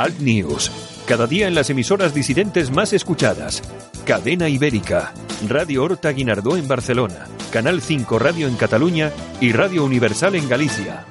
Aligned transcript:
Alt 0.00 0.18
News. 0.20 0.72
Cada 1.06 1.26
día 1.26 1.46
en 1.46 1.54
las 1.54 1.68
emisoras 1.68 2.14
disidentes 2.14 2.70
más 2.70 2.94
escuchadas. 2.94 3.62
Cadena 4.06 4.48
Ibérica. 4.48 5.12
Radio 5.46 5.84
Horta 5.84 6.10
Guinardó 6.12 6.56
en 6.56 6.66
Barcelona. 6.66 7.26
Canal 7.52 7.82
5 7.82 8.18
Radio 8.18 8.48
en 8.48 8.56
Cataluña 8.56 9.10
y 9.42 9.52
Radio 9.52 9.84
Universal 9.84 10.36
en 10.36 10.48
Galicia. 10.48 11.04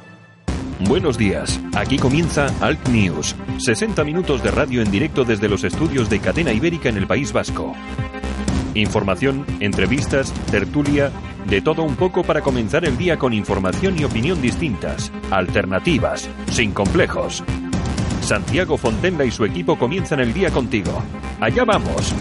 Buenos 0.79 1.19
días. 1.19 1.59
Aquí 1.75 1.99
comienza 1.99 2.47
Alt 2.61 2.87
News. 2.87 3.35
60 3.59 4.03
minutos 4.03 4.41
de 4.41 4.49
radio 4.49 4.81
en 4.81 4.89
directo 4.89 5.23
desde 5.23 5.49
los 5.49 5.63
estudios 5.63 6.09
de 6.09 6.19
Cadena 6.19 6.51
Ibérica 6.51 6.89
en 6.89 6.97
el 6.97 7.05
País 7.05 7.31
Vasco. 7.31 7.75
Información, 8.73 9.45
entrevistas, 9.59 10.33
tertulia, 10.49 11.11
de 11.47 11.61
todo 11.61 11.83
un 11.83 11.95
poco 11.95 12.23
para 12.23 12.41
comenzar 12.41 12.85
el 12.85 12.97
día 12.97 13.19
con 13.19 13.33
información 13.33 13.99
y 13.99 14.05
opinión 14.05 14.41
distintas, 14.41 15.11
alternativas, 15.29 16.27
sin 16.49 16.71
complejos. 16.71 17.43
Santiago 18.29 18.77
Fontenla 18.77 19.25
y 19.25 19.31
su 19.31 19.43
equipo 19.43 19.75
comienzan 19.75 20.19
el 20.19 20.31
día 20.31 20.51
contigo. 20.51 21.01
Allá 21.39 21.65
vamos. 21.65 22.13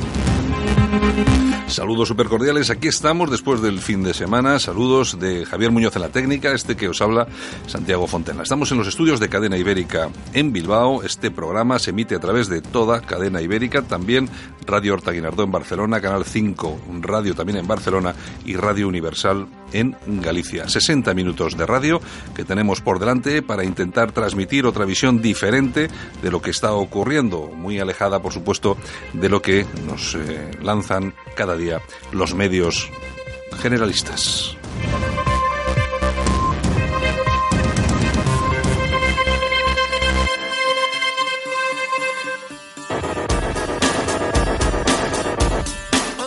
Saludos 1.69 2.09
super 2.09 2.29
cordiales, 2.29 2.71
aquí 2.71 2.89
estamos 2.89 3.31
después 3.31 3.61
del 3.61 3.81
fin 3.81 4.03
de 4.03 4.15
semana. 4.15 4.59
Saludos 4.59 5.19
de 5.21 5.45
Javier 5.45 5.71
Muñoz 5.71 5.95
en 5.97 6.03
la 6.03 6.09
técnica, 6.09 6.53
este 6.53 6.77
que 6.77 6.89
os 6.89 7.03
habla 7.03 7.29
Santiago 7.67 8.07
Fontenla. 8.07 8.43
Estamos 8.43 8.73
en 8.73 8.79
los 8.79 8.89
estudios 8.89 9.21
de 9.21 9.29
Cadena 9.29 9.59
Ibérica 9.59 10.09
en 10.33 10.51
Bilbao. 10.51 11.03
Este 11.03 11.31
programa 11.31 11.79
se 11.79 11.91
emite 11.91 12.15
a 12.15 12.21
través 12.21 12.49
de 12.49 12.63
toda 12.63 13.03
Cadena 13.03 13.43
Ibérica, 13.43 13.83
también 13.83 14.31
Radio 14.67 14.95
Horta 14.95 15.13
Guinardó 15.13 15.45
en 15.45 15.53
Barcelona, 15.53 16.01
Canal 16.01 16.25
5 16.25 16.81
Radio 17.01 17.35
también 17.35 17.59
en 17.59 17.69
Barcelona 17.69 18.15
y 18.45 18.57
Radio 18.57 18.89
Universal 18.89 19.47
en 19.73 19.95
Galicia. 20.07 20.69
60 20.69 21.13
minutos 21.13 21.57
de 21.57 21.67
radio 21.67 22.01
que 22.35 22.45
tenemos 22.45 22.81
por 22.81 22.99
delante 22.99 23.43
para 23.43 23.65
intentar 23.65 24.13
transmitir 24.13 24.65
otra 24.65 24.87
visión 24.87 25.21
diferente 25.21 25.89
de 26.23 26.31
lo 26.31 26.41
que 26.41 26.51
está 26.51 26.73
ocurriendo, 26.73 27.49
muy 27.55 27.79
alejada, 27.79 28.21
por 28.21 28.33
supuesto, 28.33 28.79
de 29.13 29.29
lo 29.29 29.43
que 29.43 29.67
nos 29.87 30.15
eh, 30.15 30.51
lanzan 30.63 31.15
cada 31.35 31.57
día 31.57 31.58
los 32.13 32.35
medios 32.35 32.91
generalistas. 33.61 34.57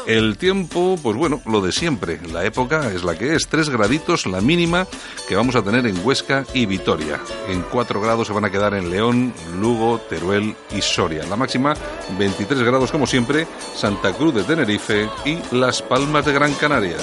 El 0.07 0.37
tiempo, 0.37 0.97
pues 1.01 1.15
bueno, 1.15 1.41
lo 1.45 1.61
de 1.61 1.71
siempre. 1.71 2.19
La 2.31 2.43
época 2.45 2.91
es 2.91 3.03
la 3.03 3.17
que 3.17 3.35
es. 3.35 3.47
Tres 3.47 3.69
graditos 3.69 4.25
la 4.25 4.41
mínima 4.41 4.87
que 5.27 5.35
vamos 5.35 5.55
a 5.55 5.63
tener 5.63 5.85
en 5.85 6.05
Huesca 6.05 6.45
y 6.53 6.65
Vitoria. 6.65 7.19
En 7.47 7.61
cuatro 7.61 8.01
grados 8.01 8.27
se 8.27 8.33
van 8.33 8.45
a 8.45 8.49
quedar 8.49 8.73
en 8.73 8.89
León, 8.89 9.33
Lugo, 9.59 9.99
Teruel 10.09 10.55
y 10.75 10.81
Soria. 10.81 11.23
La 11.25 11.35
máxima, 11.35 11.73
23 12.17 12.63
grados 12.63 12.91
como 12.91 13.05
siempre, 13.05 13.47
Santa 13.75 14.13
Cruz 14.13 14.33
de 14.33 14.43
Tenerife 14.43 15.09
y 15.25 15.39
Las 15.55 15.81
Palmas 15.81 16.25
de 16.25 16.33
Gran 16.33 16.53
Canarias. 16.55 17.01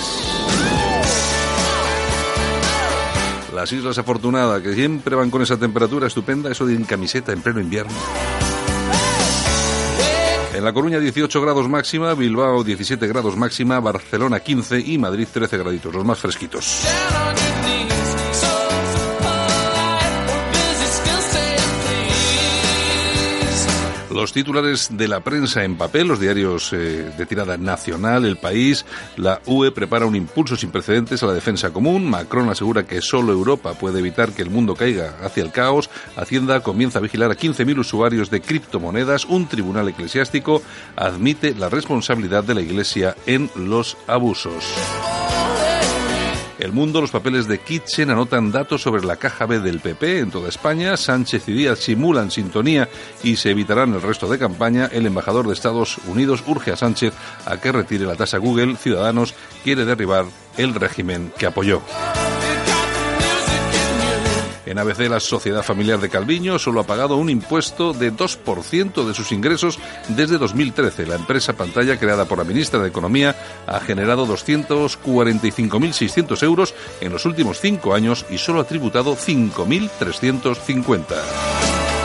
Las 3.54 3.72
Islas 3.72 3.98
Afortunadas, 3.98 4.62
que 4.62 4.74
siempre 4.74 5.16
van 5.16 5.30
con 5.30 5.42
esa 5.42 5.56
temperatura 5.56 6.06
estupenda, 6.06 6.50
eso 6.50 6.66
de 6.66 6.74
en 6.74 6.84
camiseta 6.84 7.32
en 7.32 7.42
pleno 7.42 7.60
invierno. 7.60 7.92
En 10.58 10.64
La 10.64 10.72
Coruña 10.72 10.98
18 10.98 11.40
grados 11.40 11.68
máxima, 11.68 12.14
Bilbao 12.14 12.64
17 12.64 13.06
grados 13.06 13.36
máxima, 13.36 13.78
Barcelona 13.78 14.40
15 14.40 14.80
y 14.80 14.98
Madrid 14.98 15.28
13 15.32 15.56
graditos, 15.56 15.94
los 15.94 16.04
más 16.04 16.18
fresquitos. 16.18 16.84
Los 24.18 24.32
titulares 24.32 24.88
de 24.90 25.06
la 25.06 25.20
prensa 25.20 25.62
en 25.62 25.76
papel, 25.76 26.08
los 26.08 26.18
diarios 26.18 26.72
eh, 26.72 27.12
de 27.16 27.24
tirada 27.24 27.56
nacional, 27.56 28.24
El 28.24 28.36
País, 28.36 28.84
la 29.16 29.40
UE 29.46 29.70
prepara 29.70 30.06
un 30.06 30.16
impulso 30.16 30.56
sin 30.56 30.72
precedentes 30.72 31.22
a 31.22 31.26
la 31.26 31.34
defensa 31.34 31.70
común, 31.70 32.10
Macron 32.10 32.50
asegura 32.50 32.84
que 32.84 33.00
solo 33.00 33.32
Europa 33.32 33.74
puede 33.74 34.00
evitar 34.00 34.32
que 34.32 34.42
el 34.42 34.50
mundo 34.50 34.74
caiga 34.74 35.14
hacia 35.22 35.44
el 35.44 35.52
caos, 35.52 35.88
Hacienda 36.16 36.64
comienza 36.64 36.98
a 36.98 37.02
vigilar 37.02 37.30
a 37.30 37.36
15.000 37.36 37.78
usuarios 37.78 38.28
de 38.28 38.40
criptomonedas, 38.40 39.24
un 39.24 39.46
tribunal 39.46 39.88
eclesiástico 39.88 40.62
admite 40.96 41.54
la 41.54 41.68
responsabilidad 41.68 42.42
de 42.42 42.56
la 42.56 42.62
Iglesia 42.62 43.14
en 43.24 43.48
los 43.54 43.96
abusos. 44.08 44.64
El 46.58 46.72
Mundo, 46.72 47.00
los 47.00 47.12
papeles 47.12 47.46
de 47.46 47.58
Kitchen 47.58 48.10
anotan 48.10 48.50
datos 48.50 48.82
sobre 48.82 49.04
la 49.04 49.16
caja 49.16 49.46
B 49.46 49.60
del 49.60 49.78
PP 49.78 50.18
en 50.18 50.30
toda 50.30 50.48
España. 50.48 50.96
Sánchez 50.96 51.48
y 51.48 51.52
Díaz 51.52 51.78
simulan 51.78 52.32
sintonía 52.32 52.88
y 53.22 53.36
se 53.36 53.50
evitarán 53.50 53.94
el 53.94 54.02
resto 54.02 54.28
de 54.28 54.38
campaña. 54.38 54.88
El 54.90 55.06
embajador 55.06 55.46
de 55.46 55.52
Estados 55.52 55.98
Unidos 56.08 56.42
urge 56.46 56.72
a 56.72 56.76
Sánchez 56.76 57.14
a 57.46 57.58
que 57.58 57.70
retire 57.70 58.06
la 58.06 58.16
tasa 58.16 58.38
Google. 58.38 58.76
Ciudadanos 58.76 59.34
quiere 59.62 59.84
derribar 59.84 60.24
el 60.56 60.74
régimen 60.74 61.32
que 61.38 61.46
apoyó. 61.46 61.80
En 64.68 64.78
ABC, 64.78 65.08
la 65.08 65.18
Sociedad 65.18 65.62
Familiar 65.62 65.98
de 65.98 66.10
Calviño 66.10 66.58
solo 66.58 66.80
ha 66.80 66.86
pagado 66.86 67.16
un 67.16 67.30
impuesto 67.30 67.94
de 67.94 68.12
2% 68.12 69.06
de 69.06 69.14
sus 69.14 69.32
ingresos 69.32 69.78
desde 70.08 70.36
2013. 70.36 71.06
La 71.06 71.14
empresa 71.14 71.54
pantalla 71.54 71.98
creada 71.98 72.26
por 72.26 72.36
la 72.36 72.44
ministra 72.44 72.78
de 72.78 72.88
Economía 72.88 73.34
ha 73.66 73.80
generado 73.80 74.26
245.600 74.26 76.42
euros 76.42 76.74
en 77.00 77.12
los 77.12 77.24
últimos 77.24 77.60
cinco 77.60 77.94
años 77.94 78.26
y 78.28 78.36
solo 78.36 78.60
ha 78.60 78.64
tributado 78.64 79.16
5.350. 79.16 81.97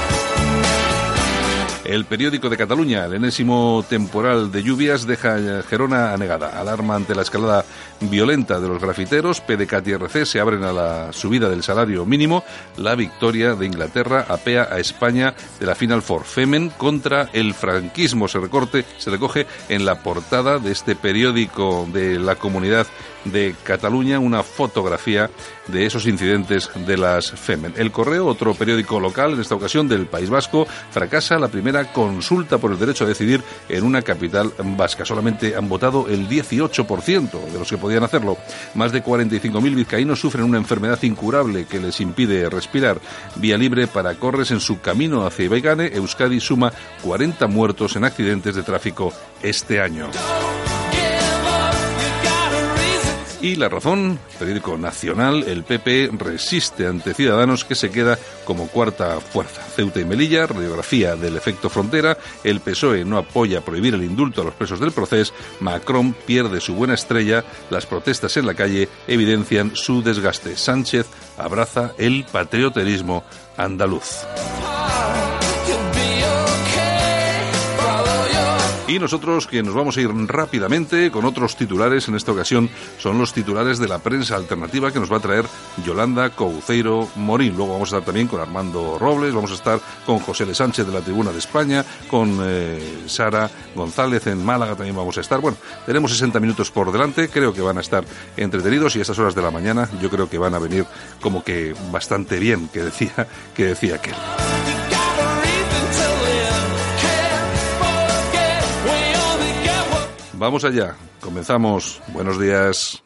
El 1.86 2.06
periódico 2.06 2.50
de 2.50 2.56
Cataluña, 2.56 3.06
el 3.06 3.16
enésimo 3.16 3.84
temporal 3.90 4.54
de 4.54 4.64
lluvias, 4.64 5.06
deja 5.06 5.62
Gerona 5.64 6.14
anegada. 6.14 6.58
Alarma 6.58 6.96
ante 6.96 7.14
la 7.14 7.24
escalada 7.24 7.66
violenta 8.00 8.62
de 8.62 8.70
los 8.70 8.82
grafiteros. 8.82 9.42
PDCAT 9.42 9.88
y 9.88 9.92
RC 9.92 10.26
se 10.26 10.40
abren 10.40 10.64
a 10.64 10.72
la 10.72 11.12
subida 11.12 11.50
del 11.50 11.62
salario 11.62 12.06
mínimo. 12.06 12.46
La 12.78 12.96
victoria 12.96 13.56
de 13.56 13.66
Inglaterra 13.66 14.26
apea 14.30 14.70
a 14.72 14.80
España 14.80 15.36
de 15.60 15.66
la 15.66 15.76
Final 15.76 16.02
Four. 16.02 16.24
Femen 16.24 16.70
contra 16.70 17.30
el 17.34 17.54
franquismo. 17.54 18.30
Se 18.30 18.40
recorte, 18.40 18.86
se 18.98 19.10
recoge 19.10 19.46
en 19.68 19.84
la 19.84 19.96
portada 19.96 20.60
de 20.60 20.72
este 20.72 20.96
periódico 20.96 21.86
de 21.92 22.18
la 22.18 22.36
comunidad 22.36 22.88
de 23.26 23.56
Cataluña 23.64 24.20
una 24.20 24.44
fotografía 24.44 25.30
de 25.68 25.86
esos 25.86 26.06
incidentes 26.08 26.70
de 26.86 26.98
las 26.98 27.32
Femen. 27.32 27.74
El 27.78 27.92
Correo, 27.92 28.28
otro 28.28 28.54
periódico 28.54 29.00
local, 29.00 29.34
en 29.34 29.42
esta 29.42 29.56
ocasión 29.56 29.88
del 29.88 30.08
País 30.08 30.30
Vasco, 30.30 30.66
fracasa 30.92 31.38
la 31.38 31.48
primera 31.48 31.92
consulta 31.92 32.58
por 32.58 32.72
el 32.72 32.80
derecho 32.80 33.06
a 33.06 33.08
decidir 33.08 33.42
en 33.70 33.84
una 33.84 34.02
capital 34.02 34.54
vasca. 34.58 35.06
Solamente 35.06 35.56
han 35.56 35.70
votado 35.70 36.08
el 36.10 36.28
18% 36.28 37.52
de 37.52 37.60
los 37.60 37.70
que 37.70 37.78
podían 37.78 38.04
hacerlo. 38.04 38.38
Más 38.76 38.92
de 38.92 39.04
45.000 39.04 39.76
vizcaínos 39.76 40.20
sufren 40.20 40.46
una 40.46 40.58
enfermedad 40.58 41.02
incurable 41.04 41.66
que 41.66 41.80
les 41.80 42.00
impide 42.02 42.50
respirar. 42.50 43.00
Vía 43.36 43.58
libre 43.58 43.88
para 43.88 44.16
Corres 44.16 44.52
en 44.52 44.60
su 44.60 44.82
camino 44.82 45.26
hacia 45.26 45.46
Ibaigane, 45.46 45.88
Euskadi 45.88 46.40
suma 46.40 46.72
40 47.04 47.48
muertos 47.48 47.96
en 47.96 48.06
accidentes 48.06 48.56
de 48.56 48.64
tráfico 48.64 49.14
este 49.42 49.82
año. 49.82 50.10
Y 53.44 53.58
la 53.58 53.68
razón, 53.68 54.20
periódico 54.40 54.78
nacional, 54.78 55.44
el 55.44 55.66
PP 55.66 56.12
resiste 56.18 56.88
ante 56.88 57.14
Ciudadanos 57.14 57.66
que 57.66 57.76
se 57.76 57.92
queda 57.92 58.18
como 58.46 58.70
cuarta 58.70 59.20
fuerza. 59.20 59.62
Ceuta 59.62 60.00
y 60.00 60.06
Melilla, 60.06 60.48
radiografía 60.48 61.18
del 61.18 61.36
efecto 61.36 61.70
frontera, 61.70 62.18
el 62.46 62.62
PSOE 62.62 63.04
no 63.04 63.18
apoya 63.18 63.60
prohibir 63.60 63.96
el 63.96 64.04
indulto 64.06 64.40
a 64.40 64.46
los 64.46 64.54
presos 64.54 64.80
del 64.80 64.94
proceso, 64.94 65.34
Macron 65.60 66.14
pierde 66.14 66.62
su 66.62 66.74
buena 66.74 66.94
estrella, 66.94 67.44
las 67.70 67.86
protestas 67.86 68.38
en 68.38 68.46
la 68.46 68.54
calle 68.54 68.88
evidencian 69.10 69.76
su 69.76 70.02
desgaste. 70.02 70.56
Sánchez 70.56 71.06
abraza 71.38 71.92
el 71.98 72.24
patrioterismo 72.32 73.26
andaluz. 73.58 74.26
Y 78.94 79.00
nosotros 79.00 79.48
que 79.48 79.64
nos 79.64 79.74
vamos 79.74 79.98
a 79.98 80.02
ir 80.02 80.10
rápidamente 80.28 81.10
con 81.10 81.26
otros 81.26 81.56
titulares, 81.56 82.08
en 82.10 82.16
esta 82.16 82.32
ocasión 82.32 82.70
son 83.00 83.18
los 83.18 83.34
titulares 83.34 83.80
de 83.80 83.88
la 83.88 83.98
prensa 83.98 84.36
alternativa 84.36 84.92
que 84.92 85.00
nos 85.00 85.12
va 85.12 85.18
a 85.18 85.20
traer 85.20 85.46
Yolanda 85.84 86.30
Couceiro 86.30 87.10
Morín. 87.16 87.56
Luego 87.58 87.74
vamos 87.74 87.92
a 87.92 87.98
estar 87.98 88.06
también 88.06 88.28
con 88.28 88.40
Armando 88.40 89.00
Robles, 89.00 89.34
vamos 89.34 89.50
a 89.50 89.56
estar 89.56 89.80
con 90.06 90.20
José 90.20 90.44
L. 90.44 90.54
Sánchez 90.54 90.86
de 90.86 90.94
la 90.94 91.02
Tribuna 91.02 91.32
de 91.32 91.40
España, 91.40 91.84
con 92.08 92.38
eh, 92.44 93.02
Sara 93.08 93.50
González 93.74 94.28
en 94.28 94.46
Málaga 94.46 94.76
también 94.76 94.96
vamos 94.96 95.18
a 95.18 95.22
estar. 95.22 95.40
Bueno, 95.40 95.58
tenemos 95.88 96.12
60 96.12 96.40
minutos 96.40 96.70
por 96.70 96.92
delante, 96.92 97.30
creo 97.30 97.52
que 97.52 97.62
van 97.62 97.80
a 97.80 97.82
estar 97.82 98.06
entretenidos 98.38 98.96
y 98.96 99.00
a 99.00 99.02
estas 99.02 99.18
horas 99.18 99.34
de 99.34 99.42
la 99.42 99.50
mañana 99.50 99.90
yo 100.04 100.12
creo 100.12 100.30
que 100.30 100.38
van 100.38 100.54
a 100.54 100.60
venir 100.60 100.86
como 101.20 101.44
que 101.44 101.74
bastante 101.92 102.38
bien, 102.38 102.68
que 102.68 102.84
decía, 102.84 103.28
que 103.56 103.66
decía 103.66 103.96
aquel. 103.96 104.14
Vamos 110.44 110.66
allá, 110.66 110.98
comenzamos. 111.22 112.02
Buenos 112.12 112.38
días. 112.38 113.02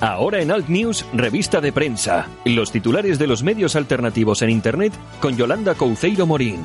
Ahora 0.00 0.40
en 0.40 0.52
Alt 0.52 0.68
News, 0.68 1.04
revista 1.12 1.60
de 1.60 1.70
prensa. 1.70 2.28
Los 2.46 2.72
titulares 2.72 3.18
de 3.18 3.26
los 3.26 3.42
medios 3.42 3.76
alternativos 3.76 4.40
en 4.40 4.48
Internet 4.48 4.94
con 5.20 5.36
Yolanda 5.36 5.74
Couceiro 5.74 6.24
Morín. 6.24 6.60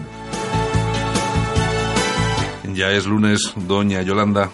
Ya 2.74 2.92
es 2.92 3.06
lunes, 3.06 3.52
doña 3.68 4.02
Yolanda. 4.02 4.50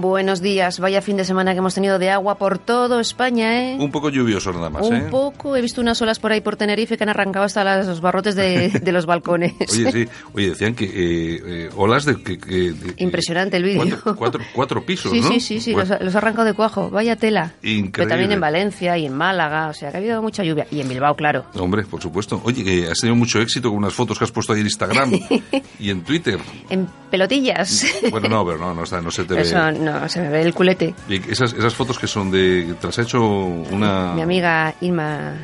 Buenos 0.00 0.42
días. 0.42 0.78
Vaya 0.78 1.00
fin 1.00 1.16
de 1.16 1.24
semana 1.24 1.52
que 1.52 1.58
hemos 1.60 1.74
tenido 1.74 1.98
de 1.98 2.10
agua 2.10 2.36
por 2.36 2.58
todo 2.58 3.00
España, 3.00 3.62
¿eh? 3.72 3.76
Un 3.80 3.90
poco 3.90 4.10
lluvioso 4.10 4.52
nada 4.52 4.68
más, 4.68 4.86
Un 4.86 4.94
¿eh? 4.96 5.06
poco. 5.10 5.56
He 5.56 5.62
visto 5.62 5.80
unas 5.80 6.00
olas 6.02 6.18
por 6.18 6.32
ahí 6.32 6.42
por 6.42 6.56
Tenerife 6.56 6.98
que 6.98 7.04
han 7.04 7.08
arrancado 7.08 7.46
hasta 7.46 7.78
los 7.82 8.02
barrotes 8.02 8.34
de, 8.34 8.68
de 8.68 8.92
los 8.92 9.06
balcones. 9.06 9.54
Oye, 9.72 9.92
sí, 9.92 10.08
oye, 10.34 10.48
decían 10.50 10.74
que 10.74 10.84
eh, 10.84 11.40
eh, 11.46 11.70
olas 11.76 12.04
de... 12.04 12.22
Que, 12.22 12.36
que- 12.36 12.72
de- 12.72 12.94
Impresionante 12.98 13.56
el 13.56 13.62
vídeo. 13.64 13.80
Cuatro, 14.04 14.16
cuatro, 14.16 14.44
cuatro 14.52 14.84
pisos, 14.84 15.10
Sí, 15.12 15.20
¿no? 15.22 15.28
sí, 15.28 15.40
sí, 15.40 15.60
sí, 15.62 15.72
Bueno, 15.72 15.94
los, 15.94 16.02
los 16.02 16.14
ha 16.14 16.18
arrancado 16.18 16.44
de 16.44 16.52
cuajo. 16.52 16.90
Vaya 16.90 17.16
tela. 17.16 17.54
Increíble. 17.62 17.90
Pero 17.94 18.08
también 18.08 18.32
en 18.32 18.40
Valencia 18.40 18.98
y 18.98 19.06
en 19.06 19.14
Málaga, 19.14 19.68
o 19.68 19.72
sea 19.72 19.90
que 19.90 19.96
ha 19.96 20.00
habido 20.00 20.20
mucha 20.20 20.44
lluvia. 20.44 20.66
Y 20.70 20.80
en 20.82 20.88
Bilbao, 20.90 21.16
claro. 21.16 21.46
Hombre, 21.58 21.84
por 21.84 22.02
supuesto. 22.02 22.38
Oye, 22.44 22.86
has 22.90 22.98
tenido 23.00 23.16
mucho 23.16 23.40
éxito 23.40 23.70
con 23.70 23.78
unas 23.78 23.94
fotos 23.94 24.18
que 24.18 24.24
has 24.24 24.30
puesto 24.32 24.52
ahí 24.52 24.60
en 24.60 24.66
Instagram 24.66 25.12
y 25.80 25.88
en 25.90 26.02
Twitter. 26.02 26.38
En 26.68 26.86
pelotillas. 27.10 27.86
Bueno, 28.10 28.28
no, 28.28 28.44
pero 28.44 28.58
no, 28.58 28.74
no, 28.74 28.82
no 29.02 29.10
se 29.10 29.24
te 29.24 29.34
ve. 29.34 29.44
No, 29.86 30.08
se 30.08 30.20
me 30.20 30.28
ve 30.28 30.42
el 30.42 30.52
culete. 30.52 30.94
Y 31.08 31.16
esas, 31.30 31.52
esas 31.52 31.74
fotos 31.74 31.98
que 31.98 32.06
son 32.06 32.30
de... 32.30 32.74
Te 32.80 32.86
las 32.88 32.98
ha 32.98 33.02
hecho 33.02 33.22
una... 33.24 34.12
Mi 34.14 34.22
amiga 34.22 34.74
Irma 34.80 35.34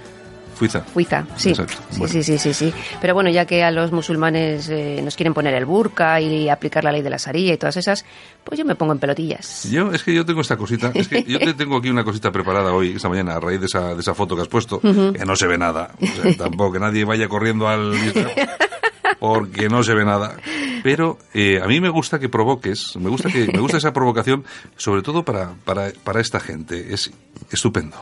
Fuiza. 0.54 0.80
Fuiza, 0.82 1.24
sí. 1.36 1.50
Exacto. 1.50 1.74
Sí, 1.90 1.98
Bueno. 1.98 2.12
sí, 2.12 2.22
sí, 2.22 2.38
sí, 2.38 2.54
sí. 2.54 2.72
Pero 3.00 3.14
bueno, 3.14 3.30
ya 3.30 3.46
que 3.46 3.64
a 3.64 3.70
los 3.70 3.90
musulmanes 3.90 4.68
eh, 4.68 5.00
nos 5.02 5.16
quieren 5.16 5.34
poner 5.34 5.54
el 5.54 5.64
burka 5.64 6.20
y 6.20 6.48
aplicar 6.48 6.84
la 6.84 6.92
ley 6.92 7.02
de 7.02 7.10
la 7.10 7.16
Sharia 7.16 7.54
y 7.54 7.56
todas 7.56 7.76
esas, 7.76 8.04
pues 8.44 8.58
yo 8.58 8.64
me 8.64 8.74
pongo 8.76 8.92
en 8.92 8.98
pelotillas. 9.00 9.64
Yo, 9.70 9.90
es 9.92 10.04
que 10.04 10.14
yo 10.14 10.24
tengo 10.24 10.40
esta 10.40 10.56
cosita, 10.56 10.92
es 10.94 11.08
que 11.08 11.24
yo 11.24 11.38
te 11.40 11.54
tengo 11.58 11.78
aquí 11.78 11.88
una 11.88 12.04
cosita 12.04 12.30
preparada 12.30 12.72
hoy, 12.72 12.92
esta 12.94 13.08
mañana, 13.08 13.34
a 13.36 13.40
raíz 13.40 13.60
de 13.60 13.66
esa, 13.66 13.94
de 13.94 14.00
esa 14.00 14.14
foto 14.14 14.36
que 14.36 14.42
has 14.42 14.48
puesto, 14.48 14.80
que 14.80 15.24
no 15.26 15.34
se 15.34 15.46
ve 15.48 15.58
nada. 15.58 15.90
O 16.00 16.06
sea, 16.06 16.36
tampoco 16.36 16.72
que 16.74 16.78
nadie 16.80 17.04
vaya 17.04 17.28
corriendo 17.28 17.66
al 17.66 17.92
porque 19.18 19.68
no 19.68 19.82
se 19.82 19.94
ve 19.94 20.04
nada. 20.04 20.36
Pero 20.82 21.18
eh, 21.32 21.60
a 21.62 21.66
mí 21.66 21.80
me 21.80 21.88
gusta 21.88 22.18
que 22.18 22.28
provoques, 22.28 22.96
me 22.96 23.08
gusta 23.08 23.28
que 23.30 23.46
me 23.52 23.60
gusta 23.60 23.76
esa 23.76 23.92
provocación, 23.92 24.44
sobre 24.76 25.02
todo 25.02 25.24
para, 25.24 25.52
para, 25.64 25.90
para 26.02 26.20
esta 26.20 26.40
gente. 26.40 26.92
Es 26.92 27.10
estupendo. 27.50 27.96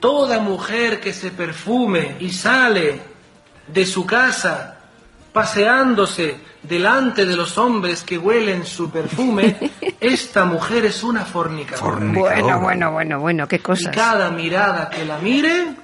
Toda 0.00 0.40
mujer 0.40 1.00
que 1.00 1.12
se 1.12 1.30
perfume 1.30 2.16
y 2.20 2.30
sale 2.30 3.00
de 3.68 3.86
su 3.86 4.06
casa 4.06 4.78
paseándose 5.32 6.36
delante 6.62 7.24
de 7.24 7.36
los 7.36 7.56
hombres 7.58 8.02
que 8.02 8.18
huelen 8.18 8.66
su 8.66 8.90
perfume, 8.90 9.56
esta 10.00 10.44
mujer 10.44 10.86
es 10.86 11.02
una 11.02 11.24
fornicadora. 11.24 11.92
Fornicadora. 11.92 12.56
Bueno, 12.56 12.60
bueno, 12.60 12.92
bueno, 12.92 13.20
bueno, 13.20 13.48
qué 13.48 13.56
Y 13.56 13.60
cosas. 13.60 13.94
cada 13.94 14.30
mirada 14.30 14.90
que 14.90 15.04
la 15.04 15.18
mire 15.18 15.74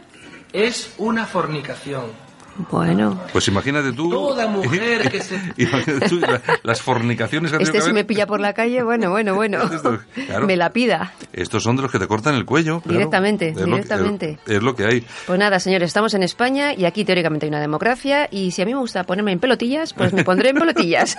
es 0.53 0.95
una 0.99 1.27
fornicación. 1.27 2.25
Bueno, 2.70 3.20
Pues 3.32 3.49
imagínate 3.49 3.93
tú. 3.93 4.11
Toda 4.11 4.47
mujer 4.49 5.11
que 5.11 5.20
se- 5.20 5.41
imagínate 5.56 6.08
tú 6.08 6.19
la- 6.20 6.41
las 6.62 6.81
fornicaciones 6.82 7.53
que 7.53 7.62
este 7.62 7.81
si 7.81 7.88
que 7.88 7.93
me 7.93 8.05
pilla 8.05 8.26
por 8.26 8.41
la 8.41 8.53
calle, 8.53 8.82
bueno, 8.82 9.11
bueno, 9.11 9.35
bueno. 9.37 9.62
Esto, 9.73 9.99
claro. 10.26 10.47
Me 10.47 10.56
la 10.56 10.70
pida. 10.70 11.12
Estos 11.32 11.62
son 11.62 11.76
de 11.76 11.82
los 11.82 11.93
que 11.93 11.99
te 11.99 12.06
cortan 12.06 12.35
el 12.35 12.44
cuello. 12.44 12.81
claro. 12.81 12.99
Directamente, 12.99 13.49
Es 13.50 13.56
lo 13.56 13.64
que- 13.64 13.70
directamente. 13.82 14.38
es 14.47 14.62
lo 14.62 14.75
que 14.75 14.85
hay. 14.87 15.06
Pues 15.26 15.38
nada, 15.38 15.58
señores, 15.61 15.88
estamos 15.88 16.14
en 16.14 16.23
España 16.23 16.73
y 16.75 16.85
aquí 16.87 17.05
teóricamente 17.05 17.47
hay 17.47 17.50
una 17.50 17.61
democracia 17.61 18.29
y 18.31 18.50
si 18.53 18.62
a 18.62 18.64
mí 18.64 18.73
me 18.75 18.81
gusta 18.81 19.05
ponerme 19.05 19.32
en 19.32 19.38
pelotillas, 19.38 19.93
pues 19.93 20.12
me 20.12 20.25
pondré 20.25 20.50
en 20.50 20.56
pelotillas. 20.56 21.17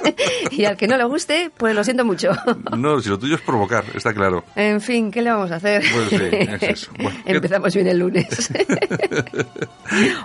y 0.52 0.66
al 0.66 0.76
que 0.78 0.88
no 0.88 0.98
le 0.98 1.04
guste, 1.06 1.52
pues 1.56 1.76
lo 1.76 1.84
siento 1.84 2.04
mucho. 2.06 2.32
No, 2.78 3.00
si 3.00 3.10
lo 3.10 3.18
tuyo 3.20 3.36
es 3.36 3.42
provocar, 3.42 3.84
está 3.94 4.14
claro. 4.14 4.44
En 4.56 4.82
fin, 4.82 5.12
¿qué 5.12 5.22
le 5.22 5.32
vamos 5.32 5.52
a 5.52 5.56
hacer? 5.56 5.84
Pues 5.94 6.10
sí, 6.10 6.28
es 6.32 6.64
eso. 6.64 6.92
Bueno, 7.02 7.18
¿qué- 7.26 7.32
Empezamos 7.34 7.74
bien 7.76 7.88
el 7.88 8.00
lunes. 8.00 8.52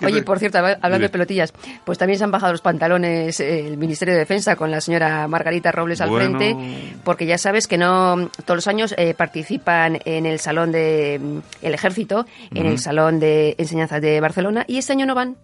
Oye, 0.05 0.23
por 0.23 0.38
cierto, 0.38 0.58
hab- 0.58 0.79
hablando. 0.81 1.02
De 1.07 1.11
pelotillas, 1.11 1.53
pues 1.85 1.99
también 1.99 2.19
se 2.19 2.25
han 2.25 2.31
bajado 2.31 2.53
los 2.53 2.61
pantalones 2.61 3.41
eh, 3.41 3.67
el 3.67 3.77
Ministerio 3.77 4.15
de 4.15 4.21
Defensa 4.21 4.57
con 4.57 4.71
la 4.71 4.81
señora 4.81 5.27
Margarita 5.29 5.73
Robles 5.73 6.01
al 6.01 6.11
Bueno. 6.11 6.39
frente, 6.39 6.95
porque 7.05 7.27
ya 7.27 7.39
sabes 7.39 7.67
que 7.67 7.79
no 7.79 8.31
todos 8.45 8.57
los 8.57 8.67
años 8.67 8.95
eh, 8.97 9.15
participan 9.15 9.99
en 10.05 10.27
el 10.27 10.39
salón 10.39 10.73
de 10.73 11.21
mm, 11.23 11.39
el 11.63 11.75
Ejército, 11.75 12.27
en 12.55 12.67
el 12.67 12.79
salón 12.79 13.21
de 13.21 13.55
enseñanza 13.59 14.01
de 14.01 14.21
Barcelona 14.21 14.65
y 14.67 14.79
este 14.79 14.93
año 14.93 15.07
no 15.07 15.15
van. 15.15 15.37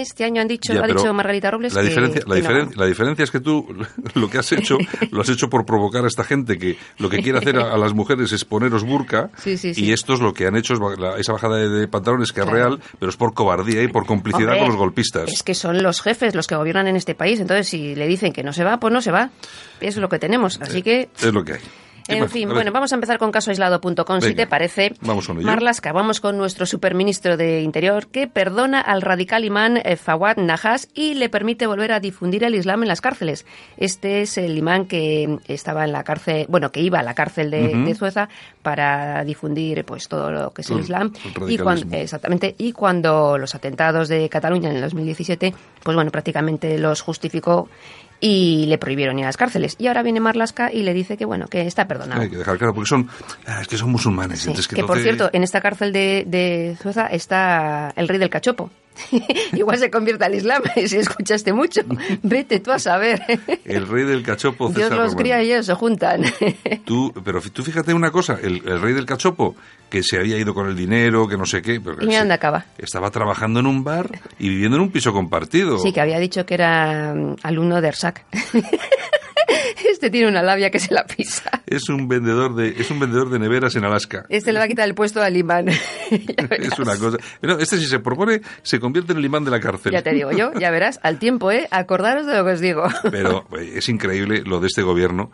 Este 0.00 0.24
año 0.24 0.40
han 0.40 0.48
dicho, 0.48 0.72
Ya, 0.72 0.82
ha 0.82 0.86
dicho 0.86 1.12
Margarita 1.12 1.50
Robles 1.50 1.74
la 1.74 1.82
que, 1.82 1.88
diferencia, 1.88 2.22
la, 2.26 2.34
que 2.36 2.42
no 2.42 2.48
diferen- 2.48 2.66
van. 2.68 2.74
la 2.78 2.86
diferencia 2.86 3.22
es 3.24 3.30
que 3.30 3.40
tú 3.40 3.66
lo 4.14 4.30
que 4.30 4.38
has 4.38 4.50
hecho, 4.52 4.78
lo 5.10 5.20
has 5.20 5.28
hecho 5.28 5.48
por 5.50 5.64
provocar 5.66 6.04
a 6.04 6.08
esta 6.08 6.24
gente 6.24 6.58
que 6.58 6.76
lo 6.98 7.08
que 7.10 7.22
quiere 7.22 7.38
hacer 7.38 7.58
a, 7.58 7.72
a 7.72 7.76
las 7.76 7.92
mujeres 7.94 8.32
es 8.32 8.44
poneros 8.44 8.84
burka 8.84 9.30
Sí, 9.36 9.56
sí, 9.56 9.74
sí. 9.74 9.84
y 9.84 9.92
estos 9.92 10.20
lo 10.20 10.32
que 10.32 10.46
han 10.46 10.56
hecho 10.56 10.74
es 10.74 10.80
la- 10.98 11.16
esa 11.18 11.32
bajada 11.32 11.56
de, 11.56 11.68
de 11.68 11.88
pantalones 11.88 12.32
que 12.32 12.40
es 12.40 12.46
real, 12.46 12.80
pero 12.98 13.10
es 13.10 13.16
por 13.16 13.34
cobardía 13.34 13.82
y 13.82 13.88
por 13.88 14.06
complicidad 14.06 14.48
Hombre, 14.52 14.60
con 14.60 14.68
los 14.68 14.76
golpistas. 14.78 15.30
Es 15.30 15.42
que 15.42 15.54
son 15.54 15.82
los 15.82 16.00
jefes 16.00 16.34
los 16.34 16.46
que 16.46 16.54
gobiernan 16.56 16.86
en 16.88 16.96
este 16.96 17.14
país, 17.14 17.38
entonces 17.40 17.68
si 17.68 17.94
le 17.94 18.06
dicen 18.06 18.32
que 18.32 18.42
no 18.42 18.52
se 18.52 18.64
va, 18.64 18.78
pues 18.78 18.92
no 18.92 19.00
se 19.02 19.10
va. 19.10 19.30
Eso 19.80 19.98
es 19.98 20.02
lo 20.02 20.08
que 20.08 20.18
tenemos, 20.18 20.60
así 20.60 20.82
que 20.82 21.08
Es 21.20 21.32
lo 21.32 21.44
que 21.44 21.54
hay. 21.54 21.60
¿Qué 22.06 22.18
En 22.18 22.28
fin, 22.28 22.48
bueno, 22.48 22.72
vamos 22.72 22.92
a 22.92 22.94
empezar 22.94 23.18
con 23.18 23.30
casoaislado.com, 23.30 24.20
si 24.20 24.34
te 24.34 24.46
parece. 24.46 24.94
vamos 25.00 25.26
con 25.26 25.38
ello. 25.38 25.46
Marlaska, 25.46 25.92
vamos 25.92 26.20
con 26.20 26.36
nuestro 26.36 26.66
superministro 26.66 27.36
de 27.36 27.62
Interior 27.62 28.06
que 28.08 28.26
perdona 28.26 28.80
al 28.80 29.02
radical 29.02 29.44
imán 29.44 29.76
eh, 29.76 29.96
Fawad 29.96 30.36
Nahas 30.36 30.88
y 30.94 31.14
le 31.14 31.28
permite 31.28 31.66
volver 31.66 31.92
a 31.92 32.00
difundir 32.00 32.44
el 32.44 32.54
Islam 32.54 32.82
en 32.82 32.88
las 32.88 33.00
cárceles. 33.00 33.46
Este 33.76 34.22
es 34.22 34.38
el 34.38 34.56
imán 34.56 34.86
que 34.86 35.38
estaba 35.48 35.84
en 35.84 35.92
la 35.92 36.04
cárcel, 36.04 36.46
bueno, 36.48 36.70
que 36.72 36.80
iba 36.80 37.00
a 37.00 37.02
la 37.02 37.14
cárcel 37.14 37.50
de, 37.50 37.74
de 37.74 37.94
Sueza 37.94 38.28
para 38.62 39.24
difundir 39.24 39.84
pues 39.84 40.08
todo 40.08 40.30
lo 40.30 40.52
que 40.52 40.62
es 40.62 40.70
el 40.70 40.80
Islam. 40.80 41.12
el 41.40 41.50
y 41.50 41.58
cuando, 41.58 41.96
exactamente, 41.96 42.54
y 42.58 42.72
cuando 42.72 43.38
los 43.38 43.54
atentados 43.54 44.08
de 44.08 44.28
Cataluña 44.28 44.70
en 44.70 44.76
el 44.76 44.82
2017, 44.82 45.54
pues 45.82 45.94
bueno, 45.94 46.10
prácticamente 46.10 46.78
los 46.78 47.00
justificó 47.00 47.68
y 48.24 48.66
le 48.66 48.78
prohibieron 48.78 49.18
ir 49.18 49.24
a 49.24 49.28
las 49.28 49.36
cárceles. 49.36 49.74
Y 49.80 49.88
ahora 49.88 50.04
viene 50.04 50.20
Marlaska 50.20 50.72
y 50.72 50.84
le 50.84 50.94
dice 50.94 51.16
que 51.16 51.24
bueno, 51.24 51.48
que 51.48 51.66
está 51.66 51.88
perdonado. 51.88 52.22
Hay 52.22 52.30
que 52.30 52.36
dejar 52.36 52.56
claro, 52.56 52.72
porque 52.72 52.88
son, 52.88 53.10
ah, 53.46 53.60
es 53.60 53.66
que 53.66 53.76
son 53.76 53.90
musulmanes. 53.90 54.38
Sí, 54.38 54.46
entonces 54.46 54.68
que, 54.68 54.76
que 54.76 54.84
por 54.84 55.00
cierto, 55.00 55.28
en 55.32 55.42
esta 55.42 55.60
cárcel 55.60 55.92
de, 55.92 56.24
de 56.28 56.76
Sueza 56.80 57.08
está 57.08 57.92
el 57.96 58.06
rey 58.06 58.18
del 58.18 58.30
cachopo. 58.30 58.70
Igual 59.52 59.78
se 59.78 59.90
convierte 59.90 60.24
al 60.24 60.34
Islam, 60.34 60.62
si 60.86 60.96
escuchaste 60.98 61.52
mucho. 61.52 61.82
Vete 62.22 62.60
tú 62.60 62.70
a 62.72 62.78
saber. 62.78 63.20
El 63.64 63.86
rey 63.88 64.04
del 64.04 64.22
cachopo, 64.22 64.68
Dios 64.68 64.82
César 64.84 64.98
los 64.98 65.08
Román. 65.12 65.16
cría 65.22 65.42
y 65.42 65.52
ellos 65.52 65.66
se 65.66 65.74
juntan. 65.74 66.22
Tú, 66.84 67.12
pero 67.24 67.40
tú 67.40 67.62
fíjate 67.62 67.94
una 67.94 68.10
cosa, 68.10 68.38
el, 68.42 68.62
el 68.66 68.80
rey 68.80 68.92
del 68.92 69.06
cachopo, 69.06 69.54
que 69.88 70.02
se 70.02 70.18
había 70.18 70.36
ido 70.38 70.52
con 70.54 70.68
el 70.68 70.76
dinero, 70.76 71.28
que 71.28 71.36
no 71.36 71.46
sé 71.46 71.62
qué, 71.62 71.80
pero 71.80 71.96
que 71.96 72.04
Y 72.04 72.08
mira 72.08 72.20
dónde 72.20 72.34
acaba. 72.34 72.66
estaba 72.78 73.10
trabajando 73.10 73.60
en 73.60 73.66
un 73.66 73.84
bar 73.84 74.10
y 74.38 74.48
viviendo 74.48 74.76
en 74.76 74.82
un 74.82 74.90
piso 74.90 75.12
compartido. 75.12 75.78
Sí, 75.78 75.92
que 75.92 76.00
había 76.00 76.18
dicho 76.18 76.44
que 76.44 76.54
era 76.54 77.14
mm, 77.14 77.36
alumno 77.42 77.80
de 77.80 77.88
ERSAC. 77.88 78.24
Este 79.88 80.10
tiene 80.10 80.28
una 80.28 80.42
labia 80.42 80.70
que 80.70 80.78
se 80.78 80.92
la 80.92 81.04
pisa. 81.04 81.62
Es 81.66 81.88
un 81.88 82.08
vendedor 82.08 82.54
de, 82.54 82.68
es 82.68 82.90
un 82.90 83.00
vendedor 83.00 83.30
de 83.30 83.38
neveras 83.38 83.76
en 83.76 83.84
Alaska. 83.84 84.24
Este 84.28 84.52
le 84.52 84.58
va 84.58 84.64
a 84.64 84.68
quitar 84.68 84.88
el 84.88 84.94
puesto 84.94 85.22
al 85.22 85.36
imán. 85.36 85.68
Es 86.50 86.78
una 86.78 86.96
cosa. 86.96 87.18
Pero 87.40 87.58
este 87.58 87.78
si 87.78 87.86
se 87.86 87.98
propone, 87.98 88.40
se 88.62 88.80
convierte 88.80 89.12
en 89.12 89.18
el 89.18 89.24
imán 89.24 89.44
de 89.44 89.50
la 89.50 89.60
cárcel. 89.60 89.92
Ya 89.92 90.02
te 90.02 90.12
digo 90.12 90.30
yo, 90.32 90.52
ya 90.58 90.70
verás, 90.70 91.00
al 91.02 91.18
tiempo, 91.18 91.50
¿eh? 91.50 91.68
Acordaros 91.70 92.26
de 92.26 92.36
lo 92.36 92.44
que 92.44 92.52
os 92.52 92.60
digo. 92.60 92.84
Pero 93.10 93.46
es 93.58 93.88
increíble 93.88 94.42
lo 94.44 94.60
de 94.60 94.66
este 94.66 94.82
gobierno. 94.82 95.30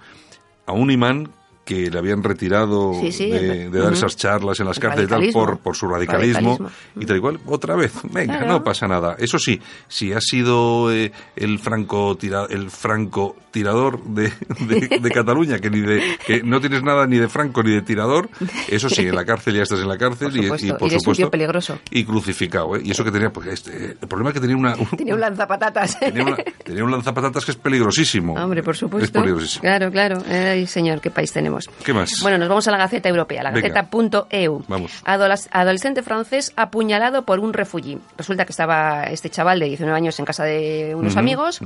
A 0.67 0.73
un 0.73 0.91
imán 0.91 1.31
que 1.69 1.91
le 1.91 1.99
habían 1.99 2.23
retirado 2.23 2.95
Sí, 2.99 3.13
sí, 3.13 3.31
de, 3.31 3.65
el- 3.65 3.71
de 3.71 3.79
dar 3.79 3.93
esas 3.93 4.17
charlas 4.17 4.59
en 4.59 4.67
las 4.67 4.79
El 4.79 4.83
cárceles 4.85 5.07
y 5.11 5.11
tal 5.11 5.33
por, 5.35 5.59
por 5.59 5.77
su 5.77 5.87
radicalismo, 5.87 6.57
Radicalismo. 6.59 6.71
y 7.03 7.05
tal 7.05 7.17
igual. 7.17 7.39
Otra 7.45 7.77
vez, 7.77 7.93
venga, 8.05 8.39
Claro. 8.39 8.53
no 8.55 8.65
pasa 8.65 8.89
nada. 8.89 9.17
Eso 9.19 9.39
sí, 9.39 9.61
si 9.87 10.15
ha 10.15 10.21
sido 10.23 10.91
eh, 10.91 11.13
el 11.37 11.59
franco 11.59 12.17
tira, 12.17 12.47
el 12.49 12.71
franco 12.71 13.37
tirador 13.51 14.03
de, 14.05 14.33
de- 14.61 14.99
de 14.99 15.11
Cataluña, 15.11 15.59
que 15.59 15.69
ni 15.69 15.81
de 15.81 16.17
que 16.27 16.43
no 16.43 16.59
tienes 16.61 16.83
nada 16.83 17.07
ni 17.07 17.19
de 17.19 17.29
franco 17.29 17.63
ni 17.63 17.73
de 17.73 17.83
tirador, 17.83 18.31
eso 18.69 18.89
sí, 18.89 19.03
en 19.03 19.15
la 19.15 19.27
cárcel 19.27 19.55
ya 19.57 19.63
estás 19.65 19.81
en 19.81 19.89
la 19.89 19.99
cárcel 19.99 20.29
Por 20.31 20.39
y- 20.39 20.43
supuesto, 20.45 20.67
y, 20.67 20.73
por 20.73 20.89
y 20.93 20.99
supuesto 20.99 21.31
peligroso. 21.31 21.79
y 21.91 22.05
crucificado, 22.05 22.77
¿eh? 22.77 22.81
Y 22.85 22.93
eso 22.93 23.05
que 23.05 23.11
tenía, 23.11 23.31
porque 23.31 23.51
este, 23.53 23.97
el 24.01 24.09
problema 24.09 24.31
es 24.31 24.35
que 24.35 24.41
tenía 24.41 24.57
una 24.57 24.75
un- 24.77 24.87
Tenía 24.97 25.15
un 25.15 25.21
lanzapatatas. 25.21 25.99
tenía, 26.01 26.25
una- 26.25 26.37
tenía 26.65 26.83
un 26.85 26.91
lanzapatatas 26.91 27.45
que 27.45 27.51
es 27.51 27.57
peligrosísimo. 27.59 28.35
Hombre, 28.35 28.63
por 28.63 28.73
Es 28.75 28.81
supuesto. 28.81 29.21
peligrosísimo. 29.21 29.61
Claro, 29.63 29.91
claro. 29.91 30.23
Ay, 30.31 30.67
señor, 30.67 31.01
qué 31.03 31.11
país 31.11 31.33
tenemos. 31.33 31.58
¿Qué 31.85 31.93
más? 31.93 32.13
Bueno, 32.23 32.39
nos 32.39 32.49
vamos 32.49 32.69
a 32.69 32.71
la 32.71 32.79
Gaceta 32.79 33.09
Europea, 33.09 33.43
la. 33.43 33.51
Gaceta.eu. 33.51 34.63
Vamos. 34.69 34.93
Adolas- 35.05 35.49
adolescente 35.51 36.03
francés 36.03 36.53
apuñalado 36.57 37.25
por 37.25 37.41
un 37.41 37.53
refugi. 37.53 37.99
Resulta 38.17 38.45
que 38.45 38.53
estaba 38.53 39.05
este 39.05 39.31
chaval 39.31 39.59
de 39.61 39.67
19 39.67 39.97
años 39.97 40.19
en 40.19 40.25
casa 40.25 40.45
de 40.45 40.95
unos 40.95 41.17
amigos 41.17 41.61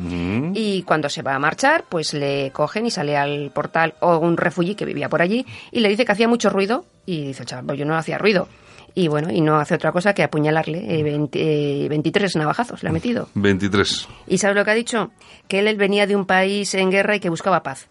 y 0.54 0.82
cuando 0.82 1.08
se 1.08 1.22
va 1.22 1.34
a 1.34 1.38
marchar, 1.38 1.84
pues 1.88 2.14
le 2.14 2.50
cogen 2.52 2.86
y 2.86 2.90
sale 2.90 3.16
al 3.16 3.50
portal 3.52 3.94
o 4.00 4.18
un 4.18 4.36
refugi 4.36 4.74
que 4.74 4.84
vivía 4.84 5.08
por 5.08 5.22
allí 5.22 5.44
y 5.70 5.80
le 5.80 5.88
dice 5.88 6.04
que 6.04 6.12
hacía 6.12 6.28
mucho 6.28 6.50
ruido 6.50 6.84
y 7.06 7.26
dice 7.26 7.42
el 7.42 7.48
chaval, 7.48 7.66
pues 7.66 7.78
yo 7.78 7.84
no 7.84 7.96
hacía 7.96 8.18
ruido. 8.18 8.48
Y 8.94 9.08
bueno, 9.08 9.30
y 9.32 9.40
no 9.40 9.56
hace 9.56 9.74
otra 9.74 9.90
cosa 9.90 10.12
que 10.12 10.22
apuñalarle. 10.22 10.98
eh, 10.98 11.02
20, 11.02 11.84
eh, 11.84 11.88
23 11.88 12.36
navajazos 12.36 12.82
le 12.82 12.90
ha 12.90 12.92
metido. 12.92 13.28
23. 13.34 14.06
¿Y 14.28 14.36
sabes 14.36 14.54
lo 14.54 14.64
que 14.66 14.70
ha 14.70 14.74
dicho? 14.74 15.10
Que 15.48 15.60
él, 15.60 15.68
él 15.68 15.76
venía 15.76 16.06
de 16.06 16.14
un 16.14 16.26
país 16.26 16.74
en 16.74 16.90
guerra 16.90 17.16
y 17.16 17.20
que 17.20 17.30
buscaba 17.30 17.62
paz. 17.62 17.88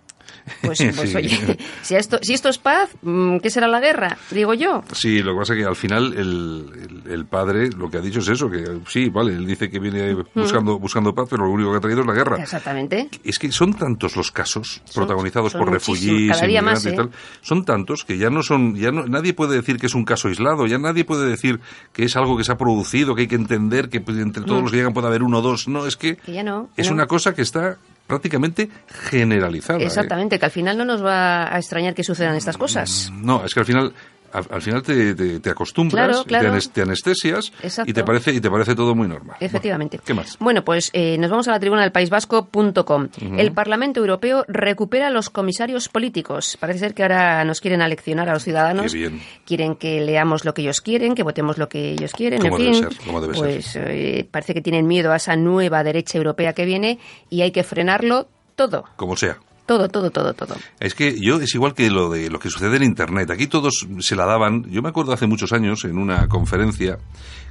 Pues, 0.62 0.80
pues 0.96 1.10
Sí. 1.12 1.16
oye, 1.18 1.58
si 1.82 1.96
esto, 1.96 2.20
si 2.22 2.34
esto 2.34 2.50
es 2.50 2.58
paz, 2.58 2.90
mm, 3.02 3.38
¿qué 3.38 3.50
será 3.50 3.68
la 3.68 3.80
guerra? 3.80 4.18
Digo 4.32 4.54
yo. 4.54 4.84
Sí, 4.94 5.22
lo 5.22 5.34
que 5.34 5.40
pasa 5.40 5.54
es 5.54 5.60
que 5.60 5.66
al 5.66 5.76
final 5.76 6.14
el, 6.18 7.02
el- 7.06 7.12
el 7.12 7.26
padre 7.26 7.70
lo 7.70 7.90
que 7.90 7.98
ha 7.98 8.02
dicho 8.02 8.20
es 8.20 8.28
eso, 8.30 8.50
que 8.50 8.64
sí, 8.88 9.10
vale, 9.10 9.34
él 9.34 9.46
dice 9.46 9.70
que 9.70 9.80
viene 9.80 10.16
buscando, 10.36 10.80
buscando 10.80 11.14
paz, 11.14 11.28
pero 11.30 11.46
lo 11.46 11.52
único 11.52 11.72
que 11.72 11.78
ha 11.78 11.82
traído 11.82 12.02
es 12.02 12.08
la 12.08 12.14
guerra. 12.14 12.38
Exactamente. 12.42 13.10
Es 13.24 13.38
que 13.40 13.52
son 13.52 13.74
tantos 13.74 14.16
los 14.16 14.32
casos 14.32 14.82
Son- 14.86 15.02
protagonizados 15.04 15.52
son 15.52 15.60
por 15.66 15.68
inmigrantes 15.70 16.86
y 16.86 16.90
¿eh? 16.90 16.94
tal, 16.94 17.12
son 17.42 17.66
tantos 17.66 18.06
que 18.06 18.18
ya 18.18 18.30
no 18.30 18.44
son, 18.44 18.76
ya 18.76 18.92
no, 18.92 19.06
nadie 19.08 19.34
puede 19.34 19.56
decir 19.56 19.78
que 19.78 19.88
es 19.88 19.96
un 19.96 20.06
caso 20.06 20.28
aislado, 20.28 20.66
ya 20.68 20.78
nadie 20.78 21.06
puede 21.06 21.28
decir 21.28 21.60
que 21.94 22.04
es 22.06 22.16
algo 22.16 22.38
que 22.38 22.44
se 22.44 22.52
ha 22.52 22.58
producido, 22.58 23.16
que 23.16 23.22
hay 23.22 23.28
que 23.28 23.36
entender 23.36 23.90
que 23.90 23.98
entre 24.08 24.44
todos 24.44 24.62
los 24.62 24.72
que 24.72 24.78
llegan 24.78 24.94
puede 24.94 25.08
haber 25.08 25.24
uno 25.24 25.40
o 25.40 25.42
dos. 25.42 25.68
No, 25.68 25.86
es 25.86 25.96
que, 25.98 26.14
Mm. 26.14 26.26
Que 26.26 26.34
ya 26.34 26.44
no, 26.44 26.70
que 26.76 26.82
es 26.82 26.88
no. 26.90 26.94
una 26.96 27.08
cosa 27.08 27.34
que 27.34 27.42
está 27.42 27.78
prácticamente 28.12 28.70
generalizada. 29.10 29.80
¿eh? 29.80 29.86
Exactamente, 29.86 30.38
que 30.38 30.44
al 30.44 30.52
final 30.52 30.78
no 30.78 30.84
nos 30.84 31.02
va 31.02 31.44
a 31.44 31.58
extrañar 31.58 31.94
que 31.94 32.04
sucedan 32.04 32.36
estas 32.36 32.58
cosas. 32.58 33.10
No, 33.14 33.46
es 33.46 33.54
que 33.54 33.62
al 33.62 33.66
final 33.66 33.94
al, 34.34 34.46
al 34.50 34.62
final 34.62 34.82
te, 34.84 35.14
te- 35.16 35.40
te 35.40 35.50
acostumbras, 35.50 36.08
Claro, 36.08 36.24
claro. 36.26 36.46
Te, 36.46 36.52
anes- 36.56 36.72
te 36.72 36.82
anestesias 36.82 37.52
Exacto. 37.62 37.90
y 37.90 37.94
te 37.94 38.04
parece 38.04 38.32
y 38.34 38.42
te 38.42 38.50
parece 38.50 38.76
todo 38.76 38.96
muy 38.96 39.08
normal. 39.08 39.38
Efectivamente. 39.40 39.98
Bueno, 39.98 40.06
¿Qué 40.06 40.14
más? 40.14 40.38
Bueno, 40.40 40.64
pues 40.64 40.90
eh, 40.94 41.18
nos 41.18 41.30
vamos 41.30 41.48
a 41.48 41.52
la 41.52 41.60
tribuna 41.60 41.82
del 41.82 41.92
País 41.92 42.10
Vasco.com. 42.10 43.10
El 43.38 43.52
Parlamento 43.54 44.00
Europeo 44.00 44.46
recupera 44.48 45.10
los 45.10 45.30
comisarios 45.30 45.90
políticos. 45.90 46.58
Parece 46.60 46.80
ser 46.80 46.94
que 46.94 47.04
ahora 47.04 47.44
nos 47.46 47.62
quieren 47.62 47.82
aleccionar 47.82 48.30
a 48.30 48.34
los 48.34 48.44
ciudadanos. 48.44 48.92
Qué 48.92 48.98
bien. 48.98 49.22
Quieren 49.46 49.76
que 49.76 50.02
leamos 50.02 50.46
lo 50.46 50.54
que 50.54 50.62
ellos 50.64 50.82
quieren, 50.82 51.16
que 51.16 51.24
votemos 51.24 51.58
lo 51.58 51.70
que 51.70 51.92
ellos 51.92 52.12
quieren. 52.14 52.42
Como 52.42 52.58
en 52.58 52.64
debe 52.64 52.74
fin, 52.74 52.90
ser, 52.90 53.06
como 53.06 53.22
debe 53.22 53.34
ser. 53.34 53.44
pues 53.44 53.76
eh, 53.76 54.28
parece 54.30 54.54
que 54.54 54.62
tienen 54.62 54.88
miedo 54.88 55.12
a 55.12 55.18
esa 55.18 55.36
nueva 55.36 55.84
derecha 55.84 56.18
europea 56.18 56.54
que 56.54 56.66
viene 56.66 57.00
y 57.30 57.42
hay 57.42 57.52
que 57.52 57.64
frenarlo 57.64 58.28
todo. 58.56 58.86
Como 58.96 59.16
sea. 59.16 59.38
Todo, 59.66 59.88
todo, 59.90 60.10
todo, 60.12 60.34
todo. 60.34 60.56
Es 60.80 60.96
que 60.96 61.20
yo 61.20 61.40
es 61.40 61.54
igual 61.56 61.74
que 61.74 61.90
lo 61.90 62.10
de 62.10 62.30
lo 62.30 62.40
que 62.40 62.50
sucede 62.50 62.78
en 62.78 62.84
internet. 62.84 63.30
Aquí 63.32 63.48
todos 63.48 63.88
se 64.00 64.16
la 64.16 64.26
daban. 64.26 64.70
Yo 64.70 64.82
me 64.82 64.90
acuerdo 64.90 65.14
hace 65.14 65.28
muchos 65.28 65.54
años 65.54 65.86
en 65.86 65.98
una 65.98 66.28
conferencia 66.28 66.98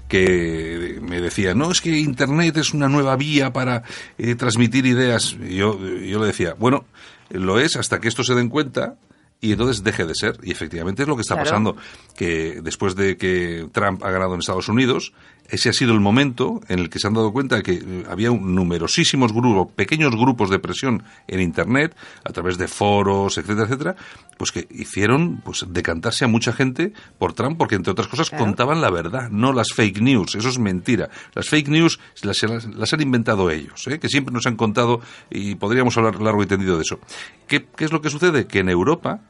que 0.09 0.99
me 1.01 1.21
decía, 1.21 1.55
no, 1.55 1.71
es 1.71 1.81
que 1.81 1.97
internet 1.99 2.57
es 2.57 2.75
una 2.75 2.89
nueva 2.89 3.17
vía 3.17 3.53
para 3.53 3.85
eh, 4.19 4.35
transmitir 4.35 4.87
ideas. 4.87 5.37
Y 5.49 5.57
yo, 5.57 5.79
yo 5.79 6.19
le 6.21 6.27
decía, 6.27 6.55
bueno, 6.59 6.85
lo 7.31 7.59
es 7.61 7.77
hasta 7.77 8.01
que 8.01 8.09
esto 8.09 8.25
se 8.25 8.35
den 8.35 8.49
cuenta 8.49 8.97
y 9.41 9.53
entonces 9.53 9.83
deje 9.85 10.05
de 10.05 10.15
ser. 10.15 10.37
Y 10.43 10.51
efectivamente 10.51 11.03
es 11.03 11.09
lo 11.09 11.15
que 11.17 11.23
está 11.23 11.35
Claro. 11.35 11.49
pasando, 11.49 11.77
que 12.17 12.61
después 12.63 12.97
de 12.97 13.17
que 13.17 13.69
Trump 13.73 14.05
ha 14.05 14.11
ganado 14.11 14.35
en 14.35 14.41
Estados 14.41 14.69
Unidos, 14.69 15.13
ese 15.51 15.69
ha 15.69 15.73
sido 15.73 15.93
el 15.93 16.01
momento 16.01 16.61
en 16.69 16.79
el 16.79 16.91
que 16.91 16.99
se 16.99 17.07
han 17.07 17.15
dado 17.15 17.33
cuenta 17.33 17.57
de 17.57 17.63
que 17.63 17.73
eh, 17.73 18.05
había 18.09 18.31
un- 18.31 18.55
numerosísimos 18.55 19.33
grupos, 19.33 19.73
pequeños 19.75 20.13
grupos 20.17 20.51
de 20.51 20.59
presión 20.59 21.03
en 21.29 21.41
Internet, 21.41 21.95
a 22.25 22.33
través 22.33 22.57
de 22.59 22.69
foros, 22.69 23.37
etcétera, 23.39 23.65
etcétera, 23.67 23.97
pues 24.39 24.53
que 24.53 24.67
hicieron 24.71 25.41
pues 25.45 25.65
decantarse 25.69 26.25
a 26.25 26.29
mucha 26.29 26.53
gente 26.53 26.93
por 27.19 27.33
Trump, 27.35 27.59
porque 27.59 27.75
entre 27.75 27.93
otras 27.93 28.09
cosas 28.09 28.31
Claro. 28.31 28.45
contaban 28.45 28.81
la 28.81 28.91
verdad, 28.91 29.29
no 29.31 29.53
las 29.53 29.73
fake 29.73 30.01
news. 30.01 30.35
Eso 30.35 30.49
es 30.49 30.59
mentira. 30.59 31.11
Las 31.35 31.49
fake 31.49 31.69
news 31.69 32.01
las, 32.23 32.43
las- 32.43 32.67
las 32.67 32.93
han 32.93 33.01
inventado 33.01 33.51
ellos, 33.51 33.87
¿eh? 33.89 33.99
que 33.99 34.09
siempre 34.09 34.33
nos 34.33 34.47
han 34.47 34.57
contado 34.57 35.01
y 35.31 35.57
podríamos 35.57 35.97
hablar 35.99 36.21
largo 36.23 36.43
y 36.43 36.47
tendido 36.47 36.77
de 36.77 36.83
eso. 36.83 36.99
¿Qué, 37.47 37.67
qué 37.77 37.85
es 37.85 37.93
lo 37.93 38.01
que 38.01 38.11
sucede? 38.11 38.47
Que 38.47 38.61
en 38.61 38.69
Europa 38.69 39.21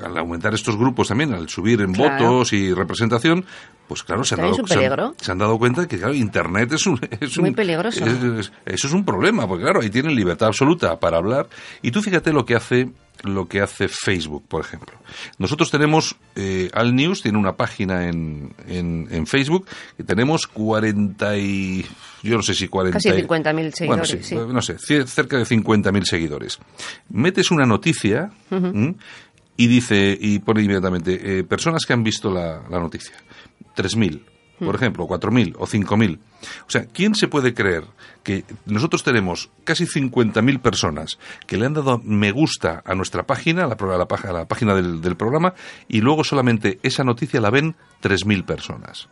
al 0.00 0.16
aumentar 0.16 0.54
estos 0.54 0.76
grupos 0.76 1.08
también, 1.08 1.34
al 1.34 1.48
subir 1.48 1.80
en 1.82 1.92
Claro. 1.92 2.24
votos 2.28 2.52
y 2.52 2.72
representación, 2.72 3.44
pues 3.88 4.02
claro, 4.02 4.24
se 4.24 4.34
han, 4.36 4.40
dado, 4.42 4.54
se 4.66 4.86
han- 4.86 5.14
se 5.20 5.32
han 5.32 5.38
dado 5.38 5.58
cuenta 5.58 5.86
que 5.86 5.98
claro, 5.98 6.14
Internet 6.14 6.72
es 6.72 6.86
un... 6.86 6.98
Es 7.20 7.38
Muy 7.38 7.50
un- 7.50 7.54
peligroso. 7.54 8.04
es- 8.04 8.22
es- 8.22 8.52
eso 8.64 8.86
es 8.86 8.92
un 8.94 9.04
problema, 9.04 9.46
porque 9.46 9.64
claro, 9.64 9.80
ahí 9.82 9.90
tienen 9.90 10.14
libertad 10.14 10.48
absoluta 10.48 10.98
para 10.98 11.18
hablar. 11.18 11.48
Y 11.82 11.90
tú 11.90 12.00
fíjate 12.00 12.32
lo 12.32 12.44
que 12.46 12.54
hace 12.54 12.90
lo 13.24 13.46
que 13.46 13.60
hace 13.60 13.86
Facebook, 13.88 14.42
por 14.48 14.62
ejemplo. 14.64 14.94
Nosotros 15.38 15.70
tenemos, 15.70 16.16
eh, 16.34 16.70
Al 16.72 16.96
News 16.96 17.22
tiene 17.22 17.38
una 17.38 17.52
página 17.56 18.08
en, 18.08 18.52
en, 18.66 19.06
en 19.12 19.26
Facebook, 19.28 19.66
que 19.96 20.02
tenemos 20.02 20.46
40 20.48 21.36
y... 21.36 21.86
Yo 22.24 22.36
no 22.36 22.42
sé 22.42 22.54
si 22.54 22.66
40... 22.66 22.96
Casi 22.98 23.10
y- 23.10 23.22
50.000 23.22 23.86
Bueno, 23.86 24.04
seguidores, 24.04 24.08
sí, 24.08 24.18
sí. 24.22 24.34
no 24.34 24.62
sé, 24.62 24.76
cerca 25.06 25.36
de 25.36 25.44
50.000 25.44 26.02
seguidores. 26.04 26.58
Metes 27.10 27.50
una 27.52 27.64
noticia. 27.64 28.30
Y 29.56 29.66
dice, 29.66 30.16
y 30.20 30.38
pone 30.40 30.62
inmediatamente, 30.62 31.38
eh, 31.38 31.44
personas 31.44 31.84
que 31.86 31.92
han 31.92 32.02
visto 32.02 32.30
la, 32.30 32.62
la 32.70 32.80
noticia. 32.80 33.14
3.000, 33.76 34.22
por 34.58 34.74
ejemplo, 34.74 35.06
4.000 35.06 35.54
o 35.58 35.66
5.000. 35.66 36.18
O 36.66 36.70
sea, 36.70 36.86
¿quién 36.86 37.14
se 37.14 37.28
puede 37.28 37.54
creer 37.54 37.84
que 38.22 38.44
nosotros 38.66 39.02
tenemos 39.02 39.50
casi 39.64 39.84
50.000 39.86 40.60
personas 40.60 41.18
que 41.46 41.56
le 41.56 41.66
han 41.66 41.74
dado 41.74 42.00
me 42.04 42.32
gusta 42.32 42.82
a 42.84 42.94
nuestra 42.94 43.24
página, 43.24 43.64
a 43.64 43.66
la, 43.66 43.74
a 43.74 43.98
la 43.98 44.06
a 44.28 44.32
la 44.32 44.44
página 44.46 44.74
del, 44.74 45.00
del 45.00 45.16
programa, 45.16 45.54
y 45.88 46.00
luego 46.00 46.24
solamente 46.24 46.78
esa 46.82 47.04
noticia 47.04 47.40
la 47.40 47.50
ven 47.50 47.74
3.000 48.02 48.44
personas? 48.44 49.08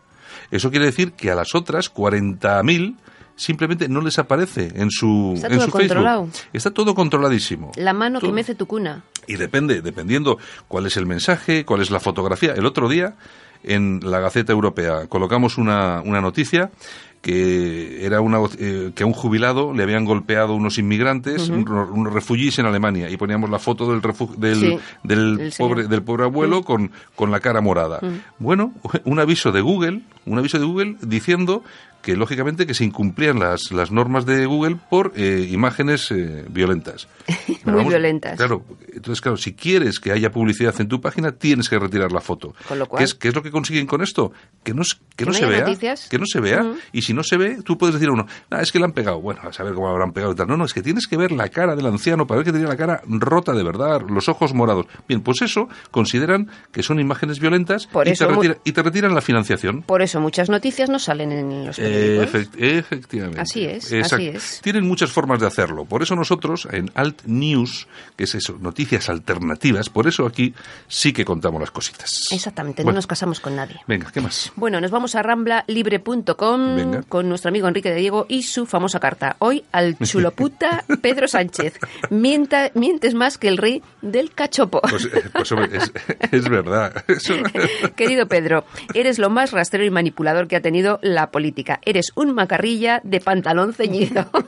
Eso 0.51 0.71
quiere 0.71 0.87
decir 0.87 1.13
que 1.13 1.31
a 1.31 1.35
las 1.35 1.55
otras 1.55 1.93
40.000 1.93 2.97
simplemente 3.37 3.89
no 3.89 4.01
les 4.03 4.19
aparece 4.19 4.71
en 4.75 4.91
su, 4.91 5.33
Está 5.35 5.47
en 5.49 5.55
todo 5.55 5.65
su 5.67 5.71
controlado. 5.73 6.25
Facebook. 6.27 6.49
Está 6.53 6.71
todo 6.71 6.95
controladísimo. 6.95 7.73
La 7.77 7.93
mano 7.95 8.21
que 8.21 8.27
Todo. 8.27 8.35
mece 8.35 8.55
tu 8.55 8.67
cuna. 8.67 9.03
Y 9.31 9.37
depende, 9.37 9.81
dependiendo 9.81 10.39
cuál 10.67 10.87
es 10.87 10.97
el 10.97 11.07
mensaje, 11.07 11.65
cuál 11.65 11.83
es 11.83 11.93
la 11.93 12.01
fotografía. 12.01 12.53
El 12.53 12.67
otro 12.67 12.89
día, 12.89 13.15
en 13.63 14.01
la 14.03 14.19
Gaceta 14.19 14.53
Europea, 14.53 15.07
colocamos 15.07 15.57
una, 15.57 16.03
una 16.05 16.21
noticia 16.21 16.73
que 17.21 18.05
era 18.07 18.21
una 18.21 18.39
eh, 18.59 18.93
que 18.95 19.03
a 19.03 19.07
un 19.07 19.13
jubilado 19.13 19.75
le 19.75 19.83
habían 19.83 20.05
golpeado 20.05 20.55
unos 20.55 20.79
inmigrantes, 20.79 21.49
un- 21.51 21.69
unos 21.69 22.13
refugiés 22.13 22.59
en 22.59 22.67
Alemania, 22.67 23.11
y 23.11 23.17
poníamos 23.17 23.51
la 23.51 23.59
foto 23.59 23.91
del 23.91 24.01
del, 24.39 24.57
Sí, 24.61 24.79
del 25.05 25.53
pobre 25.59 25.87
del 25.87 26.03
pobre 26.03 26.25
abuelo 26.25 26.63
con, 26.63 26.91
con 27.15 27.31
la 27.31 27.41
cara 27.41 27.61
morada. 27.61 28.01
Bueno, 28.39 28.73
un 29.05 29.19
aviso 29.21 29.53
de 29.53 29.61
Google, 29.61 30.01
un 30.25 30.39
aviso 30.39 30.59
de 30.59 30.65
Google 30.65 30.97
diciendo 31.03 31.63
que 32.03 32.17
lógicamente 32.17 32.67
que 32.67 32.73
se 32.73 32.83
incumplían 32.83 33.39
las, 33.41 33.73
las 33.73 33.91
normas 33.91 34.25
de 34.25 34.47
Google 34.47 34.77
por 34.89 35.13
eh, 35.17 35.47
imágenes 35.51 36.11
eh, 36.11 36.47
violentas. 36.49 37.09
Muy 37.67 37.85
violentas. 37.85 38.39
Claro, 38.39 38.65
entonces 38.95 39.21
claro, 39.21 39.37
si 39.37 39.53
quieres 39.53 40.01
que 40.01 40.11
haya 40.11 40.33
publicidad 40.33 40.75
en 40.81 40.89
tu 40.89 41.03
página, 41.03 41.33
tienes 41.33 41.69
que 41.69 41.79
retirar 41.79 42.11
la 42.11 42.23
foto. 42.23 42.55
Con 42.67 42.79
lo 42.79 42.87
cual- 42.87 43.01
¿Qué 43.01 43.05
es, 43.05 43.15
qué 43.15 43.29
es 43.29 43.35
lo 43.35 43.43
que 43.43 43.51
consiguen 43.51 43.87
con 43.87 44.01
esto? 44.01 44.33
Que 44.65 44.73
no, 44.73 44.83
que 45.15 45.27
no 45.27 45.33
no 45.33 45.37
se 45.37 45.45
vea. 45.45 45.61
noticias. 45.61 46.09
Que 46.09 46.19
no 46.19 46.25
se 46.25 46.41
vea. 46.41 46.73
Y 46.91 47.03
si 47.03 47.10
no 47.15 47.23
se 47.23 47.37
ve, 47.37 47.59
tú 47.65 47.77
puedes 47.79 47.95
decir 47.95 48.09
a 48.09 48.13
uno, 48.13 48.27
"Ah, 48.51 48.61
es 48.63 48.73
que 48.73 48.79
le 48.79 48.85
han 48.85 48.93
pegado. 48.93 49.21
Bueno, 49.21 49.41
a 49.43 49.53
saber 49.53 49.75
cómo 49.75 49.87
lo 49.89 49.93
habrán 49.93 50.13
pegado 50.13 50.33
y 50.33 50.37
tal. 50.37 50.47
No, 50.49 50.57
no, 50.57 50.65
es 50.65 50.73
que 50.75 50.83
tienes 50.83 51.07
que 51.07 51.17
ver 51.17 51.33
la 51.33 51.49
cara 51.49 51.77
del 51.77 51.87
anciano 51.87 52.27
para 52.27 52.39
ver 52.39 52.47
que 52.47 52.53
tenía 52.53 52.69
la 52.69 52.77
cara 52.77 53.03
rota 53.07 53.53
de 53.53 53.63
verdad, 53.63 54.03
los 54.09 54.29
ojos 54.29 54.55
morados. 54.55 54.87
Bien, 55.09 55.21
pues 55.21 55.43
eso 55.43 55.69
consideran 55.91 56.51
que 56.73 56.83
son 56.83 57.01
imágenes 57.01 57.41
violentas 57.41 57.87
Por 57.87 58.09
y, 58.09 58.13
eso 58.13 58.27
te 58.27 58.33
mu- 58.33 58.43
retira- 58.43 58.59
y 58.65 58.73
te 58.73 58.83
retiran 58.83 59.15
la 59.15 59.21
financiación. 59.21 59.83
Por 59.83 60.03
eso 60.03 60.21
muchas 60.21 60.49
noticias 60.51 60.89
no 60.91 60.99
salen 60.99 61.33
en 61.33 61.67
los 61.67 61.77
periódicos. 61.77 62.35
efect- 62.35 62.55
efectivamente. 62.59 63.41
Así 63.41 63.65
es, 63.65 63.93
Exacto. 63.93 64.17
así 64.17 64.29
es. 64.29 64.61
Tienen 64.63 64.87
muchas 64.87 65.11
formas 65.11 65.41
de 65.41 65.47
hacerlo. 65.47 65.85
Por 65.85 66.03
eso 66.03 66.15
nosotros 66.17 66.67
en 66.71 66.91
Alt 66.95 67.23
News, 67.27 67.89
que 68.17 68.25
es 68.25 68.35
eso, 68.35 68.57
noticias 68.61 69.09
alternativas, 69.09 69.89
por 69.89 70.07
eso 70.07 70.27
aquí 70.27 70.55
sí 70.89 71.13
que 71.13 71.25
contamos 71.25 71.61
las 71.61 71.71
cositas. 71.71 72.11
Exactamente, 72.31 72.85
no 72.85 72.93
nos 72.93 73.07
casamos 73.07 73.41
con 73.41 73.57
nadie. 73.57 73.77
Venga, 73.87 74.11
¿qué 74.13 74.21
más? 74.21 74.53
Bueno, 74.57 74.81
nos 74.81 74.91
vamos 74.91 75.15
a 75.15 75.23
ramblalibre.com. 75.23 76.77
Venga. 76.77 77.00
Con 77.09 77.29
nuestro 77.29 77.49
amigo 77.49 77.69
Enrique 77.69 77.91
de 77.91 77.97
Diego 77.97 78.27
y 78.29 78.43
su 78.43 78.67
famosa 78.67 79.01
carta. 79.01 79.37
Hoy 79.39 79.65
al 79.73 79.97
chuloputa 79.99 80.85
Pedro 81.03 81.29
Sánchez. 81.29 81.79
Mienta, 82.11 82.71
mientes 82.75 83.15
más 83.15 83.39
que 83.39 83.49
el 83.49 83.57
rey 83.59 83.83
del 84.03 84.33
cachopo. 84.33 84.81
Pues, 84.83 85.05
eh, 85.07 85.23
pues, 85.33 85.51
hombre, 85.53 85.71
es, 85.77 85.93
es 86.33 86.49
verdad. 86.49 87.05
Querido 87.97 88.27
Pedro, 88.29 88.65
eres 88.95 89.19
lo 89.19 89.31
más 89.31 89.53
rastrero 89.53 89.85
y 89.85 89.91
manipulador 89.91 90.49
que 90.49 90.57
ha 90.57 90.61
tenido 90.61 90.99
la 91.03 91.31
política. 91.31 91.81
Eres 91.85 92.13
un 92.15 92.35
macarrilla 92.35 93.01
de 93.05 93.21
pantalón 93.21 93.73
ceñido. 93.75 94.27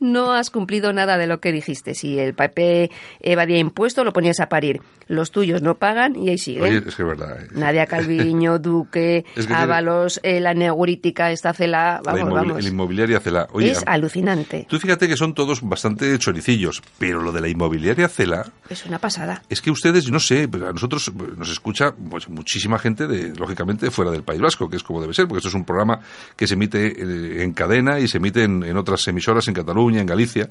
No 0.00 0.32
has 0.32 0.50
cumplido 0.50 0.92
nada 0.92 1.16
de 1.16 1.26
lo 1.26 1.40
que 1.40 1.50
dijiste. 1.52 1.94
Si 1.94 2.18
el 2.18 2.34
PP 2.34 2.90
evadía 3.20 3.58
impuestos, 3.58 4.04
lo 4.04 4.12
ponías 4.12 4.38
a 4.40 4.48
parir. 4.48 4.82
Los 5.08 5.30
tuyos 5.30 5.62
no 5.62 5.76
pagan 5.76 6.14
y 6.16 6.28
ahí 6.28 6.38
siguen. 6.38 6.64
Oye, 6.64 6.76
es 6.86 6.94
que 6.94 7.02
es 7.02 7.08
verdad. 7.08 7.40
eh. 7.42 7.48
Nadia 7.52 7.86
Calviño, 7.86 8.58
Duque, 8.58 9.18
Es 9.34 9.46
que 9.46 9.46
tiene- 9.46 9.54
Ábalos, 9.62 10.20
eh, 10.22 10.40
la 10.40 10.52
neurítica, 10.96 11.30
esta 11.30 11.52
cela, 11.52 12.00
La 12.04 12.12
vamos, 12.12 12.32
vamos. 12.34 12.58
El 12.58 12.72
inmobiliaria 12.72 13.20
Cela. 13.20 13.46
Oye, 13.52 13.70
es 13.72 13.82
alucinante. 13.86 14.66
tú 14.68 14.78
fíjate 14.78 15.08
que 15.08 15.16
son 15.16 15.34
todos 15.34 15.60
bastante 15.62 16.18
choricillos, 16.18 16.82
pero 16.98 17.22
lo 17.22 17.32
de 17.32 17.40
la 17.40 17.48
inmobiliaria 17.48 18.08
Cela 18.08 18.50
Es 18.68 18.86
una 18.86 18.98
pasada. 18.98 19.42
es 19.48 19.60
que 19.60 19.70
ustedes, 19.70 20.10
no 20.10 20.20
sé, 20.20 20.44
a 20.52 20.72
nosotros 20.72 21.12
pues, 21.16 21.36
nos 21.36 21.50
escucha 21.50 21.92
pues, 21.92 22.28
muchísima 22.28 22.78
gente, 22.78 23.06
de, 23.06 23.34
lógicamente, 23.34 23.90
fuera 23.90 24.10
del 24.10 24.22
País 24.22 24.40
Vasco, 24.40 24.68
que 24.68 24.76
es 24.76 24.82
como 24.82 25.00
debe 25.00 25.14
ser, 25.14 25.26
porque 25.26 25.38
esto 25.38 25.48
es 25.48 25.54
un 25.54 25.64
programa 25.64 26.00
que 26.36 26.46
se 26.46 26.54
emite 26.54 26.86
eh, 26.86 27.42
en 27.42 27.52
cadena 27.52 28.00
y 28.00 28.08
se 28.08 28.18
emite 28.18 28.44
en, 28.44 28.62
en 28.62 28.76
otras 28.76 29.06
emisoras 29.08 29.46
en 29.48 29.54
Cataluña, 29.54 30.00
en 30.00 30.06
Galicia. 30.06 30.48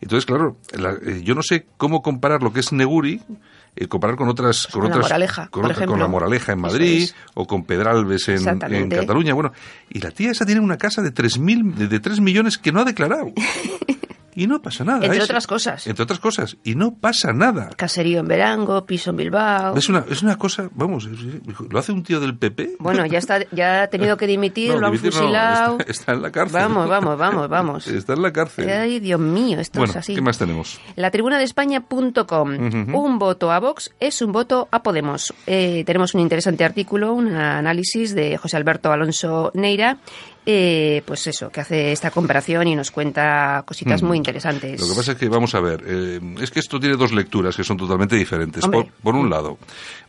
Entonces, 0.00 0.26
claro, 0.26 0.58
la- 0.78 0.92
eh, 1.04 1.22
yo 1.24 1.34
no 1.34 1.42
sé 1.42 1.66
cómo 1.76 2.02
comparar 2.02 2.42
lo 2.42 2.52
que 2.52 2.60
es 2.60 2.72
Neguri, 2.72 3.20
eh, 3.78 3.88
comparar 3.88 4.16
con 4.16 4.28
otras... 4.28 4.66
con 4.66 4.82
la 4.82 4.88
otras 4.88 5.04
Moraleja, 5.04 5.48
con, 5.48 5.62
por 5.62 5.70
otra- 5.72 5.86
con 5.86 5.98
la 6.00 6.08
Moraleja 6.08 6.52
en 6.52 6.60
Madrid 6.60 7.02
es. 7.04 7.14
o 7.34 7.46
con 7.46 7.64
Pedralbes 7.64 8.28
en, 8.28 8.46
en. 8.48 8.88
Cataluña. 8.90 9.34
Bueno, 9.34 9.52
y 9.90 10.00
la 10.00 10.10
tía 10.10 10.30
esa 10.30 10.44
tiene 10.46 10.60
una 10.60 10.76
casa 10.78 11.02
de 11.02 11.12
3.000, 11.14 11.74
de, 11.74 11.88
de 11.88 12.00
3 12.00 12.20
millones 12.20 12.58
que 12.58 12.72
no 12.72 12.80
ha 12.80 12.84
declarado. 12.84 13.32
Y 14.38 14.46
no 14.46 14.62
pasa 14.62 14.84
nada. 14.84 15.04
Entre 15.04 15.18
Es- 15.18 15.24
otras 15.24 15.48
cosas. 15.48 15.84
Entre 15.88 16.00
otras 16.02 16.20
cosas. 16.20 16.56
Y 16.62 16.76
no 16.76 16.94
pasa 16.94 17.32
nada. 17.32 17.70
Caserío 17.76 18.20
en 18.20 18.28
Verango, 18.28 18.86
piso 18.86 19.10
en 19.10 19.16
Bilbao. 19.16 19.76
Es 19.76 19.88
una, 19.88 20.04
es 20.08 20.22
una 20.22 20.36
cosa, 20.38 20.68
vamos, 20.74 21.06
es- 21.06 21.68
lo 21.72 21.78
hace 21.78 21.90
un 21.90 22.04
tío 22.04 22.20
del 22.20 22.38
PP. 22.38 22.76
Bueno, 22.78 23.04
ya 23.06 23.18
está, 23.18 23.40
ya 23.50 23.82
ha 23.82 23.86
tenido 23.88 24.16
que 24.16 24.28
dimitir, 24.28 24.72
No, 24.72 24.78
lo 24.80 24.86
han 24.86 24.92
dimitir 24.92 25.12
no, 25.14 25.18
fusilado. 25.20 25.78
está, 25.80 25.90
está 25.90 26.12
en 26.12 26.22
la 26.22 26.30
cárcel. 26.30 26.60
Vamos, 26.60 26.88
vamos, 26.88 27.18
vamos, 27.18 27.48
vamos. 27.48 27.86
Está 27.98 28.12
en 28.12 28.22
la 28.22 28.32
cárcel. 28.32 28.68
Ay, 28.70 29.00
Dios 29.00 29.18
mío, 29.18 29.58
esto 29.58 29.80
bueno, 29.80 29.90
es 29.90 29.96
así. 29.96 30.14
¿qué 30.14 30.20
más 30.20 30.38
tenemos? 30.38 30.78
La 30.94 31.10
tribuna 31.10 31.36
de 31.38 31.44
España.com. 31.44 32.94
Un 32.94 33.18
voto 33.18 33.50
a 33.50 33.58
Vox 33.58 33.90
es 33.98 34.22
un 34.22 34.30
voto 34.32 34.68
a 34.70 34.82
Podemos. 34.82 35.34
Eh, 35.46 35.82
tenemos 35.84 36.14
un 36.14 36.20
interesante 36.20 36.64
artículo, 36.64 37.12
un 37.12 37.34
análisis 37.34 38.14
de 38.14 38.36
José 38.36 38.56
Alberto 38.56 38.92
Alonso 38.92 39.50
Neira. 39.54 39.98
Eh, 40.50 41.02
pues 41.04 41.26
eso, 41.26 41.50
que 41.50 41.60
hace 41.60 41.92
esta 41.92 42.10
comparación 42.10 42.66
y 42.68 42.74
nos 42.74 42.90
cuenta 42.90 43.62
cositas 43.66 44.02
Mm. 44.02 44.06
muy 44.06 44.16
interesantes. 44.16 44.80
Lo 44.80 44.88
que 44.88 44.94
pasa 44.94 45.12
es 45.12 45.18
que, 45.18 45.28
vamos 45.28 45.54
a 45.54 45.60
ver, 45.60 45.84
eh, 45.86 46.20
es 46.40 46.50
que 46.50 46.60
esto 46.60 46.80
tiene 46.80 46.96
dos 46.96 47.12
lecturas 47.12 47.54
que 47.54 47.64
son 47.64 47.76
totalmente 47.76 48.16
diferentes. 48.16 48.66
Por, 48.66 48.86
por 49.02 49.14
un 49.14 49.28
lado, 49.28 49.58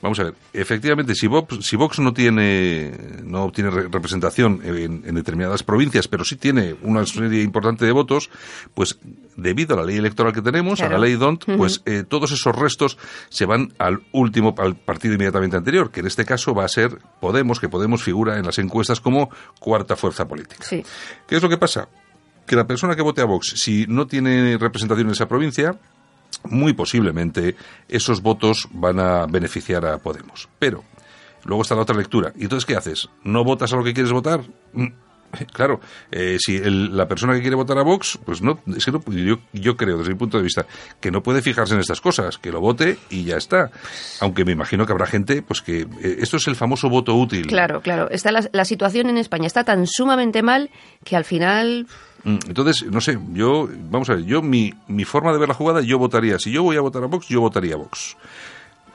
vamos 0.02 0.18
a 0.22 0.24
ver, 0.24 0.36
efectivamente, 0.54 1.14
si 1.14 1.28
Vox, 1.28 1.66
si 1.66 1.76
Vox 1.76 2.00
no 2.00 2.14
tiene, 2.14 2.94
no 3.26 3.44
obtiene 3.44 3.70
re- 3.70 3.90
representación 3.92 4.62
en, 4.64 5.04
en 5.06 5.16
determinadas 5.16 5.62
provincias, 5.64 6.08
pero 6.08 6.24
sí 6.24 6.38
tiene 6.38 6.74
una 6.84 7.06
serie 7.06 7.44
importante 7.44 7.84
de 7.86 7.92
votos, 7.92 8.30
pues 8.74 8.98
debido 9.36 9.74
a 9.76 9.80
la 9.80 9.86
ley 9.86 9.98
electoral 9.98 10.32
que 10.32 10.42
tenemos, 10.42 10.80
a 10.82 10.88
la 10.90 10.98
ley 11.00 11.16
DONT, 11.16 11.46
pues 11.58 11.82
eh, 11.86 12.04
todos 12.08 12.32
esos 12.32 12.56
restos 12.56 12.98
se 13.30 13.46
van 13.46 13.74
al 13.78 14.02
último, 14.14 14.56
al 14.58 14.76
partido 14.78 15.16
inmediatamente 15.16 15.58
anterior, 15.58 15.92
que 15.92 16.00
en 16.00 16.08
este 16.08 16.24
caso 16.24 16.54
va 16.54 16.64
a 16.64 16.70
ser 16.70 16.98
Podemos, 17.20 17.60
que 17.60 17.68
Podemos 17.68 18.04
figura 18.04 18.38
en 18.38 18.46
las 18.46 18.58
encuestas 18.60 19.02
como 19.02 19.30
cuarta 19.60 19.96
fuerza 19.98 20.28
política. 20.30 20.64
Sí. 20.64 20.86
¿Qué 21.28 21.36
es 21.36 21.44
lo 21.44 21.50
que 21.50 21.58
pasa? 21.58 21.90
Que 22.46 22.56
la 22.56 22.66
persona 22.66 22.96
que 22.96 23.02
vote 23.02 23.22
a 23.22 23.26
Vox, 23.26 23.54
si 23.58 23.86
no 23.88 24.08
tiene 24.08 24.58
representación 24.58 25.08
en 25.08 25.12
esa 25.12 25.28
provincia, 25.28 25.78
muy 26.46 26.74
posiblemente 26.74 27.56
esos 27.90 28.22
votos 28.22 28.70
van 28.72 29.00
a 29.00 29.26
beneficiar 29.26 29.86
a 29.86 29.98
Podemos. 29.98 30.48
Pero 30.58 30.86
luego 31.44 31.64
está 31.64 31.76
la 31.76 31.82
otra 31.82 31.98
lectura. 31.98 32.32
¿Y 32.38 32.44
entonces 32.44 32.66
qué 32.66 32.76
haces? 32.76 33.10
¿No 33.24 33.44
votas 33.44 33.74
a 33.74 33.76
lo 33.76 33.84
que 33.84 33.94
quieres 33.94 34.14
votar? 34.14 34.42
Claro, 35.54 35.80
eh, 36.12 36.38
si 36.40 36.56
el- 36.58 36.96
la 36.96 37.08
persona 37.08 37.34
que 37.34 37.42
quiere 37.42 37.56
votar 37.56 37.78
a 37.78 37.84
Vox, 37.84 38.18
pues 38.26 38.42
no, 38.42 38.60
es 38.76 38.86
que 38.86 38.92
no, 38.92 39.02
yo, 39.12 39.40
yo 39.54 39.76
creo, 39.78 39.98
desde 39.98 40.12
mi 40.12 40.18
punto 40.18 40.38
de 40.38 40.44
vista, 40.44 40.66
que 41.00 41.12
no 41.12 41.22
puede 41.24 41.42
fijarse 41.42 41.74
en 41.76 41.80
estas 41.80 42.02
cosas, 42.02 42.38
que 42.38 42.52
lo 42.52 42.60
vote 42.62 42.98
y 43.10 43.24
ya 43.24 43.38
está. 43.38 43.72
Aunque 44.22 44.46
me 44.46 44.52
imagino 44.54 44.86
que 44.86 44.92
habrá 44.92 45.06
gente, 45.06 45.42
pues 45.42 45.62
que 45.62 45.82
eh, 45.82 46.18
esto 46.20 46.38
es 46.38 46.48
el 46.48 46.56
famoso 46.56 46.90
voto 46.90 47.16
útil. 47.16 47.48
Claro, 47.48 47.82
claro. 47.82 48.10
Está 48.10 48.32
la, 48.32 48.48
la 48.52 48.66
situación 48.66 49.10
en 49.10 49.18
España 49.18 49.48
está 49.48 49.64
tan 49.64 49.86
sumamente 49.88 50.42
mal 50.42 50.70
que 51.04 51.16
al 51.16 51.26
final 51.26 51.88
Mm, 52.26 52.38
Entonces, 52.50 52.86
no 52.86 53.00
sé, 53.00 53.18
yo, 53.32 53.70
vamos 53.90 54.10
a 54.10 54.16
ver, 54.16 54.26
yo 54.26 54.42
mi, 54.42 54.74
mi 54.90 55.06
forma 55.06 55.32
de 55.32 55.40
ver 55.40 55.48
la 55.48 55.54
jugada, 55.54 55.80
yo 55.80 55.98
votaría, 55.98 56.38
si 56.38 56.52
yo 56.52 56.64
voy 56.64 56.76
a 56.76 56.82
votar 56.82 57.02
a 57.02 57.06
Vox, 57.06 57.30
yo 57.30 57.40
votaría 57.40 57.76
a 57.76 57.78
Vox. 57.78 58.18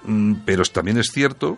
Mm, 0.05 0.35
Pero 0.45 0.63
también 0.65 0.99
es 0.99 1.11
cierto 1.11 1.57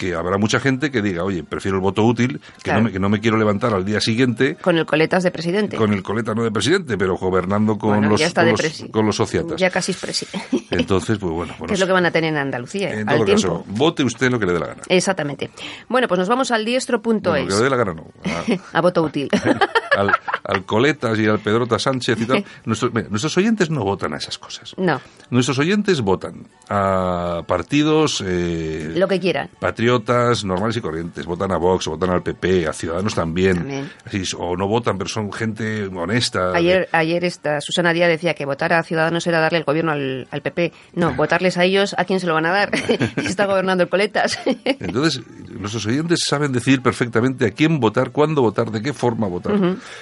que 0.00 0.14
habrá 0.14 0.38
mucha 0.38 0.60
gente 0.60 0.90
que 0.90 1.02
diga, 1.02 1.24
oye, 1.24 1.42
prefiero 1.44 1.76
el 1.76 1.82
voto 1.82 2.02
útil, 2.02 2.40
que, 2.40 2.62
Claro. 2.62 2.80
no, 2.80 2.86
me, 2.86 2.92
que 2.92 2.98
no 2.98 3.08
me 3.10 3.20
quiero 3.20 3.36
levantar 3.36 3.74
al 3.74 3.84
día 3.84 4.00
siguiente 4.00 4.56
con 4.56 4.78
el 4.78 4.86
coletas 4.86 5.22
de 5.24 5.30
presidente. 5.30 5.76
con 5.76 5.92
el 5.92 6.02
coleta 6.02 6.34
no 6.34 6.42
de 6.42 6.50
presidente, 6.50 6.96
pero 6.96 7.16
gobernando 7.18 7.76
con, 7.76 7.90
Bueno, 7.90 8.08
los, 8.08 8.32
con, 8.32 8.48
los, 8.48 8.84
con 8.90 9.04
los 9.06 9.16
sociatas. 9.16 9.56
Ya 9.60 9.68
casi 9.68 9.92
es 9.92 9.98
presi. 9.98 10.26
Entonces, 10.70 11.18
pues 11.18 11.30
bueno, 11.34 11.54
bueno, 11.58 11.74
es 11.74 11.78
lo 11.80 11.86
que 11.86 11.92
van 11.92 12.06
a 12.06 12.10
tener 12.10 12.30
en 12.32 12.38
Andalucía, 12.38 12.94
en 12.94 13.08
al 13.08 13.16
todo 13.16 13.24
tiempo. 13.26 13.42
caso, 13.42 13.64
vote 13.68 14.02
usted 14.02 14.30
lo 14.30 14.38
que 14.38 14.46
le 14.46 14.54
dé 14.54 14.60
la 14.60 14.66
gana. 14.68 14.82
Exactamente. 14.88 15.50
Bueno, 15.90 16.08
pues 16.08 16.18
nos 16.18 16.28
vamos 16.30 16.50
al 16.50 16.64
diestro.es. 16.64 17.22
Lo 17.22 17.32
que 17.34 17.44
le 17.54 17.62
dé 17.64 17.68
la 17.70 17.76
gana 17.76 17.92
no. 17.92 18.06
A- 18.72 18.78
a 18.78 18.80
voto 18.80 19.02
útil. 19.02 19.28
al, 19.96 20.10
al 20.44 20.64
Coletas 20.64 21.18
y 21.18 21.26
al 21.26 21.40
Pedrota 21.40 21.78
Sánchez 21.78 22.18
y 22.20 22.24
tal. 22.24 22.44
Nuestros, 22.64 22.94
mira, 22.94 23.08
nuestros 23.10 23.36
oyentes 23.36 23.68
no 23.70 23.84
votan 23.84 24.14
a 24.14 24.16
esas 24.16 24.38
cosas. 24.38 24.74
no, 24.78 25.00
Nuestros 25.30 25.58
oyentes 25.58 26.00
votan 26.00 26.46
a 26.68 27.42
partidos 27.46 28.22
eh, 28.26 28.92
lo 28.96 29.08
que 29.08 29.20
quieran. 29.20 29.50
Patriotas 29.90 30.44
normales 30.44 30.76
y 30.76 30.80
corrientes. 30.80 31.26
Votan 31.26 31.50
a 31.52 31.56
Vox, 31.56 31.86
votan 31.86 32.10
al 32.10 32.22
PP, 32.22 32.66
a 32.68 32.72
Ciudadanos 32.72 33.14
también. 33.14 33.56
También. 33.56 33.90
Así 34.04 34.18
es, 34.18 34.34
o 34.34 34.56
no 34.56 34.68
votan, 34.68 34.96
pero 34.98 35.08
son 35.08 35.32
gente 35.32 35.86
honesta. 35.86 36.52
Ayer, 36.54 36.88
ayer 36.92 37.24
esta 37.24 37.60
Susana 37.60 37.92
Díaz 37.92 38.08
decía 38.08 38.34
que 38.34 38.44
votar 38.46 38.72
a 38.72 38.82
Ciudadanos 38.82 39.26
era 39.26 39.40
darle 39.40 39.58
el 39.58 39.64
gobierno 39.64 39.92
al, 39.92 40.28
al 40.30 40.42
PP. 40.42 40.72
No, 40.94 41.14
votarles 41.16 41.58
a 41.58 41.64
ellos, 41.64 41.94
¿a 41.98 42.04
quién 42.04 42.20
se 42.20 42.26
lo 42.26 42.34
van 42.34 42.46
a 42.46 42.50
dar? 42.52 42.70
Si 43.20 43.26
está 43.26 43.46
gobernando 43.46 43.82
el 43.82 43.88
coletas. 43.88 44.38
Entonces, 44.64 45.22
nuestros 45.48 45.84
oyentes 45.86 46.20
saben 46.26 46.52
decir 46.52 46.82
perfectamente 46.82 47.46
a 47.46 47.50
quién 47.50 47.80
votar, 47.80 48.10
cuándo 48.10 48.42
votar, 48.42 48.70
de 48.70 48.82
qué 48.82 48.92
forma 48.92 49.26
votar. 49.26 49.54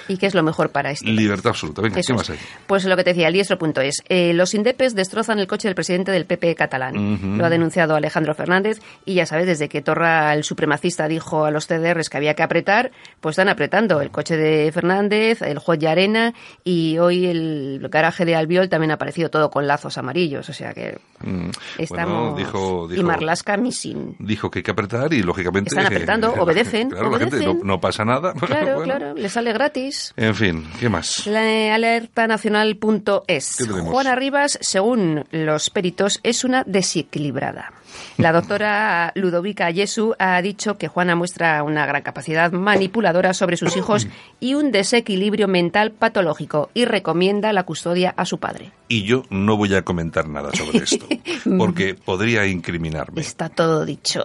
¿Y 0.07 0.17
qué 0.17 0.25
es 0.27 0.33
lo 0.35 0.43
mejor 0.43 0.69
para 0.69 0.91
este? 0.91 1.07
Libertad 1.07 1.49
absoluta. 1.49 1.81
Venga, 1.81 1.99
Eso 1.99 2.13
¿qué 2.13 2.13
es. 2.13 2.17
más 2.17 2.29
hay? 2.29 2.37
Pues 2.67 2.85
lo 2.85 2.95
que 2.95 3.03
te 3.03 3.11
decía, 3.11 3.27
el 3.27 3.33
diestro.es. 3.33 4.03
Eh, 4.09 4.33
los 4.33 4.53
indepes 4.53 4.95
destrozan 4.95 5.39
el 5.39 5.47
coche 5.47 5.67
del 5.67 5.75
presidente 5.75 6.11
del 6.11 6.25
PP 6.25 6.55
catalán. 6.55 7.37
Lo 7.37 7.45
ha 7.45 7.49
denunciado 7.49 7.95
Alejandro 7.95 8.33
Fernández 8.35 8.79
y 9.05 9.15
ya 9.15 9.25
sabes, 9.25 9.45
desde 9.47 9.69
que 9.69 9.78
Torra, 9.81 10.33
el 10.33 10.43
supremacista, 10.43 11.07
dijo 11.07 11.45
a 11.45 11.51
los 11.51 11.67
CDRs 11.67 12.09
que 12.09 12.17
había 12.17 12.33
que 12.33 12.43
apretar, 12.43 12.91
pues 13.21 13.33
están 13.33 13.49
apretando. 13.49 14.01
El 14.01 14.11
coche 14.11 14.37
de 14.37 14.71
Fernández, 14.71 15.41
el 15.41 15.59
juez 15.59 15.79
de 15.79 15.87
Arena 15.87 16.33
y 16.63 16.97
hoy 16.97 17.27
el 17.27 17.87
garaje 17.91 18.25
de 18.25 18.35
Albiol 18.35 18.69
también 18.69 18.91
ha 18.91 18.95
aparecido 18.95 19.29
todo 19.29 19.49
con 19.49 19.67
lazos 19.67 19.97
amarillos. 19.97 20.47
O 20.49 20.53
sea 20.53 20.73
que 20.73 20.97
Mm, 21.21 21.49
estamos... 21.77 22.31
Bueno, 22.31 22.37
dijo, 22.37 22.87
Y 22.89 22.95
dijo, 22.95 23.03
Marlaska 23.05 23.57
missing. 23.57 24.15
dijo 24.19 24.49
que 24.49 24.59
hay 24.59 24.63
que 24.63 24.71
apretar 24.71 25.13
y 25.13 25.21
lógicamente... 25.21 25.69
Están 25.69 25.85
apretando, 25.87 26.33
la- 26.33 26.41
obedecen, 26.43 26.89
Claro, 26.91 27.09
la 27.11 27.17
gente 27.19 27.35
obedecen. 27.35 27.57
no, 27.59 27.63
no 27.65 27.81
pasa 27.81 28.05
nada. 28.05 28.33
Claro, 28.39 28.75
Bueno. 28.77 28.83
claro, 28.97 29.13
le 29.15 29.27
sale 29.27 29.51
gratis. 29.51 30.13
En 30.15 30.33
fin, 30.33 30.65
¿qué 30.79 30.87
más? 30.87 31.27
La 31.27 31.75
alertanacional.es. 31.75 33.67
Juana 33.85 34.15
Rivas, 34.15 34.57
según 34.61 35.25
los 35.31 35.69
peritos, 35.69 36.19
es 36.23 36.43
una 36.43 36.63
desequilibrada. 36.65 37.73
La 38.17 38.31
doctora 38.31 39.11
Ludovica 39.15 39.69
Yesu 39.71 40.13
ha 40.19 40.41
dicho 40.41 40.77
que 40.77 40.87
Juana 40.87 41.15
muestra 41.15 41.63
una 41.63 41.85
gran 41.85 42.01
capacidad 42.01 42.51
manipuladora 42.51 43.33
sobre 43.33 43.55
sus 43.57 43.75
hijos 43.77 44.07
y 44.39 44.55
un 44.55 44.71
desequilibrio 44.71 45.47
mental 45.47 45.91
patológico 45.91 46.69
y 46.73 46.85
recomienda 46.85 47.53
la 47.53 47.63
custodia 47.63 48.13
a 48.17 48.25
su 48.25 48.37
padre. 48.39 48.71
Y 48.87 49.03
yo 49.03 49.23
no 49.29 49.55
voy 49.57 49.73
a 49.75 49.83
comentar 49.83 50.27
nada 50.27 50.49
sobre 50.53 50.79
esto, 50.79 51.07
porque 51.57 51.95
podría 51.95 52.45
incriminarme. 52.45 53.21
Está 53.21 53.49
todo 53.49 53.85
dicho. 53.85 54.23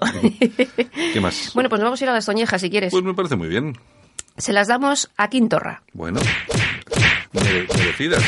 ¿Qué 1.13 1.21
más? 1.21 1.53
bueno, 1.55 1.69
pues 1.69 1.81
nos 1.81 1.87
vamos 1.87 2.01
a 2.01 2.05
ir 2.05 2.11
a 2.11 2.15
las 2.15 2.27
toñejas 2.27 2.61
si 2.61 2.71
quieres. 2.71 2.91
Pues 2.91 3.05
me 3.05 3.15
parece 3.15 3.37
muy 3.37 3.49
bien. 3.49 3.77
Se 4.37 4.53
las 4.53 4.67
damos 4.69 5.11
a 5.17 5.29
Quintorra. 5.29 5.83
Bueno, 5.93 6.21
mere- 7.33 7.67
merecidas. 7.79 8.23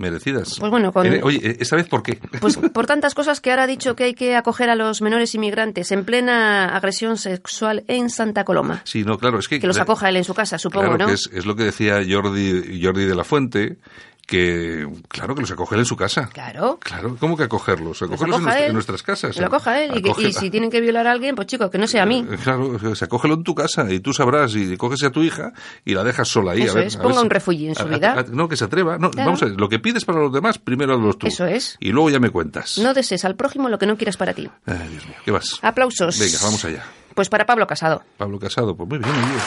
Merecidas. 0.00 0.56
Pues 0.58 0.70
bueno, 0.70 0.92
con- 0.92 1.06
Eh, 1.06 1.20
Oye, 1.22 1.56
¿esta 1.60 1.76
vez 1.76 1.86
por 1.88 2.02
qué? 2.02 2.18
Pues 2.40 2.56
por 2.74 2.86
tantas 2.86 3.14
cosas 3.14 3.40
que 3.40 3.50
ahora 3.50 3.64
ha 3.64 3.66
dicho 3.66 3.94
que 3.94 4.04
hay 4.04 4.14
que 4.14 4.34
acoger 4.34 4.70
a 4.70 4.74
los 4.74 5.02
menores 5.02 5.34
inmigrantes 5.34 5.92
en 5.92 6.04
plena 6.04 6.74
agresión 6.74 7.16
sexual 7.16 7.84
en 7.86 8.10
Santa 8.10 8.44
Coloma. 8.44 8.82
Sí, 8.84 9.04
no, 9.04 9.18
claro, 9.18 9.38
es 9.38 9.46
que... 9.48 9.60
Que 9.60 9.66
los 9.66 9.78
acoja 9.78 10.08
él 10.08 10.16
en 10.16 10.24
su 10.24 10.34
casa, 10.34 10.58
supongo, 10.58 10.86
Claro, 10.88 10.98
¿no? 10.98 11.06
que 11.06 11.12
es, 11.14 11.30
es 11.32 11.46
lo 11.46 11.54
que 11.54 11.64
decía 11.64 12.00
Jordi, 12.08 12.80
Jordi 12.82 13.04
de 13.04 13.14
la 13.14 13.24
Fuente, 13.24 13.76
que, 14.30 14.86
claro, 15.08 15.34
que 15.34 15.40
los 15.40 15.50
acoge 15.50 15.74
él 15.74 15.80
en 15.80 15.84
su 15.86 15.96
casa. 15.96 16.30
Claro. 16.32 16.78
Claro, 16.80 17.16
¿cómo 17.18 17.36
que 17.36 17.42
acogerlos? 17.42 18.00
Los 18.00 18.02
Acogerlos 18.02 18.36
en, 18.36 18.42
acoja 18.42 18.50
nuestra- 18.52 18.66
en 18.66 18.72
nuestras 18.72 19.02
casas. 19.02 19.34
Que 19.34 19.42
lo 19.42 19.50
coja 19.50 19.82
él. 19.82 20.02
Y, 20.18 20.26
y 20.28 20.32
si 20.32 20.50
tienen 20.50 20.70
que 20.70 20.80
violar 20.80 21.08
a 21.08 21.10
alguien, 21.12 21.34
pues 21.34 21.48
chicos, 21.48 21.68
que 21.68 21.78
no 21.78 21.88
sea 21.88 22.04
a 22.04 22.06
mí. 22.06 22.24
Eh, 22.30 22.36
Claro, 22.42 22.94
se 22.94 23.04
acógelo 23.04 23.34
en 23.34 23.42
tu 23.42 23.54
casa 23.56 23.90
y 23.90 23.98
tú 23.98 24.12
sabrás 24.12 24.54
y 24.54 24.76
coges 24.76 25.02
a 25.02 25.10
tu 25.10 25.22
hija 25.22 25.52
y 25.84 25.94
la 25.94 26.04
dejas 26.04 26.28
sola 26.28 26.52
ahí. 26.52 26.62
Eso 26.62 26.72
a 26.72 26.74
ver, 26.76 26.86
es, 26.86 26.94
a 26.94 26.98
ver 26.98 27.02
ponga 27.08 27.18
si- 27.18 27.24
un 27.24 27.30
refugio 27.30 27.68
en 27.70 27.74
su 27.74 27.82
a- 27.82 27.86
a- 27.86 27.88
vida. 27.88 28.12
a- 28.20 28.22
no, 28.30 28.48
que 28.48 28.56
se 28.56 28.64
atreva. 28.64 28.98
No, 28.98 29.10
Claro. 29.10 29.26
Vamos 29.30 29.42
a 29.42 29.46
ver, 29.46 29.60
lo 29.60 29.68
que 29.68 29.80
pides 29.80 30.04
para 30.04 30.20
los 30.20 30.32
demás, 30.32 30.58
primero 30.58 30.94
hazlos 30.94 31.18
tú. 31.18 31.26
Eso 31.26 31.46
es. 31.46 31.76
Y 31.80 31.90
luego 31.90 32.10
ya 32.10 32.20
me 32.20 32.30
cuentas. 32.30 32.78
No 32.78 32.94
desees 32.94 33.24
al 33.24 33.34
prójimo 33.34 33.68
lo 33.68 33.78
que 33.78 33.86
no 33.86 33.96
quieras 33.96 34.16
para 34.16 34.32
ti. 34.32 34.48
Ay, 34.66 34.88
Dios 34.90 35.06
mío, 35.06 35.16
¿qué 35.24 35.32
vas? 35.32 35.58
Aplausos. 35.62 36.18
Venga, 36.20 36.38
vamos 36.42 36.64
allá. 36.64 36.84
Pues 37.16 37.28
para 37.28 37.44
Pablo 37.46 37.66
Casado. 37.66 38.04
Pablo 38.16 38.38
Casado, 38.38 38.76
pues 38.76 38.88
muy 38.88 38.98
bien, 38.98 39.10
muy 39.12 39.28
bien. 39.30 39.40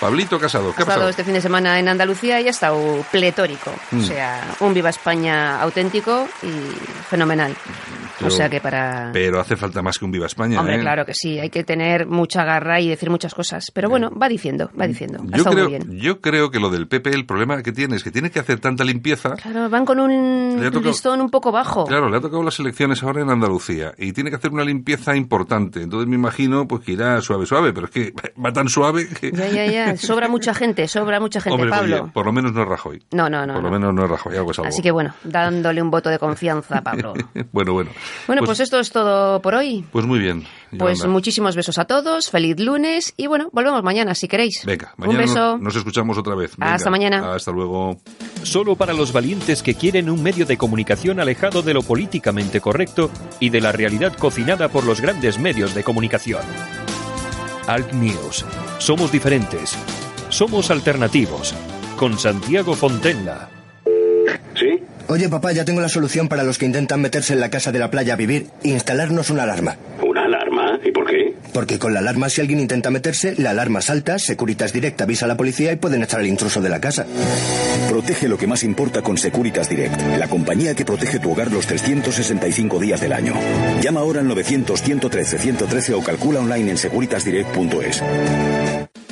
Pablito 0.00 0.40
Casado, 0.40 0.74
¿qué 0.74 0.82
Ha 0.82 0.86
pasado? 0.86 1.08
este 1.10 1.24
fin 1.24 1.34
de 1.34 1.42
semana 1.42 1.78
en 1.78 1.86
Andalucía 1.88 2.40
y 2.40 2.46
ha 2.46 2.50
estado 2.50 3.04
pletórico. 3.12 3.70
Mm. 3.90 4.00
O 4.00 4.02
sea, 4.06 4.54
un 4.60 4.72
Viva 4.72 4.88
España 4.88 5.60
auténtico 5.60 6.26
y 6.42 6.50
fenomenal. 7.08 7.54
Pero- 8.20 8.28
o 8.28 8.36
sea 8.36 8.48
que 8.48 8.60
para... 8.60 9.10
Pero 9.12 9.40
hace 9.40 9.56
falta 9.56 9.82
más 9.82 9.98
que 9.98 10.04
un 10.04 10.10
Viva 10.12 10.26
España. 10.26 10.60
Hombre, 10.60 10.76
¿eh? 10.76 10.80
claro 10.80 11.04
que 11.04 11.14
sí, 11.14 11.38
hay 11.38 11.50
que 11.50 11.64
tener 11.64 12.06
mucha 12.06 12.44
garra 12.44 12.80
y 12.80 12.88
decir 12.88 13.10
muchas 13.10 13.34
cosas. 13.34 13.70
Pero 13.74 13.88
bueno, 13.88 14.10
va 14.10 14.28
diciendo, 14.28 14.70
va 14.80 14.86
diciendo. 14.86 15.22
Ha 15.32 15.36
Yo 15.38 15.44
creo, 15.44 15.68
muy 15.68 15.78
bien. 15.78 15.98
yo 15.98 16.20
creo 16.20 16.50
que 16.50 16.60
lo 16.60 16.70
del 16.70 16.86
PP, 16.88 17.10
el 17.10 17.26
problema 17.26 17.62
que 17.62 17.72
tiene 17.72 17.96
es 17.96 18.04
que 18.04 18.10
tiene 18.10 18.30
que 18.30 18.38
hacer 18.38 18.60
tanta 18.60 18.84
limpieza. 18.84 19.34
Claro, 19.34 19.68
van 19.68 19.84
con 19.84 19.98
un 20.00 20.58
tocado- 20.62 20.80
listón 20.88 21.20
un 21.20 21.30
poco 21.30 21.50
bajo. 21.52 21.84
Claro, 21.86 22.08
le 22.08 22.16
ha 22.16 22.20
tocado 22.20 22.42
las 22.42 22.58
elecciones 22.60 23.02
ahora 23.02 23.22
en 23.22 23.30
Andalucía 23.30 23.92
y 23.98 24.12
tiene 24.12 24.30
que 24.30 24.36
hacer 24.36 24.50
una 24.52 24.64
limpieza 24.64 25.16
importante. 25.16 25.82
Entonces 25.82 26.08
me 26.08 26.16
imagino 26.16 26.66
pues 26.68 26.84
que 26.84 26.92
irá 26.92 27.20
suave, 27.20 27.46
suave, 27.46 27.72
pero 27.72 27.86
es 27.86 27.92
que 27.92 28.12
va 28.44 28.52
tan 28.52 28.68
suave 28.68 29.08
que... 29.08 29.32
Ya, 29.32 29.48
ya, 29.48 29.66
ya. 29.66 29.96
Sobra 30.10 30.28
mucha 30.28 30.54
gente, 30.54 30.86
sobra 30.88 31.20
mucha 31.20 31.40
gente, 31.40 31.54
Hombre, 31.54 31.70
Pablo. 31.70 32.02
oye, 32.04 32.12
por 32.12 32.26
lo 32.26 32.32
menos 32.32 32.52
no 32.52 32.62
es 32.62 32.68
Rajoy. 32.68 33.02
No, 33.12 33.28
no, 33.30 33.46
no. 33.46 33.54
Por 33.54 33.62
lo 33.62 33.70
no. 33.70 33.78
menos 33.78 33.94
no 33.94 34.04
es 34.04 34.10
Rajoy, 34.10 34.36
algo 34.36 34.50
es 34.50 34.58
algo. 34.58 34.68
Así 34.68 34.82
que 34.82 34.90
bueno, 34.90 35.14
dándole 35.24 35.80
un 35.82 35.90
voto 35.90 36.10
de 36.10 36.18
confianza 36.18 36.78
a 36.78 36.82
Pablo. 36.82 37.14
bueno, 37.52 37.72
bueno. 37.72 37.90
Bueno, 38.26 38.42
pues, 38.44 38.60
esto 38.60 38.78
es 38.78 38.90
todo 38.90 39.40
por 39.42 39.54
hoy. 39.54 39.84
Pues 39.90 40.06
muy 40.06 40.18
bien. 40.18 40.44
Pues 40.78 41.04
muchísimos 41.06 41.56
besos 41.56 41.78
a 41.78 41.84
todos, 41.84 42.30
feliz 42.30 42.58
lunes 42.60 43.12
y 43.16 43.26
bueno, 43.26 43.48
volvemos 43.52 43.82
mañana 43.82 44.14
si 44.14 44.28
queréis. 44.28 44.64
Venga, 44.64 44.94
un 44.98 45.06
mañana 45.06 45.20
beso. 45.20 45.52
nos, 45.52 45.60
nos 45.60 45.76
escuchamos 45.76 46.16
otra 46.16 46.34
vez. 46.34 46.56
Venga, 46.56 46.74
Hasta 46.74 46.90
mañana. 46.90 47.34
Hasta 47.34 47.50
luego. 47.50 48.00
Solo 48.42 48.76
para 48.76 48.92
los 48.92 49.12
valientes 49.12 49.62
que 49.62 49.74
quieren 49.74 50.08
un 50.08 50.22
medio 50.22 50.46
de 50.46 50.56
comunicación 50.56 51.18
alejado 51.20 51.62
de 51.62 51.74
lo 51.74 51.82
políticamente 51.82 52.60
correcto 52.60 53.10
y 53.40 53.50
de 53.50 53.60
la 53.60 53.72
realidad 53.72 54.12
cocinada 54.16 54.68
por 54.68 54.84
los 54.84 55.00
grandes 55.00 55.38
medios 55.38 55.74
de 55.74 55.82
comunicación. 55.82 56.42
Alt 57.66 57.92
News. 57.92 58.44
Somos 58.78 59.12
diferentes. 59.12 59.76
Somos 60.28 60.70
alternativos. 60.70 61.54
Con 61.96 62.18
Santiago 62.18 62.74
Fontenla. 62.74 63.59
Oye, 65.10 65.28
papá, 65.28 65.50
ya 65.50 65.64
tengo 65.64 65.80
la 65.80 65.88
solución 65.88 66.28
para 66.28 66.44
los 66.44 66.56
que 66.56 66.66
intentan 66.66 67.00
meterse 67.00 67.32
en 67.32 67.40
la 67.40 67.50
casa 67.50 67.72
de 67.72 67.80
la 67.80 67.90
playa 67.90 68.12
a 68.12 68.16
vivir. 68.16 68.46
Instalarnos 68.62 69.30
una 69.30 69.42
alarma. 69.42 69.76
¿Una 70.00 70.22
alarma? 70.22 70.78
¿Y 70.84 70.92
por 70.92 71.04
qué? 71.04 71.34
Porque 71.52 71.80
con 71.80 71.92
la 71.92 71.98
alarma, 71.98 72.28
si 72.28 72.40
alguien 72.40 72.60
intenta 72.60 72.90
meterse, 72.90 73.34
la 73.36 73.50
alarma 73.50 73.80
salta, 73.80 74.20
Securitas 74.20 74.72
Direct 74.72 75.00
avisa 75.00 75.24
a 75.24 75.28
la 75.28 75.36
policía 75.36 75.72
y 75.72 75.76
pueden 75.76 76.04
echar 76.04 76.20
al 76.20 76.28
intruso 76.28 76.62
de 76.62 76.68
la 76.68 76.80
casa. 76.80 77.06
Protege 77.88 78.28
lo 78.28 78.38
que 78.38 78.46
más 78.46 78.62
importa 78.62 79.02
con 79.02 79.18
Securitas 79.18 79.68
Direct, 79.68 80.00
la 80.16 80.28
compañía 80.28 80.76
que 80.76 80.84
protege 80.84 81.18
tu 81.18 81.32
hogar 81.32 81.50
los 81.50 81.66
365 81.66 82.78
días 82.78 83.00
del 83.00 83.12
año. 83.12 83.34
Llama 83.82 83.98
ahora 83.98 84.20
al 84.20 84.28
900-113-113 84.28 85.94
o 85.94 86.04
calcula 86.04 86.38
online 86.38 86.70
en 86.70 86.78
securitasdirect.es. 86.78 88.00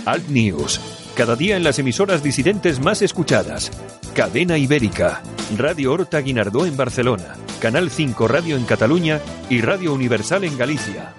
Alt 0.06 0.28
News. 0.28 0.80
Cada 1.16 1.34
día 1.34 1.56
en 1.56 1.64
las 1.64 1.80
emisoras 1.80 2.22
disidentes 2.22 2.78
más 2.78 3.02
escuchadas. 3.02 3.72
Cadena 4.18 4.58
Ibérica. 4.58 5.22
Radio 5.56 5.92
Horta 5.92 6.18
Guinardó 6.18 6.66
en 6.66 6.76
Barcelona. 6.76 7.36
Canal 7.60 7.88
5 7.88 8.26
Radio 8.26 8.56
en 8.56 8.64
Cataluña 8.64 9.20
y 9.48 9.60
Radio 9.60 9.94
Universal 9.94 10.42
en 10.42 10.58
Galicia. 10.58 11.14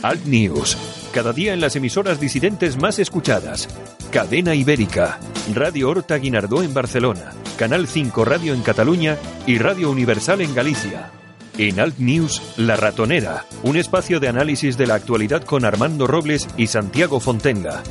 Alt 0.00 0.26
News. 0.26 0.78
Cada 1.12 1.32
día 1.32 1.54
en 1.54 1.60
las 1.60 1.74
emisoras 1.74 2.20
disidentes 2.20 2.80
más 2.80 3.00
escuchadas. 3.00 3.68
Cadena 4.12 4.54
Ibérica. 4.54 5.18
Radio 5.52 5.90
Horta 5.90 6.18
Guinardó 6.18 6.62
en 6.62 6.72
Barcelona. 6.72 7.32
Canal 7.58 7.88
5 7.88 8.24
Radio 8.24 8.54
en 8.54 8.62
Cataluña 8.62 9.16
y 9.44 9.58
Radio 9.58 9.90
Universal 9.90 10.40
en 10.40 10.54
Galicia. 10.54 11.10
En 11.58 11.80
Alt 11.80 11.98
News, 11.98 12.54
La 12.56 12.76
Ratonera, 12.76 13.44
un 13.64 13.76
espacio 13.76 14.20
de 14.20 14.28
análisis 14.28 14.78
de 14.78 14.86
la 14.86 14.94
actualidad 14.94 15.42
con 15.42 15.64
Armando 15.64 16.06
Robles 16.06 16.46
y 16.56 16.68
Santiago 16.68 17.18
Fontenga. 17.18 17.82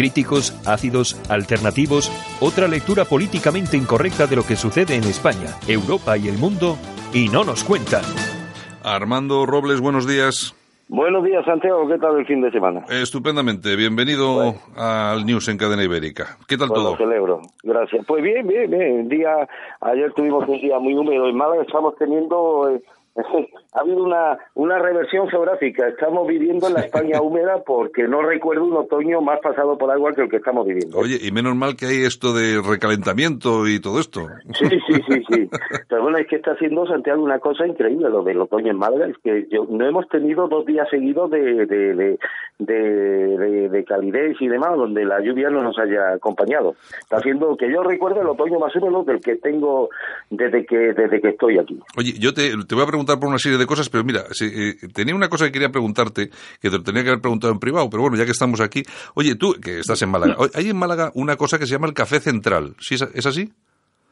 Críticos, 0.00 0.56
ácidos, 0.66 1.20
alternativos, 1.28 2.10
otra 2.40 2.66
lectura 2.68 3.04
políticamente 3.04 3.76
incorrecta 3.76 4.26
de 4.26 4.34
lo 4.34 4.44
que 4.44 4.56
sucede 4.56 4.94
en 4.94 5.04
España, 5.04 5.52
Europa 5.68 6.16
y 6.16 6.26
el 6.28 6.38
mundo, 6.38 6.78
y 7.12 7.28
no 7.28 7.44
nos 7.44 7.62
cuentan. 7.62 8.00
Armando 8.82 9.44
Robles, 9.44 9.82
buenos 9.82 10.08
días. 10.08 10.56
Buenos 10.88 11.22
días, 11.22 11.44
Santiago. 11.44 11.86
¿Qué 11.86 11.98
tal 11.98 12.16
el 12.18 12.24
fin 12.24 12.40
de 12.40 12.50
semana? 12.50 12.86
Estupendamente. 12.88 13.76
Bienvenido 13.76 14.54
al 14.74 15.26
News 15.26 15.48
en 15.48 15.58
Cadena 15.58 15.84
Ibérica. 15.84 16.38
¿Qué 16.48 16.56
tal 16.56 16.68
todo? 16.68 16.92
lo 16.92 16.96
celebro. 16.96 17.42
Gracias. 17.62 18.06
Pues 18.06 18.22
bien, 18.22 18.46
bien, 18.46 18.70
bien. 18.70 19.06
Día, 19.06 19.46
ayer 19.82 20.14
tuvimos 20.14 20.48
un 20.48 20.62
día 20.62 20.78
muy 20.78 20.94
húmedo 20.94 21.28
en 21.28 21.36
Málaga. 21.36 21.60
Estamos 21.60 21.94
teniendo... 21.98 22.70
ha 23.74 23.80
habido 23.80 24.02
una, 24.04 24.38
una 24.54 24.78
reversión 24.78 25.28
geográfica. 25.28 25.88
Estamos 25.88 26.26
viviendo 26.28 26.68
en 26.68 26.74
la 26.74 26.80
España 26.80 27.20
húmeda 27.20 27.62
porque 27.64 28.04
no 28.08 28.22
recuerdo 28.22 28.64
un 28.64 28.76
otoño 28.76 29.20
más 29.20 29.40
pasado 29.40 29.76
por 29.78 29.90
agua 29.90 30.12
que 30.14 30.22
el 30.22 30.28
que 30.30 30.36
estamos 30.36 30.66
viviendo. 30.66 30.98
Oye, 30.98 31.18
y 31.20 31.30
menos 31.32 31.54
mal 31.56 31.76
que 31.76 31.86
hay 31.86 32.02
esto 32.04 32.32
de 32.32 32.60
recalentamiento 32.62 33.66
y 33.68 33.80
todo 33.80 34.00
esto. 34.00 34.26
Sí, 34.60 34.66
sí, 34.68 35.00
sí, 35.08 35.22
sí. 35.30 35.50
Pero 35.88 36.02
bueno, 36.02 36.18
es 36.18 36.26
que 36.26 36.36
está 36.36 36.52
haciendo 36.52 36.86
Santiago 36.86 37.22
una 37.22 37.38
cosa 37.38 37.66
increíble 37.66 38.10
lo 38.10 38.22
del 38.22 38.40
otoño 38.40 38.70
en 38.70 38.76
Málaga. 38.78 39.06
Es 39.06 39.16
que 39.22 39.46
yo, 39.50 39.66
no 39.70 39.86
hemos 39.86 40.08
tenido 40.08 40.48
dos 40.48 40.66
días 40.66 40.86
seguidos 40.90 41.30
de, 41.30 41.40
de, 41.66 41.94
de, 41.94 42.18
de, 42.58 42.74
de- 43.38 43.68
de 43.70 43.84
calidez 43.84 44.36
y 44.40 44.48
demás 44.48 44.76
donde 44.76 45.04
la 45.04 45.20
lluvia 45.20 45.48
no 45.50 45.62
nos 45.62 45.78
haya 45.78 46.12
acompañado. 46.12 46.74
Está 47.00 47.16
haciendo 47.18 47.56
que 47.56 47.70
yo 47.72 47.82
recuerde 47.82 48.20
el 48.20 48.26
otoño 48.28 48.58
más 48.58 48.74
húmedo 48.76 49.02
del 49.04 49.20
que 49.20 49.36
tengo 49.36 49.88
desde 50.28 50.66
que 50.66 50.76
desde 50.92 51.20
que 51.20 51.28
estoy 51.28 51.58
aquí. 51.58 51.78
Oye, 51.96 52.12
yo 52.18 52.34
te, 52.34 52.50
te 52.66 52.74
voy 52.74 52.84
a 52.84 52.86
preguntar 52.86 52.99
por 53.06 53.28
una 53.28 53.38
serie 53.38 53.58
de 53.58 53.66
cosas, 53.66 53.88
pero 53.88 54.04
mira, 54.04 54.24
si, 54.32 54.44
eh, 54.46 54.74
tenía 54.94 55.14
una 55.14 55.28
cosa 55.28 55.46
que 55.46 55.52
quería 55.52 55.70
preguntarte, 55.70 56.28
que 56.60 56.70
te 56.70 56.76
lo 56.78 56.82
tenía 56.82 57.02
que 57.02 57.08
haber 57.10 57.20
preguntado 57.20 57.52
en 57.52 57.58
privado, 57.58 57.88
pero 57.90 58.02
bueno, 58.02 58.16
ya 58.16 58.24
que 58.24 58.32
estamos 58.32 58.60
aquí. 58.60 58.82
Oye, 59.14 59.34
tú, 59.36 59.54
que 59.62 59.78
estás 59.80 60.00
en 60.02 60.10
Málaga, 60.10 60.36
hay 60.54 60.68
en 60.70 60.76
Málaga 60.76 61.10
una 61.14 61.36
cosa 61.36 61.58
que 61.58 61.66
se 61.66 61.72
llama 61.72 61.86
el 61.88 61.94
Café 61.94 62.20
Central. 62.20 62.74
¿Sí 62.78 62.94
es, 62.96 63.02
es 63.14 63.26
así? 63.26 63.50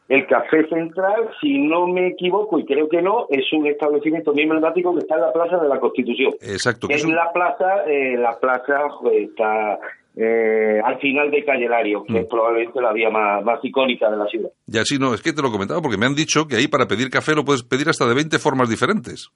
El 0.07 0.25
Café 0.25 0.67
Central, 0.69 1.29
si 1.39 1.59
no 1.59 1.85
me 1.85 2.07
equivoco, 2.07 2.57
y 2.57 2.65
creo 2.65 2.89
que 2.89 2.99
no, 2.99 3.27
es 3.29 3.45
un 3.53 3.67
establecimiento 3.67 4.33
muy 4.33 4.41
emblemático 4.41 4.91
que 4.95 5.01
está 5.01 5.13
en 5.15 5.21
la 5.21 5.31
Plaza 5.31 5.57
de 5.57 5.69
la 5.69 5.79
Constitución. 5.79 6.31
Exacto. 6.41 6.87
que 6.87 6.95
Es 6.95 7.01
es 7.01 7.05
un- 7.07 7.13
la 7.15 7.31
plaza, 7.31 7.83
eh, 7.87 8.17
la 8.17 8.39
plaza 8.39 8.79
está 9.11 9.77
eh, 10.21 10.81
al 10.83 10.99
final 10.99 11.31
de 11.31 11.45
Calle 11.45 11.69
Lario, 11.69 12.03
que 12.03 12.19
es 12.19 12.25
probablemente 12.25 12.81
la 12.81 12.91
vía 12.91 13.09
más, 13.09 13.41
más 13.41 13.63
icónica 13.63 14.11
de 14.11 14.17
la 14.17 14.25
ciudad. 14.25 14.49
Y 14.67 14.77
así 14.77 14.99
no, 14.99 15.13
es 15.13 15.21
que 15.21 15.31
te 15.31 15.41
lo 15.41 15.49
comentaba 15.49 15.81
porque 15.81 15.97
me 15.97 16.05
han 16.05 16.13
dicho 16.13 16.45
que 16.45 16.57
ahí 16.57 16.67
para 16.67 16.87
pedir 16.87 17.09
café 17.09 17.33
lo 17.33 17.45
puedes 17.45 17.63
pedir 17.63 17.87
hasta 17.87 18.05
de 18.05 18.15
20 18.15 18.37
formas 18.37 18.69
diferentes. 18.69 19.31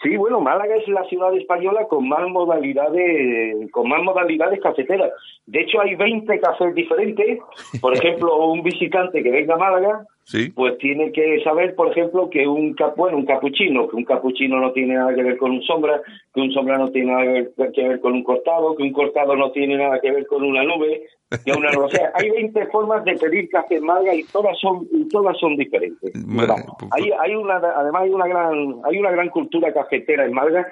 Sí, 0.00 0.16
bueno, 0.16 0.40
Málaga 0.40 0.76
es 0.76 0.86
la 0.88 1.02
ciudad 1.04 1.36
española 1.36 1.86
con 1.88 2.08
más 2.08 2.26
modalidades, 2.28 3.70
con 3.72 3.88
más 3.88 4.00
modalidades 4.02 4.60
cafeteras. 4.62 5.10
De 5.44 5.60
hecho, 5.60 5.80
hay 5.80 5.96
20 5.96 6.38
cafés 6.38 6.72
diferentes. 6.74 7.40
Por 7.80 7.94
ejemplo, 7.98 8.46
un 8.46 8.62
visitante 8.62 9.24
que 9.24 9.30
venga 9.30 9.54
a 9.54 9.58
Málaga, 9.58 10.06
Sí. 10.24 10.50
pues 10.50 10.78
tiene 10.78 11.10
que 11.10 11.42
saber, 11.42 11.74
por 11.74 11.88
ejemplo, 11.90 12.30
que 12.30 12.46
un 12.46 12.74
cap- 12.74 12.94
bueno, 12.96 13.16
un 13.16 13.26
capuchino, 13.26 13.88
que 13.88 13.96
un 13.96 14.04
capuchino 14.04 14.60
no 14.60 14.70
tiene 14.72 14.94
nada 14.94 15.12
que 15.14 15.24
ver 15.24 15.36
con 15.38 15.50
un 15.50 15.62
sombra, 15.62 16.00
que 16.32 16.40
un 16.40 16.52
sombra 16.52 16.78
no 16.78 16.90
tiene 16.90 17.10
nada 17.10 17.24
que 17.24 17.32
ver, 17.56 17.72
que 17.72 17.88
ver 17.88 18.00
con 18.00 18.12
un 18.12 18.22
cortado, 18.22 18.76
que 18.76 18.84
un 18.84 18.92
cortado 18.92 19.34
no 19.34 19.50
tiene 19.50 19.76
nada 19.76 19.98
que 20.00 20.12
ver 20.12 20.26
con 20.28 20.44
una 20.44 20.62
nube, 20.62 21.02
que 21.44 21.52
una 21.52 21.70
o 21.70 21.88
sea, 21.88 22.12
hay 22.14 22.30
20 22.30 22.66
formas 22.66 23.04
de 23.04 23.14
pedir 23.16 23.48
café 23.48 23.76
en 23.76 23.84
Málaga 23.86 24.14
y 24.14 24.22
todas 24.24 24.56
son 24.60 24.86
y 24.92 25.08
todas 25.08 25.36
son 25.38 25.56
diferentes. 25.56 26.12
Ma- 26.26 26.46
Vamos, 26.46 26.66
Hay, 26.92 27.10
hay 27.18 27.34
una 27.34 27.56
además 27.56 28.02
hay 28.02 28.10
una 28.10 28.28
gran 28.28 28.74
hay 28.84 28.98
una 28.98 29.10
gran 29.10 29.30
cultura 29.30 29.72
cafetera 29.72 30.26
en 30.26 30.32
Málaga. 30.32 30.66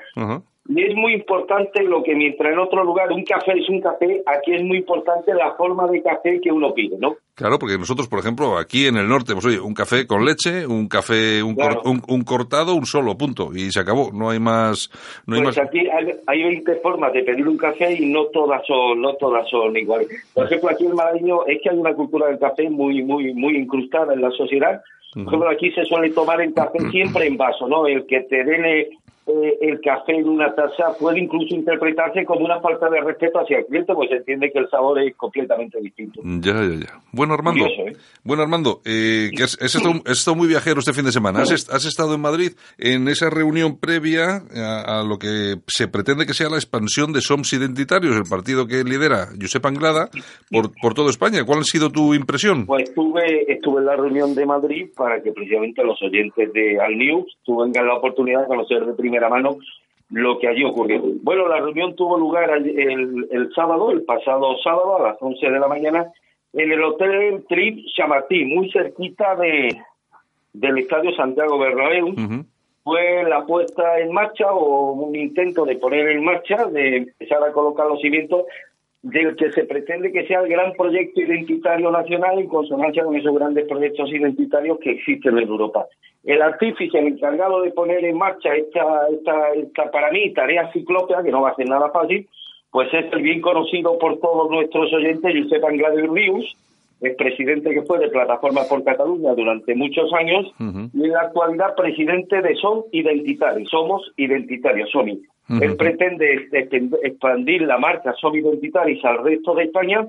Y 0.68 0.82
es 0.84 0.94
muy 0.94 1.14
importante 1.14 1.82
lo 1.82 2.02
que 2.02 2.14
mientras 2.14 2.52
en 2.52 2.58
otro 2.58 2.84
lugar 2.84 3.10
un 3.10 3.24
café 3.24 3.52
es 3.58 3.68
un 3.68 3.80
café, 3.80 4.22
aquí 4.26 4.54
es 4.54 4.62
muy 4.62 4.78
importante 4.78 5.32
la 5.34 5.54
forma 5.54 5.86
de 5.88 6.02
café 6.02 6.40
que 6.40 6.52
uno 6.52 6.74
pide, 6.74 6.96
¿no? 6.98 7.16
Claro, 7.34 7.58
porque 7.58 7.78
nosotros, 7.78 8.08
por 8.08 8.18
ejemplo, 8.18 8.58
aquí 8.58 8.86
en 8.86 8.96
el 8.96 9.08
norte, 9.08 9.32
pues 9.32 9.46
oye, 9.46 9.60
un 9.60 9.72
café 9.72 10.06
con 10.06 10.24
leche, 10.24 10.66
un 10.66 10.88
café, 10.88 11.40
un, 11.42 11.54
cor- 11.54 11.66
Claro. 11.74 11.82
un, 11.84 12.02
un 12.08 12.22
cortado, 12.24 12.74
un 12.74 12.84
solo, 12.84 13.16
punto. 13.16 13.50
Y 13.54 13.70
se 13.70 13.78
acabó. 13.80 14.10
No 14.12 14.28
hay 14.30 14.40
más. 14.40 14.90
No 15.26 15.36
hay 15.36 15.42
Pues 15.44 15.56
más. 15.56 15.66
aquí 15.66 15.78
hay, 15.88 16.14
hay 16.26 16.42
20 16.42 16.74
formas 16.82 17.12
de 17.12 17.22
pedir 17.22 17.46
un 17.48 17.56
café 17.56 17.92
y 17.94 18.06
no 18.06 18.24
todas 18.26 18.66
son 18.66 19.00
no 19.00 19.14
todas 19.14 19.48
son 19.48 19.76
iguales. 19.76 20.08
Por 20.34 20.46
ejemplo, 20.46 20.68
aquí 20.70 20.84
en 20.86 20.94
Malagueño 20.96 21.46
es 21.46 21.60
que 21.62 21.70
hay 21.70 21.76
una 21.78 21.94
cultura 21.94 22.26
del 22.26 22.40
café 22.40 22.68
muy 22.68 23.02
muy 23.04 23.32
muy 23.34 23.56
incrustada 23.56 24.12
en 24.14 24.20
la 24.20 24.32
sociedad. 24.32 24.82
Por 25.14 25.22
ejemplo, 25.28 25.48
aquí 25.48 25.70
se 25.70 25.84
suele 25.84 26.10
tomar 26.10 26.40
el 26.42 26.52
café 26.52 26.78
siempre 26.90 27.26
en 27.28 27.36
vaso, 27.36 27.68
¿no? 27.68 27.86
El 27.86 28.04
que 28.06 28.20
te 28.22 28.42
den 28.42 28.64
eh, 29.28 29.48
eh, 29.48 29.58
el 29.60 29.80
café 29.80 30.16
en 30.16 30.28
una 30.28 30.54
taza 30.54 30.96
puede 30.98 31.20
incluso 31.20 31.54
interpretarse 31.54 32.24
como 32.24 32.44
una 32.44 32.60
falta 32.60 32.88
de 32.88 33.00
respeto 33.00 33.40
hacia 33.40 33.58
el 33.58 33.66
cliente, 33.66 33.94
pues 33.94 34.08
se 34.08 34.16
entiende 34.16 34.50
que 34.50 34.58
el 34.58 34.70
sabor 34.70 35.00
es 35.00 35.14
completamente 35.16 35.78
distinto. 35.80 36.20
Ya, 36.24 36.54
ya, 36.54 36.80
ya. 36.80 37.00
Bueno, 37.12 37.34
Armando, 37.34 37.66
¿eh? 37.66 37.96
bueno, 38.24 38.42
Armando, 38.42 38.80
eh, 38.84 39.30
que 39.36 39.42
has, 39.42 39.58
estado, 39.60 40.36
muy 40.36 40.48
viajero 40.48 40.80
este 40.80 40.92
fin 40.92 41.04
de 41.04 41.12
semana. 41.12 41.40
Has, 41.40 41.84
estado 41.84 42.14
en 42.14 42.20
Madrid 42.20 42.52
en 42.78 43.08
esa 43.08 43.30
reunión 43.30 43.78
previa 43.78 44.42
a, 44.54 45.02
lo 45.06 45.18
que 45.18 45.56
se 45.66 45.88
pretende 45.88 46.26
que 46.26 46.34
sea 46.34 46.48
la 46.48 46.56
expansión 46.56 47.12
de 47.12 47.20
SOMS 47.20 47.52
Identitarios, 47.52 48.16
el 48.16 48.28
partido 48.28 48.66
que 48.66 48.84
lidera 48.84 49.28
Josep 49.40 49.64
Anglada, 49.66 50.08
por, 50.50 50.72
por 50.80 50.94
toda 50.94 51.10
España. 51.10 51.44
¿Cuál 51.44 51.60
ha 51.60 51.64
sido 51.64 51.90
tu 51.90 52.14
impresión? 52.14 52.66
Pues 52.66 52.88
estuve, 52.88 53.50
estuve 53.52 53.80
en 53.80 53.86
la 53.86 53.96
reunión 53.96 54.34
de 54.34 54.46
Madrid 54.46 54.88
para 54.96 55.22
que 55.22 55.32
precisamente 55.32 55.82
los 55.84 56.00
oyentes 56.02 56.52
de 56.52 56.80
Al 56.80 56.96
News 56.96 57.36
tengan 57.44 57.86
la 57.86 57.94
oportunidad 57.94 58.42
de 58.42 58.46
conocer 58.46 58.84
de 58.84 58.94
primera 58.94 59.17
mano 59.28 59.58
lo 60.10 60.38
que 60.38 60.48
allí 60.48 60.64
ocurrió. 60.64 61.02
Bueno, 61.22 61.48
la 61.48 61.60
reunión 61.60 61.96
tuvo 61.96 62.18
lugar 62.18 62.50
el, 62.50 63.26
el 63.30 63.52
sábado, 63.54 63.90
el 63.90 64.02
pasado 64.02 64.56
sábado 64.62 64.96
a 64.96 65.08
las 65.08 65.16
11 65.20 65.50
de 65.50 65.58
la 65.58 65.68
mañana, 65.68 66.12
en 66.52 66.72
el 66.72 66.82
Hotel 66.82 67.44
Trip 67.48 67.84
Chamartí, 67.96 68.44
muy 68.44 68.70
cerquita 68.70 69.34
de 69.36 69.76
del 70.52 70.78
Estadio 70.78 71.14
Santiago 71.14 71.58
Bernabéu. 71.58 72.14
Fue 72.82 73.22
la 73.24 73.44
puesta 73.44 73.98
en 73.98 74.12
marcha 74.12 74.50
o 74.52 74.92
un 74.92 75.14
intento 75.14 75.64
de 75.66 75.76
poner 75.76 76.08
en 76.08 76.24
marcha, 76.24 76.64
de 76.66 76.96
empezar 76.96 77.42
a 77.44 77.52
colocar 77.52 77.86
los 77.86 78.00
cimientos 78.00 78.44
del 79.02 79.36
que 79.36 79.52
se 79.52 79.64
pretende 79.64 80.10
que 80.10 80.26
sea 80.26 80.40
el 80.40 80.48
gran 80.48 80.72
proyecto 80.72 81.20
identitario 81.20 81.90
nacional 81.90 82.38
en 82.38 82.48
consonancia 82.48 83.04
con 83.04 83.14
esos 83.14 83.34
grandes 83.34 83.68
proyectos 83.68 84.10
identitarios 84.10 84.78
que 84.78 84.92
existen 84.92 85.38
en 85.38 85.48
Europa. 85.48 85.86
El 86.24 86.42
artífice, 86.42 86.98
el 86.98 87.06
encargado 87.08 87.62
de 87.62 87.70
poner 87.70 88.04
en 88.04 88.18
marcha 88.18 88.54
esta, 88.54 89.06
esta, 89.08 89.52
esta 89.54 89.90
para 89.90 90.10
mí 90.10 90.32
tarea 90.34 90.70
ciclópea, 90.72 91.22
que 91.22 91.30
no 91.30 91.42
va 91.42 91.50
a 91.50 91.54
ser 91.54 91.68
nada 91.68 91.90
fácil, 91.90 92.28
pues 92.70 92.92
es 92.92 93.12
el 93.12 93.22
bien 93.22 93.40
conocido 93.40 93.98
por 93.98 94.18
todos 94.20 94.50
nuestros 94.50 94.92
oyentes, 94.92 95.34
Josep 95.42 95.64
Anglada 95.64 95.94
Rius, 95.94 96.56
el 97.00 97.14
presidente 97.14 97.70
que 97.70 97.82
fue 97.82 97.98
de 97.98 98.08
Plataforma 98.08 98.62
por 98.68 98.82
Cataluña 98.84 99.34
durante 99.34 99.74
muchos 99.74 100.12
años 100.12 100.52
y 100.58 101.04
en 101.04 101.12
la 101.12 101.20
actualidad 101.20 101.74
presidente 101.76 102.42
de 102.42 102.56
Son 102.56 102.82
Identitarios, 102.92 103.70
Somos 103.70 104.12
Identitarios, 104.16 104.90
SOMI. 104.90 105.20
Él 105.60 105.76
pretende 105.76 106.48
expandir 107.02 107.62
la 107.62 107.78
marca 107.78 108.12
Son 108.14 108.34
Identitarios 108.34 109.02
al 109.04 109.22
resto 109.24 109.54
de 109.54 109.64
España 109.64 110.06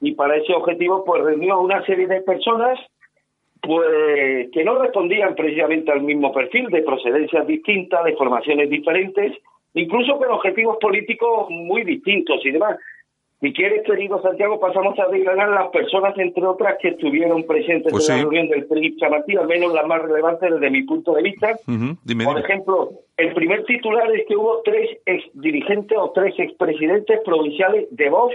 y 0.00 0.12
para 0.12 0.36
ese 0.36 0.54
objetivo 0.54 1.04
pues 1.04 1.22
reunió 1.22 1.54
a 1.54 1.60
una 1.60 1.84
serie 1.84 2.06
de 2.06 2.22
personas 2.22 2.78
pues 3.62 4.50
que 4.52 4.64
no 4.64 4.78
respondían 4.78 5.34
precisamente 5.34 5.92
al 5.92 6.02
mismo 6.02 6.32
perfil, 6.32 6.68
de 6.68 6.82
procedencias 6.82 7.46
distintas, 7.46 8.04
de 8.04 8.16
formaciones 8.16 8.70
diferentes, 8.70 9.32
incluso 9.74 10.16
con 10.16 10.30
objetivos 10.30 10.78
políticos 10.80 11.48
muy 11.50 11.84
distintos 11.84 12.44
y 12.44 12.50
demás. 12.50 12.78
Si 13.40 13.54
quieres, 13.54 13.82
querido 13.86 14.20
Santiago, 14.20 14.60
pasamos 14.60 14.98
a 14.98 15.08
desgranar 15.08 15.48
las 15.48 15.68
personas, 15.68 16.16
entre 16.18 16.44
otras, 16.44 16.76
que 16.80 16.88
estuvieron 16.88 17.44
presentes 17.44 17.90
pues 17.90 18.06
en 18.10 18.16
la 18.16 18.22
reunión 18.22 18.48
del 18.48 18.66
PRI 18.66 18.96
Chamatí, 18.96 19.34
al 19.34 19.48
menos 19.48 19.72
las 19.72 19.86
más 19.86 20.02
relevantes 20.02 20.50
desde 20.52 20.70
mi 20.70 20.82
punto 20.82 21.14
de 21.14 21.22
vista. 21.22 21.58
Por 21.64 22.38
ejemplo, 22.38 22.90
el 23.16 23.32
primer 23.32 23.64
titular 23.64 24.14
es 24.14 24.26
que 24.26 24.36
hubo 24.36 24.60
tres 24.62 24.90
ex 25.06 25.24
dirigentes 25.32 25.96
o 25.96 26.12
tres 26.14 26.34
expresidentes 26.38 27.20
provinciales 27.24 27.86
de 27.90 28.10
Vox 28.10 28.34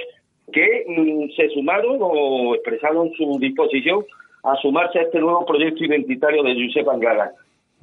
que 0.52 0.86
mm, 0.88 1.36
se 1.36 1.50
sumaron 1.50 1.98
o 2.00 2.56
expresaron 2.56 3.12
su 3.14 3.38
disposición 3.40 4.06
a 4.46 4.56
sumarse 4.58 5.00
a 5.00 5.04
este 5.04 5.20
nuevo 5.20 5.46
proyecto 5.46 5.84
identitario 5.84 6.44
de 6.44 6.54
Josep 6.54 6.88
Anglada. 6.88 7.32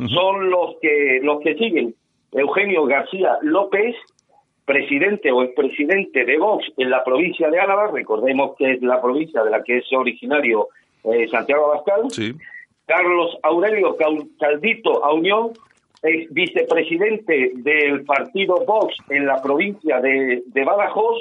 Son 0.08 0.50
los 0.50 0.76
que 0.80 1.20
los 1.22 1.40
que 1.42 1.54
siguen. 1.54 1.94
Eugenio 2.32 2.86
García 2.86 3.38
López, 3.42 3.94
presidente 4.64 5.30
o 5.30 5.42
expresidente 5.42 6.24
de 6.24 6.38
Vox 6.38 6.64
en 6.76 6.90
la 6.90 7.04
provincia 7.04 7.50
de 7.50 7.60
Álava, 7.60 7.90
recordemos 7.90 8.56
que 8.56 8.72
es 8.72 8.82
la 8.82 9.00
provincia 9.02 9.42
de 9.42 9.50
la 9.50 9.62
que 9.62 9.78
es 9.78 9.92
originario 9.92 10.68
eh, 11.04 11.28
Santiago 11.28 11.66
Abascal, 11.66 12.08
Carlos 12.86 13.38
Aurelio 13.42 13.96
Caldito 14.38 15.04
Aunión, 15.04 15.50
es 16.02 16.32
vicepresidente 16.32 17.52
del 17.56 18.04
partido 18.04 18.64
Vox 18.66 18.96
en 19.08 19.26
la 19.26 19.40
provincia 19.40 20.00
de, 20.00 20.42
Badajoz, 20.52 21.18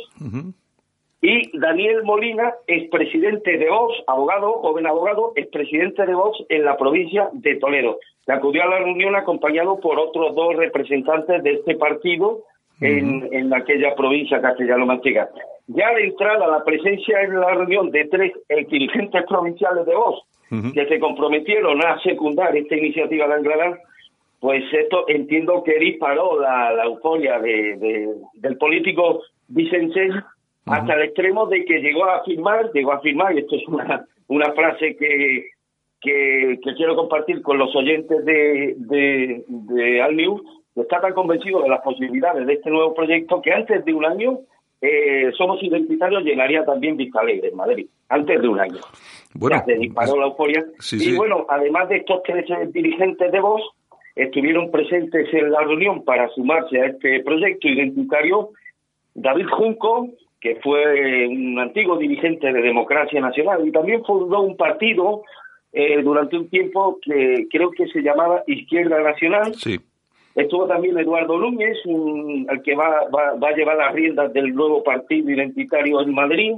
y 1.21 1.57
Daniel 1.57 2.03
Molina, 2.03 2.53
expresidente 2.65 3.57
de 3.57 3.69
Vox, 3.69 3.93
abogado, 4.07 4.53
joven 4.53 4.87
abogado, 4.87 5.33
expresidente 5.35 6.05
de 6.05 6.15
Vox 6.15 6.43
en 6.49 6.65
la 6.65 6.77
provincia 6.77 7.29
de 7.33 7.55
Toledo. 7.57 7.99
Se 8.25 8.33
acudió 8.33 8.63
a 8.63 8.67
la 8.67 8.79
reunión 8.79 9.15
acompañado 9.15 9.79
por 9.79 9.99
otros 9.99 10.33
dos 10.35 10.55
representantes 10.55 11.43
de 11.43 11.51
este 11.51 11.75
partido, 11.75 12.43
en, 12.81 13.29
en 13.31 13.53
aquella 13.53 13.93
provincia 13.93 14.41
castellano-manchega. 14.41 15.29
Ya 15.67 15.93
de 15.93 16.05
entrada, 16.05 16.47
la 16.47 16.63
presencia 16.63 17.21
en 17.21 17.39
la 17.39 17.53
reunión 17.53 17.91
de 17.91 18.05
tres 18.05 18.33
dirigentes 18.69 19.23
provinciales 19.27 19.85
de 19.85 19.95
voz 19.95 20.23
que 20.73 20.85
se 20.87 20.99
comprometieron 20.99 21.79
a 21.85 21.99
secundar 22.01 22.57
esta 22.57 22.75
iniciativa 22.75 23.27
de 23.27 23.35
Angladán, 23.35 23.77
pues 24.39 24.63
esto 24.73 25.05
entiendo 25.07 25.63
que 25.63 25.77
disparó 25.79 26.39
la, 26.41 26.73
la 26.73 26.85
euforia 26.85 27.39
de, 27.39 28.09
del 28.33 28.57
político 28.57 29.21
Vicente 29.47 30.09
hasta 30.65 30.93
el 30.93 31.03
extremo 31.03 31.47
de 31.47 31.65
que 31.65 31.79
llegó 31.79 32.05
a 32.05 32.17
afirmar, 32.17 32.71
llegó 32.73 32.91
a 32.91 32.97
afirmar, 32.97 33.35
y 33.35 33.39
esto 33.39 33.55
es 33.55 33.67
una, 33.67 34.05
una 34.27 34.51
frase 34.53 34.95
que, 34.95 35.49
que, 35.99 36.59
quiero 36.75 36.95
compartir 36.95 37.41
con 37.41 37.57
los 37.57 37.75
oyentes 37.75 38.23
de, 38.25 38.75
de, 38.77 39.43
de 39.47 40.01
Al 40.01 40.15
News, 40.15 40.41
está 40.75 41.01
tan 41.01 41.13
convencido 41.13 41.61
de 41.61 41.69
las 41.69 41.81
posibilidades 41.81 42.45
de 42.45 42.53
este 42.53 42.69
nuevo 42.69 42.93
proyecto 42.93 43.41
que 43.41 43.51
antes 43.51 43.83
de 43.83 43.93
un 43.93 44.05
año 44.05 44.39
eh, 44.81 45.31
Somos 45.37 45.61
Identitarios 45.61 46.23
llenaría 46.23 46.65
también 46.65 46.97
Vista 46.97 47.19
Alegre 47.19 47.49
en 47.49 47.55
Madrid, 47.55 47.87
antes 48.09 48.41
de 48.41 48.47
un 48.47 48.59
año. 48.59 48.79
Bueno, 49.35 49.61
se 49.65 49.75
disparó 49.75 50.19
la 50.19 50.25
euforia. 50.25 50.65
y 50.91 51.15
bueno, 51.15 51.45
además 51.47 51.87
de 51.89 51.97
estos 51.97 52.23
tres 52.23 52.45
dirigentes 52.73 53.31
de 53.31 53.39
voz, 53.39 53.61
estuvieron 54.15 54.71
presentes 54.71 55.31
en 55.33 55.51
la 55.51 55.61
reunión 55.61 56.03
para 56.03 56.27
sumarse 56.29 56.81
a 56.81 56.87
este 56.87 57.21
proyecto 57.23 57.67
identitario 57.67 58.49
David 59.13 59.47
Junco, 59.51 60.09
que 60.41 60.55
fue 60.55 61.27
un 61.27 61.59
antiguo 61.59 61.97
dirigente 61.97 62.51
de 62.51 62.61
Democracia 62.61 63.21
Nacional 63.21 63.65
y 63.65 63.71
también 63.71 64.03
fundó 64.03 64.41
un 64.41 64.57
partido 64.57 65.21
eh, 65.71 66.01
durante 66.01 66.35
un 66.35 66.49
tiempo 66.49 66.99
que 67.01 67.47
creo 67.49 67.71
que 67.71 67.87
se 67.87 68.01
llamaba 68.01 68.43
Izquierda 68.47 69.01
Nacional. 69.01 69.53
Sí 69.55 69.79
Estuvo 70.35 70.65
también 70.65 70.97
Eduardo 70.97 71.37
Núñez, 71.37 71.77
el 71.85 72.61
que 72.63 72.75
va, 72.75 73.07
va, 73.09 73.47
a 73.47 73.55
llevar 73.55 73.77
las 73.77 73.93
riendas 73.93 74.31
del 74.31 74.55
nuevo 74.55 74.83
partido 74.83 75.29
identitario 75.29 76.01
en 76.01 76.13
Madrid. 76.13 76.53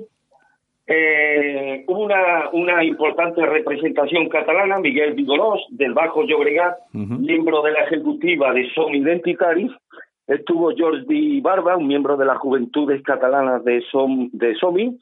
Eh, 0.86 1.84
hubo 1.88 2.04
una, 2.04 2.50
una 2.52 2.84
importante 2.84 3.44
representación 3.46 4.30
catalana, 4.30 4.80
Miguel 4.80 5.14
Vigorós, 5.14 5.66
del 5.72 5.94
Bajo 5.94 6.24
Llobregat, 6.24 6.78
miembro 6.92 7.62
de 7.64 7.72
la 7.72 7.84
ejecutiva 7.86 8.54
de 8.54 8.70
Som 8.74 8.94
Identitaris. 8.94 9.72
Estuvo 10.28 10.72
Jordi 10.78 11.42
Barba, 11.42 11.78
un 11.78 11.88
miembro 11.88 12.18
de 12.18 12.26
las 12.26 12.38
Juventudes 12.38 13.02
Catalanas 13.04 13.64
de, 13.64 13.82
Som, 13.92 14.30
de 14.32 14.56
SOMI. 14.56 14.98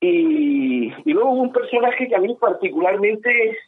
Y, 0.00 0.92
y 1.04 1.12
luego 1.12 1.30
hubo 1.30 1.42
un 1.42 1.52
personaje 1.52 2.08
que 2.08 2.14
a 2.14 2.20
mí 2.20 2.36
particularmente 2.38 3.58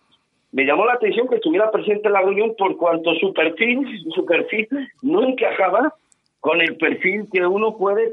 me 0.53 0.65
llamó 0.65 0.87
la 0.87 0.95
atención 0.95 1.29
que 1.29 1.37
estuviera 1.37 1.71
presente 1.71 2.07
en 2.07 2.13
la 2.13 2.23
reunión 2.23 2.55
por 2.57 2.77
cuanto 2.77 3.15
su 3.17 3.33
perfil, 3.33 3.87
su 4.15 4.25
perfil 4.25 4.69
no 5.03 5.23
encajaba 5.23 5.93
con 6.41 6.61
el 6.61 6.77
perfil 6.77 7.27
que 7.33 7.45
uno 7.45 7.77
puede 7.77 8.13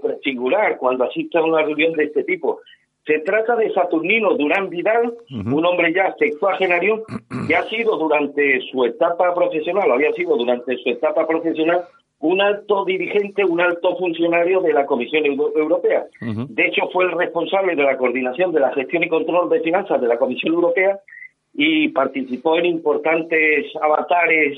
prefigurar 0.00 0.78
cuando 0.78 1.04
asiste 1.04 1.38
a 1.38 1.42
una 1.42 1.62
reunión 1.62 1.92
de 1.94 2.04
este 2.04 2.24
tipo. 2.24 2.60
Se 3.04 3.18
trata 3.20 3.56
de 3.56 3.72
Saturnino 3.72 4.34
Durán 4.34 4.70
Vidal, 4.70 5.14
un 5.30 5.66
hombre 5.66 5.92
ya 5.92 6.14
sexuagenario 6.18 7.02
que 7.48 7.56
ha 7.56 7.64
sido 7.64 7.96
durante 7.96 8.60
su 8.70 8.84
etapa 8.84 9.34
profesional, 9.34 9.90
había 9.90 10.12
sido 10.12 10.36
durante 10.36 10.76
su 10.76 10.90
etapa 10.90 11.26
profesional 11.26 11.84
un 12.20 12.40
alto 12.40 12.84
dirigente, 12.84 13.44
un 13.44 13.60
alto 13.60 13.96
funcionario 13.96 14.60
de 14.60 14.72
la 14.72 14.86
Comisión 14.86 15.26
Europea. 15.26 16.06
De 16.20 16.66
hecho, 16.66 16.88
fue 16.92 17.04
el 17.04 17.18
responsable 17.18 17.74
de 17.74 17.82
la 17.82 17.96
coordinación 17.96 18.52
de 18.52 18.60
la 18.60 18.72
gestión 18.72 19.02
y 19.02 19.08
control 19.08 19.50
de 19.50 19.60
finanzas 19.60 20.00
de 20.00 20.06
la 20.06 20.18
Comisión 20.18 20.54
Europea 20.54 21.00
y 21.52 21.88
participó 21.88 22.56
en 22.58 22.66
importantes 22.66 23.66
avatares 23.82 24.56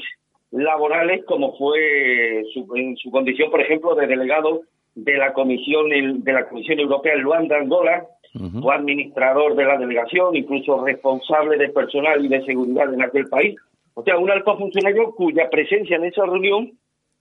laborales 0.50 1.24
como 1.24 1.56
fue 1.56 2.44
su, 2.52 2.76
en 2.76 2.96
su 2.98 3.10
condición, 3.10 3.50
por 3.50 3.62
ejemplo, 3.62 3.94
de 3.94 4.08
delegado 4.08 4.60
de 4.94 5.16
la 5.16 5.32
Comisión 5.32 5.88
de 5.88 6.32
la 6.32 6.46
Comisión 6.46 6.78
Europea 6.78 7.14
en 7.14 7.22
Luanda, 7.22 7.56
Angola, 7.56 8.06
o 8.34 8.72
administrador 8.72 9.54
de 9.54 9.64
la 9.64 9.78
delegación, 9.78 10.34
incluso 10.34 10.84
responsable 10.84 11.56
de 11.56 11.68
personal 11.68 12.24
y 12.24 12.28
de 12.28 12.44
seguridad 12.44 12.92
en 12.92 13.02
aquel 13.02 13.28
país. 13.28 13.56
O 13.94 14.02
sea, 14.02 14.18
un 14.18 14.30
alto 14.30 14.56
funcionario 14.58 15.12
cuya 15.12 15.48
presencia 15.48 15.96
en 15.96 16.06
esa 16.06 16.24
reunión, 16.24 16.72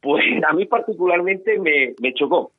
pues 0.01 0.23
a 0.49 0.53
mí 0.53 0.65
particularmente 0.65 1.59
me, 1.59 1.93
me 2.01 2.13
chocó. 2.13 2.51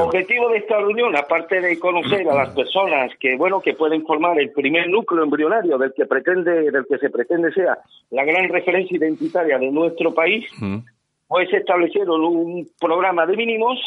El 0.00 0.16
objetivo 0.16 0.48
de 0.48 0.58
esta 0.58 0.78
reunión, 0.78 1.14
aparte 1.14 1.60
de 1.60 1.78
conocer 1.78 2.26
a 2.30 2.34
las 2.34 2.54
personas 2.54 3.12
que, 3.20 3.36
bueno, 3.36 3.60
que 3.60 3.74
pueden 3.74 4.02
formar 4.06 4.40
el 4.40 4.50
primer 4.52 4.88
núcleo 4.88 5.22
embrionario 5.22 5.76
del 5.76 5.92
que 5.92 6.06
pretende, 6.06 6.70
del 6.70 6.86
que 6.88 6.96
se 6.96 7.10
pretende 7.10 7.52
sea 7.52 7.76
la 8.10 8.24
gran 8.24 8.48
referencia 8.48 8.96
identitaria 8.96 9.58
de 9.58 9.70
nuestro 9.70 10.14
país, 10.14 10.46
pues 11.28 11.52
establecieron 11.52 12.24
un 12.24 12.66
programa 12.80 13.26
de 13.26 13.36
mínimos 13.36 13.78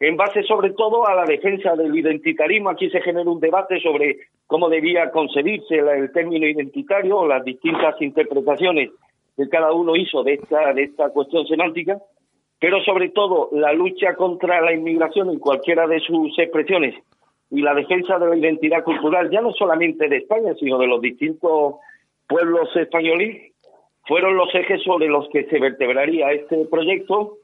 en 0.00 0.16
base 0.16 0.42
sobre 0.42 0.70
todo 0.70 1.06
a 1.06 1.14
la 1.14 1.24
defensa 1.24 1.74
del 1.76 1.96
identitarismo. 1.96 2.70
Aquí 2.70 2.90
se 2.90 3.00
genera 3.00 3.30
un 3.30 3.40
debate 3.40 3.80
sobre 3.80 4.16
cómo 4.46 4.68
debía 4.68 5.10
concebirse 5.10 5.76
el 5.76 6.12
término 6.12 6.46
identitario 6.46 7.18
o 7.18 7.26
las 7.26 7.44
distintas 7.44 8.00
interpretaciones 8.00 8.90
que 9.36 9.48
cada 9.48 9.72
uno 9.72 9.96
hizo 9.96 10.22
de 10.22 10.34
esta, 10.34 10.72
de 10.72 10.84
esta 10.84 11.10
cuestión 11.10 11.46
semántica, 11.46 11.98
pero 12.60 12.80
sobre 12.82 13.10
todo 13.10 13.48
la 13.52 13.72
lucha 13.72 14.14
contra 14.14 14.60
la 14.60 14.72
inmigración 14.72 15.30
en 15.30 15.38
cualquiera 15.38 15.86
de 15.86 16.00
sus 16.00 16.38
expresiones 16.38 16.94
y 17.50 17.62
la 17.62 17.74
defensa 17.74 18.18
de 18.18 18.28
la 18.28 18.36
identidad 18.36 18.82
cultural, 18.84 19.30
ya 19.30 19.40
no 19.40 19.52
solamente 19.52 20.08
de 20.08 20.18
España, 20.18 20.54
sino 20.58 20.78
de 20.78 20.86
los 20.86 21.00
distintos 21.00 21.76
pueblos 22.28 22.74
españoles, 22.74 23.53
fueron 24.06 24.36
los 24.36 24.54
ejes 24.54 24.82
sobre 24.82 25.08
los 25.08 25.28
que 25.30 25.44
se 25.44 25.58
vertebraría 25.58 26.32
este 26.32 26.66
proyecto, 26.66 27.38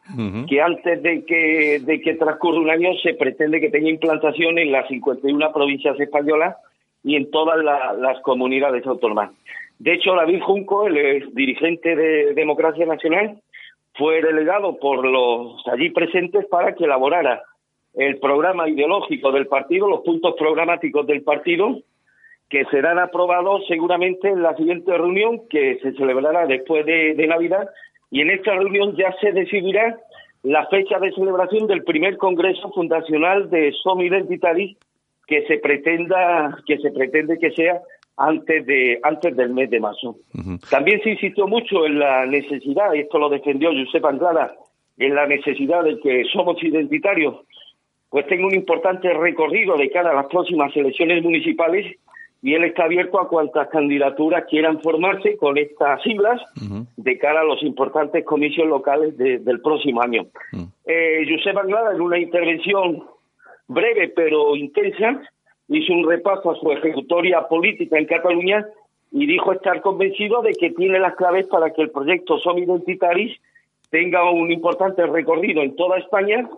que 0.48 0.60
antes 0.60 1.02
de 1.02 1.24
que, 1.24 1.80
de 1.80 2.00
que 2.00 2.14
transcurra 2.14 2.58
un 2.58 2.70
año 2.70 2.90
se 3.02 3.14
pretende 3.14 3.60
que 3.60 3.70
tenga 3.70 3.88
implantación 3.88 4.58
en 4.58 4.72
las 4.72 4.86
51 4.88 5.52
provincias 5.52 5.98
españolas 5.98 6.56
y 7.02 7.16
en 7.16 7.30
todas 7.30 7.64
las 7.64 8.20
comunidades 8.20 8.86
autónomas. 8.86 9.30
De 9.78 9.94
hecho, 9.94 10.14
David 10.14 10.42
Junco, 10.42 10.86
el 10.86 11.34
dirigente 11.34 11.96
de 11.96 12.34
Democracia 12.34 12.84
Nacional, 12.84 13.38
fue 13.94 14.20
delegado 14.20 14.78
por 14.78 15.06
los 15.06 15.66
allí 15.66 15.88
presentes 15.90 16.44
para 16.46 16.74
que 16.74 16.84
elaborara 16.84 17.42
el 17.94 18.18
programa 18.18 18.68
ideológico 18.68 19.32
del 19.32 19.46
partido, 19.46 19.88
los 19.88 20.00
puntos 20.00 20.34
programáticos 20.38 21.06
del 21.06 21.22
partido, 21.22 21.80
que 22.50 22.64
serán 22.66 22.98
aprobados 22.98 23.64
seguramente 23.68 24.28
en 24.28 24.42
la 24.42 24.56
siguiente 24.56 24.92
reunión 24.92 25.42
que 25.48 25.78
se 25.80 25.92
celebrará 25.92 26.46
después 26.46 26.84
de, 26.84 27.26
Navidad 27.28 27.70
y 28.10 28.22
en 28.22 28.30
esta 28.30 28.54
reunión 28.56 28.96
ya 28.96 29.14
se 29.20 29.30
decidirá 29.30 29.98
la 30.42 30.66
fecha 30.66 30.98
de 30.98 31.12
celebración 31.12 31.68
del 31.68 31.84
primer 31.84 32.16
congreso 32.16 32.72
fundacional 32.72 33.48
de 33.50 33.72
Som 33.82 34.00
Identitaris 34.00 34.76
que 35.28 35.46
se 35.46 35.58
pretenda 35.58 36.58
que 36.66 36.78
se 36.78 36.90
pretende 36.90 37.38
que 37.38 37.52
sea 37.52 37.80
antes 38.16 38.66
de 38.66 38.98
antes 39.04 39.36
del 39.36 39.50
mes 39.50 39.70
de 39.70 39.78
marzo. 39.78 40.16
También 40.68 41.00
se 41.02 41.10
insistió 41.10 41.46
mucho 41.46 41.86
en 41.86 42.00
la 42.00 42.26
necesidad, 42.26 42.92
y 42.94 43.00
esto 43.00 43.18
lo 43.18 43.28
defendió 43.28 43.70
Josep 43.70 44.04
Anglada, 44.04 44.54
en 44.98 45.14
la 45.14 45.26
necesidad 45.26 45.84
de 45.84 46.00
que 46.00 46.24
somos 46.32 46.62
identitarios 46.62 47.36
pues 48.10 48.26
tenga 48.26 48.44
un 48.44 48.54
importante 48.54 49.08
recorrido 49.14 49.76
de 49.76 49.88
cara 49.88 50.10
a 50.10 50.14
las 50.14 50.26
próximas 50.26 50.76
elecciones 50.76 51.22
municipales 51.22 51.96
y 52.42 52.54
él 52.54 52.64
está 52.64 52.84
abierto 52.84 53.20
a 53.20 53.28
cuantas 53.28 53.68
candidaturas 53.68 54.44
quieran 54.48 54.80
formarse 54.80 55.36
con 55.36 55.58
estas 55.58 56.02
siglas 56.02 56.40
de 56.96 57.18
cara 57.18 57.40
a 57.40 57.44
los 57.44 57.62
importantes 57.62 58.24
comicios 58.24 58.66
locales 58.66 59.16
del 59.16 59.60
próximo 59.60 60.00
año. 60.02 60.26
eh, 60.86 61.26
Josep 61.28 61.56
Anglada, 61.56 61.94
en 61.94 62.00
una 62.00 62.18
intervención 62.18 63.04
breve 63.68 64.08
pero 64.08 64.56
intensa, 64.56 65.20
hizo 65.68 65.92
un 65.92 66.08
repaso 66.08 66.50
a 66.50 66.56
su 66.56 66.72
ejecutoria 66.72 67.46
política 67.46 67.98
en 67.98 68.06
Cataluña 68.06 68.66
y 69.12 69.26
dijo 69.26 69.52
estar 69.52 69.80
convencido 69.82 70.40
de 70.42 70.52
que 70.54 70.70
tiene 70.70 70.98
las 70.98 71.16
claves 71.16 71.46
para 71.46 71.70
que 71.70 71.82
el 71.82 71.90
proyecto 71.90 72.38
Som 72.38 72.58
Identitaris 72.58 73.38
tenga 73.90 74.30
un 74.30 74.50
importante 74.50 75.04
recorrido 75.06 75.62
en 75.62 75.76
toda 75.76 75.98
España 75.98 76.48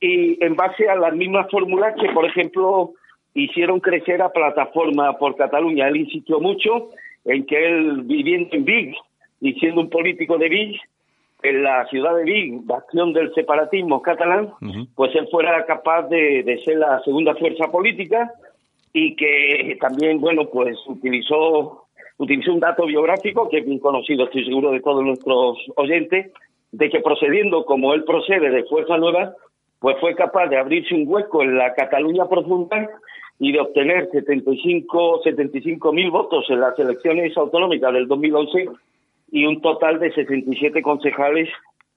y 0.00 0.42
en 0.44 0.56
base 0.56 0.88
a 0.88 0.96
las 0.96 1.14
mismas 1.14 1.48
fórmulas 1.50 1.94
que, 2.00 2.08
por 2.12 2.24
ejemplo, 2.24 2.92
hicieron 3.34 3.80
crecer 3.80 4.22
a 4.22 4.32
Plataforma 4.32 5.16
por 5.18 5.36
Cataluña. 5.36 5.88
Él 5.88 5.96
insistió 5.96 6.40
mucho 6.40 6.90
en 7.24 7.46
que 7.46 7.66
él, 7.66 8.02
viviendo 8.02 8.54
en 8.56 8.64
Vic 8.64 8.96
y 9.40 9.54
siendo 9.54 9.80
un 9.80 9.90
político 9.90 10.38
de 10.38 10.48
Vic, 10.48 10.80
en 11.42 11.62
la 11.64 11.84
ciudad 11.86 12.14
de 12.14 12.24
Vic, 12.24 12.70
acción 12.70 13.12
del 13.12 13.34
separatismo 13.34 14.00
catalán, 14.00 14.50
pues 14.94 15.14
él 15.16 15.26
fuera 15.30 15.64
capaz 15.66 16.02
de, 16.02 16.44
de, 16.44 16.62
ser 16.62 16.76
la 16.76 17.00
segunda 17.00 17.34
fuerza 17.34 17.64
política 17.70 18.32
y 18.92 19.16
que 19.16 19.76
también, 19.80 20.20
bueno, 20.20 20.48
pues 20.48 20.78
utilizó, 20.86 21.86
utilizó 22.18 22.52
un 22.52 22.60
dato 22.60 22.86
biográfico 22.86 23.48
que 23.48 23.58
es 23.58 23.66
bien 23.66 23.80
conocido, 23.80 24.24
estoy 24.24 24.44
seguro 24.44 24.70
de 24.70 24.80
todos 24.80 25.02
nuestros 25.02 25.58
oyentes, 25.76 26.30
de 26.70 26.90
que 26.90 27.00
procediendo 27.00 27.64
como 27.64 27.92
él 27.92 28.04
procede 28.04 28.50
de 28.50 28.64
Fuerza 28.64 28.96
Nueva, 28.96 29.34
pues 29.80 29.96
fue 29.98 30.14
capaz 30.14 30.46
de 30.46 30.58
abrirse 30.58 30.94
un 30.94 31.04
hueco 31.06 31.42
en 31.42 31.58
la 31.58 31.74
Cataluña 31.74 32.28
profunda 32.28 32.88
y 33.42 33.50
de 33.50 33.58
obtener 33.58 34.08
75 34.12 35.22
75 35.24 35.92
mil 35.92 36.12
votos 36.12 36.46
en 36.48 36.60
las 36.60 36.78
elecciones 36.78 37.36
autonómicas 37.36 37.92
del 37.92 38.06
2011 38.06 38.68
y 39.32 39.46
un 39.46 39.60
total 39.60 39.98
de 39.98 40.12
67 40.12 40.80
concejales 40.80 41.48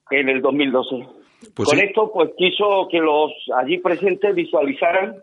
en 0.10 0.30
el 0.30 0.42
2012. 0.42 1.06
Pues 1.56 1.70
Con 1.70 1.80
esto, 1.80 2.12
pues 2.12 2.32
quiso 2.36 2.88
que 2.90 2.98
los 2.98 3.32
allí 3.56 3.78
presentes 3.78 4.34
visualizaran 4.34 5.18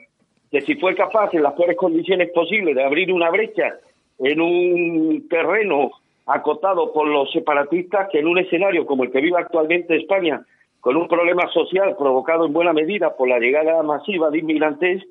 que 0.48 0.60
si 0.60 0.76
fue 0.76 0.94
capaz 0.94 1.34
en 1.34 1.42
las 1.42 1.54
peores 1.54 1.76
condiciones 1.76 2.30
posibles 2.30 2.76
de 2.76 2.84
abrir 2.84 3.12
una 3.12 3.28
brecha 3.28 3.74
en 4.20 4.40
un 4.40 5.26
terreno 5.28 5.90
acotado 6.26 6.92
por 6.92 7.08
los 7.08 7.32
separatistas, 7.32 8.10
que 8.12 8.20
en 8.20 8.28
un 8.28 8.38
escenario 8.38 8.86
como 8.86 9.02
el 9.02 9.10
que 9.10 9.20
vive 9.20 9.40
actualmente 9.40 9.96
España, 9.96 10.46
con 10.78 10.96
un 10.96 11.08
problema 11.08 11.50
social 11.52 11.96
provocado 11.98 12.46
en 12.46 12.52
buena 12.52 12.72
medida 12.72 13.16
por 13.16 13.28
la 13.28 13.40
llegada 13.40 13.82
masiva 13.82 14.30
de 14.30 14.38
inmigrantes, 14.38 15.02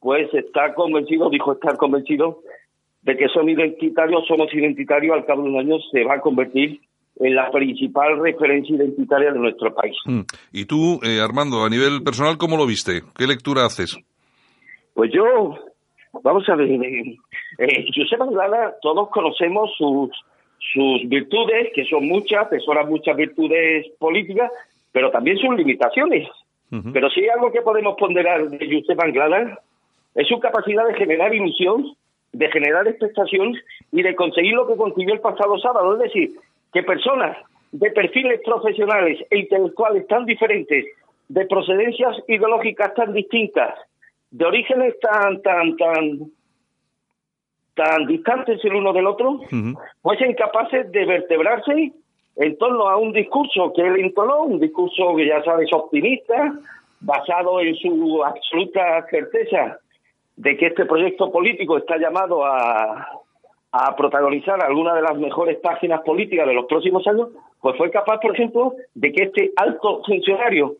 pues 0.00 0.32
está 0.32 0.74
convencido, 0.74 1.30
dijo 1.30 1.52
estar 1.52 1.76
convencido, 1.76 2.40
de 3.02 3.16
que 3.16 3.28
son 3.28 3.48
identitarios, 3.48 4.26
somos 4.26 4.52
identitarios, 4.52 5.16
al 5.16 5.24
cabo 5.24 5.42
de 5.42 5.50
un 5.50 5.58
año 5.58 5.76
se 5.90 6.04
va 6.04 6.14
a 6.14 6.20
convertir 6.20 6.80
en 7.20 7.34
la 7.34 7.50
principal 7.50 8.20
referencia 8.20 8.76
identitaria 8.76 9.32
de 9.32 9.38
nuestro 9.38 9.74
país. 9.74 9.96
Mm. 10.04 10.20
Y 10.52 10.66
tú, 10.66 11.00
eh, 11.02 11.20
Armando, 11.20 11.64
a 11.64 11.70
nivel 11.70 12.02
personal, 12.02 12.38
¿cómo 12.38 12.56
lo 12.56 12.66
viste? 12.66 13.02
¿Qué 13.16 13.26
lectura 13.26 13.64
haces? 13.64 13.98
Pues 14.94 15.10
yo, 15.12 15.56
vamos 16.22 16.48
a 16.48 16.54
ver, 16.54 16.70
eh, 16.70 17.16
eh 17.58 17.84
Josep 17.94 18.20
Anglada, 18.20 18.76
todos 18.82 19.08
conocemos 19.10 19.70
sus, 19.76 20.10
sus 20.72 21.08
virtudes, 21.08 21.70
que 21.74 21.84
son 21.86 22.06
muchas, 22.06 22.48
son 22.64 22.88
muchas 22.88 23.16
virtudes 23.16 23.86
políticas, 23.98 24.50
pero 24.92 25.10
también 25.10 25.38
sus 25.38 25.56
limitaciones. 25.56 26.28
Pero 26.92 27.08
si 27.08 27.20
hay 27.20 27.28
algo 27.28 27.50
que 27.50 27.62
podemos 27.62 27.96
ponderar 27.98 28.46
de 28.50 28.58
Josep 28.58 29.00
Anglada, 29.00 29.58
es 30.14 30.26
su 30.26 30.38
capacidad 30.40 30.86
de 30.86 30.94
generar 30.94 31.34
ilusión, 31.34 31.94
de 32.32 32.50
generar 32.50 32.86
expectación 32.86 33.54
y 33.92 34.02
de 34.02 34.14
conseguir 34.14 34.54
lo 34.54 34.66
que 34.66 34.76
consiguió 34.76 35.14
el 35.14 35.20
pasado 35.20 35.58
sábado. 35.58 35.94
Es 35.94 36.00
decir, 36.00 36.30
que 36.72 36.82
personas 36.82 37.36
de 37.72 37.90
perfiles 37.90 38.40
profesionales 38.44 39.18
e 39.30 39.38
intelectuales 39.38 40.06
tan 40.06 40.24
diferentes, 40.24 40.86
de 41.28 41.46
procedencias 41.46 42.16
ideológicas 42.26 42.94
tan 42.94 43.12
distintas, 43.12 43.74
de 44.30 44.44
orígenes 44.44 44.98
tan, 45.00 45.42
tan, 45.42 45.76
tan, 45.76 46.20
tan 47.74 48.06
distantes 48.06 48.64
el 48.64 48.74
uno 48.74 48.92
del 48.92 49.06
otro, 49.06 49.40
pues 50.02 50.18
sean 50.18 50.34
capaces 50.34 50.90
de 50.90 51.04
vertebrarse 51.04 51.92
en 52.36 52.58
torno 52.58 52.88
a 52.88 52.96
un 52.96 53.12
discurso 53.12 53.72
que 53.74 53.82
él 53.82 53.96
entonó, 53.98 54.44
un 54.44 54.60
discurso 54.60 55.14
que 55.16 55.26
ya 55.26 55.42
sabes 55.42 55.72
optimista, 55.72 56.54
basado 57.00 57.60
en 57.60 57.74
su 57.76 58.24
absoluta 58.24 59.06
certeza 59.10 59.78
de 60.38 60.56
que 60.56 60.66
este 60.66 60.86
proyecto 60.86 61.30
político 61.32 61.76
está 61.76 61.98
llamado 61.98 62.46
a, 62.46 63.08
a 63.72 63.96
protagonizar 63.96 64.62
alguna 64.62 64.94
de 64.94 65.02
las 65.02 65.18
mejores 65.18 65.58
páginas 65.58 66.00
políticas 66.02 66.46
de 66.46 66.54
los 66.54 66.66
próximos 66.66 67.06
años, 67.08 67.30
pues 67.60 67.76
fue 67.76 67.90
capaz, 67.90 68.18
por 68.20 68.34
ejemplo, 68.34 68.74
de 68.94 69.12
que 69.12 69.24
este 69.24 69.50
alto 69.56 70.00
funcionario 70.06 70.76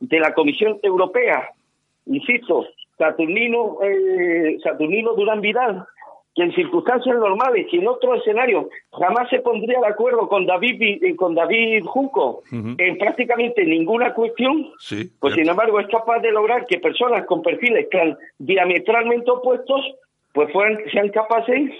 de 0.00 0.20
la 0.20 0.32
Comisión 0.32 0.78
Europea, 0.82 1.50
insisto, 2.06 2.66
Saturnino, 2.96 3.78
eh, 3.82 4.56
Saturnino 4.62 5.12
Durán 5.14 5.42
Vidal, 5.42 5.86
que 6.34 6.42
en 6.42 6.52
circunstancias 6.54 7.16
normales 7.16 7.66
y 7.70 7.78
en 7.78 7.86
otro 7.86 8.14
escenario 8.14 8.68
jamás 8.92 9.30
se 9.30 9.40
pondría 9.40 9.78
de 9.80 9.86
acuerdo 9.86 10.28
con 10.28 10.46
David 10.46 10.82
eh, 11.02 11.16
con 11.16 11.34
David 11.34 11.84
Junco 11.84 12.42
en 12.50 12.98
prácticamente 12.98 13.64
ninguna 13.64 14.12
cuestión, 14.14 14.70
pues 15.20 15.34
sin 15.34 15.48
embargo 15.48 15.78
es 15.80 15.88
capaz 15.88 16.18
de 16.20 16.32
lograr 16.32 16.66
que 16.66 16.78
personas 16.78 17.24
con 17.26 17.42
perfiles 17.42 17.88
tan 17.90 18.16
diametralmente 18.38 19.30
opuestos 19.30 19.80
pues 20.32 20.52
fueran, 20.52 20.78
sean 20.92 21.10
capaces 21.10 21.70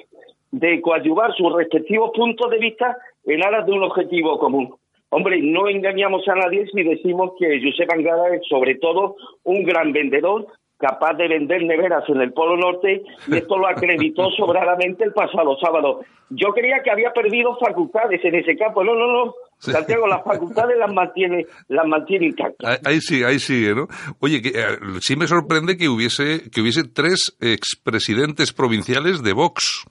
de 0.53 0.81
coadyuvar 0.81 1.35
sus 1.35 1.53
respectivos 1.53 2.12
puntos 2.14 2.49
de 2.51 2.59
vista 2.59 2.97
en 3.27 3.43
aras 3.43 3.67
de 3.67 3.73
un 3.73 3.83
objetivo 3.83 4.38
común. 4.38 4.75
Hombre, 5.11 5.40
no 5.43 5.69
engañamos 5.69 6.27
a 6.29 6.35
nadie 6.35 6.67
si 6.67 6.83
decimos 6.83 7.33
que 7.38 7.61
Josep 7.62 7.90
Angada 7.93 8.35
es 8.35 8.43
sobre 8.49 8.77
todo 8.77 9.17
un 9.43 9.64
gran 9.64 9.93
vendedor 9.93 10.47
capaz 10.78 11.14
de 11.14 11.28
vender 11.28 11.62
neveras 11.62 12.04
en 12.08 12.20
el 12.20 12.32
Polo 12.32 12.56
Norte 12.56 13.02
y 13.26 13.37
esto 13.37 13.56
lo 13.56 13.68
acreditó 13.68 14.30
sobradamente 14.37 15.04
el 15.04 15.12
pasado 15.12 15.56
sábado. 15.58 16.00
Yo 16.30 16.48
creía 16.52 16.82
que 16.82 16.90
había 16.90 17.12
perdido 17.12 17.56
facultades 17.58 18.24
en 18.24 18.34
ese 18.34 18.56
campo. 18.56 18.82
No, 18.82 18.94
no, 18.94 19.06
no. 19.06 19.34
Santiago, 19.58 20.06
las 20.06 20.22
facultades 20.24 20.76
las 20.76 20.92
mantiene, 20.92 21.46
las 21.68 21.87
mantiene 21.87 22.26
intactas. 22.26 22.80
Ahí 22.84 23.00
sí, 23.00 23.22
ahí 23.22 23.38
sigue, 23.38 23.74
¿no? 23.74 23.87
Oye, 24.20 24.42
que, 24.42 24.48
eh, 24.48 24.78
sí 25.00 25.16
me 25.16 25.26
sorprende 25.26 25.76
que 25.76 25.88
hubiese, 25.88 26.50
que 26.50 26.60
hubiese 26.60 26.82
tres 26.84 27.37
expresidentes 27.40 28.52
provinciales 28.52 29.22
de 29.22 29.32
Vox. 29.32 29.87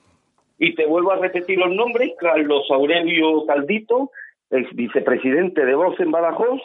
Y 0.59 0.75
te 0.75 0.85
vuelvo 0.85 1.11
a 1.11 1.17
repetir 1.17 1.57
los 1.57 1.73
nombres, 1.73 2.11
Carlos 2.19 2.63
Aurelio 2.69 3.45
Caldito, 3.47 4.11
el 4.49 4.67
vicepresidente 4.73 5.65
de 5.65 5.75
Vox 5.75 5.99
en 5.99 6.11
Badajoz, 6.11 6.61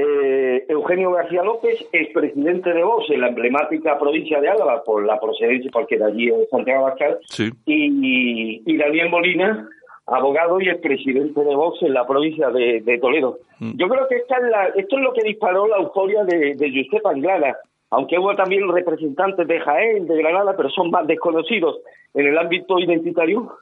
eh, 0.00 0.64
Eugenio 0.68 1.12
García 1.12 1.42
López, 1.42 1.84
expresidente 1.92 2.72
de 2.72 2.82
Vox 2.82 3.10
en 3.10 3.20
la 3.20 3.28
emblemática 3.28 3.98
provincia 3.98 4.40
de 4.40 4.48
Álava, 4.48 4.82
por 4.82 5.04
la 5.04 5.20
procedencia, 5.20 5.70
porque 5.72 5.98
de 5.98 6.04
allí 6.04 6.28
es 6.28 6.48
Santiago 6.50 6.86
Abascal, 6.86 7.18
y, 7.66 8.62
y, 8.64 8.76
Daniel 8.76 9.10
Molina, 9.10 9.68
abogado 10.06 10.60
y 10.60 10.68
expresidente 10.68 11.40
de 11.42 11.54
Vox 11.54 11.82
en 11.82 11.94
la 11.94 12.06
provincia 12.06 12.50
de, 12.50 12.98
Toledo. 13.00 13.38
Mm. 13.58 13.72
Yo 13.76 13.88
creo 13.88 14.08
que 14.08 14.16
esta 14.16 14.36
es 14.36 14.44
la, 14.44 14.66
esto 14.68 14.96
es 14.96 15.02
lo 15.02 15.12
que 15.12 15.22
disparó 15.22 15.66
la 15.68 15.76
euforia 15.76 16.24
de, 16.24 16.54
de 16.54 16.84
Josep 16.84 17.06
Anglada, 17.06 17.58
aunque 17.90 18.18
hubo 18.18 18.34
también 18.36 18.68
representantes 18.72 19.46
de 19.46 19.60
Jaén, 19.60 20.06
de 20.06 20.16
Granada, 20.16 20.56
pero 20.56 20.70
son 20.70 20.90
más 20.90 21.06
desconocidos 21.06 21.80
en 22.14 22.26
el 22.26 22.38
ámbito 22.38 22.78
identitario, 22.78 23.52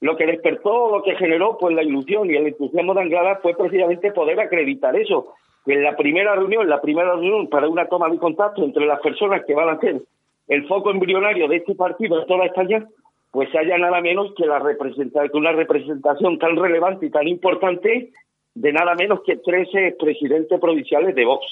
lo 0.00 0.16
que 0.16 0.26
despertó, 0.26 0.90
lo 0.90 1.02
que 1.02 1.16
generó 1.16 1.56
pues 1.58 1.74
la 1.74 1.82
ilusión 1.82 2.30
y 2.30 2.36
el 2.36 2.48
entusiasmo 2.48 2.94
de 2.94 3.02
Anglada 3.02 3.38
fue 3.42 3.54
precisamente 3.54 4.12
poder 4.12 4.38
acreditar 4.40 4.94
eso, 4.96 5.34
en 5.66 5.82
la 5.82 5.96
primera 5.96 6.34
reunión, 6.34 6.68
la 6.68 6.80
primera 6.80 7.12
reunión 7.12 7.48
para 7.48 7.68
una 7.68 7.86
toma 7.86 8.08
de 8.08 8.18
contacto 8.18 8.62
entre 8.62 8.86
las 8.86 9.00
personas 9.00 9.44
que 9.44 9.54
van 9.54 9.68
a 9.68 9.80
ser 9.80 10.00
el 10.48 10.66
foco 10.68 10.90
embrionario 10.90 11.48
de 11.48 11.56
este 11.56 11.74
partido 11.74 12.20
en 12.20 12.26
toda 12.26 12.46
España, 12.46 12.86
pues 13.32 13.54
haya 13.54 13.76
nada 13.76 14.00
menos 14.00 14.32
que 14.36 14.46
la 14.46 14.60
representación, 14.60 15.42
una 15.42 15.52
representación 15.52 16.38
tan 16.38 16.56
relevante 16.56 17.06
y 17.06 17.10
tan 17.10 17.26
importante 17.26 18.10
de 18.56 18.72
nada 18.72 18.94
menos 18.94 19.20
que 19.24 19.36
13 19.36 19.96
presidentes 20.00 20.58
provinciales 20.58 21.14
de 21.14 21.24
Vox. 21.26 21.44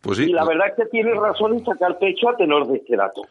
Pues 0.00 0.18
y 0.18 0.32
la 0.32 0.44
verdad 0.44 0.68
es 0.68 0.74
que 0.76 0.90
tiene 0.90 1.12
razón 1.12 1.52
en 1.52 1.64
sacar 1.64 1.98
pecho 1.98 2.30
a 2.30 2.36
tenor 2.36 2.66
de 2.66 2.78
este 2.78 2.96
dato. 2.96 3.22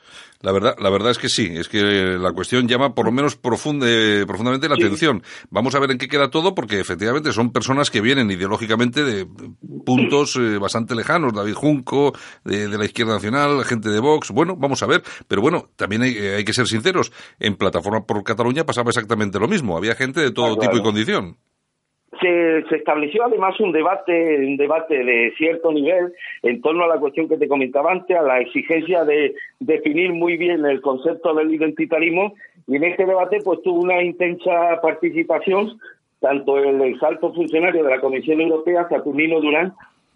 La 0.42 0.52
verdad, 0.52 0.76
la 0.80 0.92
verdad 0.92 1.10
es 1.10 1.18
que 1.18 1.28
sí, 1.28 1.52
es 1.56 1.68
que 1.68 1.82
la 2.20 2.32
cuestión 2.34 2.68
llama 2.68 2.94
por 2.94 3.06
lo 3.06 3.12
menos 3.12 3.36
profunde, 3.36 4.26
profundamente 4.28 4.70
la 4.70 4.76
atención. 4.76 5.24
Vamos 5.50 5.74
a 5.74 5.80
ver 5.80 5.90
en 5.90 5.98
qué 5.98 6.08
queda 6.08 6.30
todo, 6.30 6.54
porque 6.54 6.80
efectivamente 6.80 7.32
son 7.32 7.52
personas 7.52 7.90
que 7.90 8.00
vienen 8.00 8.30
ideológicamente 8.30 9.04
de 9.04 9.26
puntos 9.84 10.36
eh, 10.36 10.60
bastante 10.60 10.94
lejanos. 10.94 11.34
David 11.34 11.56
Junco, 11.56 12.14
de, 12.44 12.68
la 12.70 12.86
izquierda 12.86 13.16
nacional, 13.16 13.66
gente 13.66 13.90
de 13.90 14.00
Vox. 14.00 14.30
Bueno, 14.30 14.56
vamos 14.56 14.84
a 14.84 14.86
ver. 14.86 15.02
Pero 15.28 15.42
bueno, 15.42 15.70
también 15.76 16.04
hay, 16.04 16.16
hay 16.16 16.46
que 16.46 16.54
ser 16.54 16.68
sinceros. 16.68 17.12
En 17.40 17.56
Plataforma 17.56 18.06
por 18.06 18.24
Cataluña 18.24 18.66
pasaba 18.66 18.90
exactamente 18.90 19.40
lo 19.40 19.48
mismo. 19.48 19.76
Había 19.76 19.96
gente 19.96 20.22
de 20.22 20.32
todo 20.32 20.58
tipo 20.58 20.78
y 20.78 20.84
condición. 20.84 21.38
Se, 22.22 22.64
se, 22.70 22.76
estableció 22.78 23.26
además 23.26 23.60
un 23.60 23.72
debate, 23.72 24.38
un 24.46 24.58
debate 24.58 25.04
de 25.04 25.34
cierto 25.38 25.72
nivel 25.72 26.14
en 26.44 26.62
torno 26.62 26.84
a 26.84 26.88
la 26.88 27.00
cuestión 27.00 27.28
que 27.28 27.38
te 27.38 27.48
comentaba 27.48 27.92
antes, 27.92 28.16
a 28.16 28.22
la 28.22 28.40
exigencia 28.40 29.04
de 29.04 29.36
definir 29.60 30.14
muy 30.14 30.38
bien 30.38 30.66
el 30.66 30.82
concepto 30.82 31.34
del 31.34 31.54
identitarismo, 31.54 32.34
y 32.68 32.78
en 32.78 32.84
este 32.86 33.06
debate 33.06 33.40
pues 33.44 33.62
tuvo 33.64 33.82
una 33.82 34.02
intensa 34.02 34.80
participación 34.82 35.78
tanto 36.20 36.58
el 36.58 36.82
exalto 36.82 37.34
funcionario 37.34 37.84
de 37.84 37.90
la 37.90 38.02
Comisión 38.02 38.42
Europea, 38.42 38.88
Saturnino 38.90 39.40
Durán, 39.42 39.74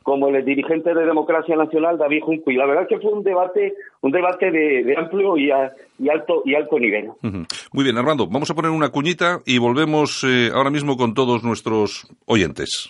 como 0.10 0.28
el 0.30 0.44
dirigente 0.44 0.92
de 0.92 1.06
Democracia 1.06 1.56
Nacional, 1.56 2.00
David 2.00 2.24
Junco. 2.24 2.50
Y 2.50 2.56
la 2.56 2.66
verdad 2.66 2.86
es 2.86 2.90
que 2.90 3.00
fue 3.00 3.12
un 3.14 3.24
debate, 3.24 3.76
un 4.02 4.12
debate 4.12 4.50
de, 4.50 4.96
amplio 4.98 5.38
y, 5.38 5.52
alto 5.52 6.42
y 6.46 6.56
alto 6.56 6.80
nivel. 6.80 7.12
Muy 7.22 7.84
bien, 7.84 7.96
Armando, 7.96 8.26
vamos 8.26 8.50
a 8.50 8.56
poner 8.56 8.72
una 8.72 8.90
cuñita 8.90 9.42
y 9.46 9.60
volvemos 9.60 10.26
eh, 10.28 10.50
ahora 10.52 10.72
mismo 10.72 10.98
con 10.98 11.14
todos 11.14 11.44
nuestros 11.44 12.08
oyentes. 12.26 12.90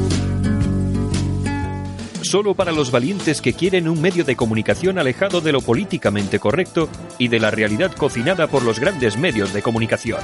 Solo 2.26 2.56
para 2.56 2.72
los 2.72 2.90
valientes 2.90 3.40
que 3.40 3.54
quieren 3.54 3.88
un 3.88 4.02
medio 4.02 4.26
de 4.26 4.36
comunicación 4.36 4.98
alejado 4.98 5.42
de 5.42 5.52
lo 5.52 5.62
políticamente 5.62 6.40
correcto 6.40 6.90
y 7.20 7.28
de 7.28 7.40
la 7.40 7.52
realidad 7.52 7.96
cocinada 7.96 8.48
por 8.48 8.64
los 8.64 8.80
grandes 8.80 9.16
medios 9.16 9.54
de 9.54 9.62
comunicación. 9.62 10.22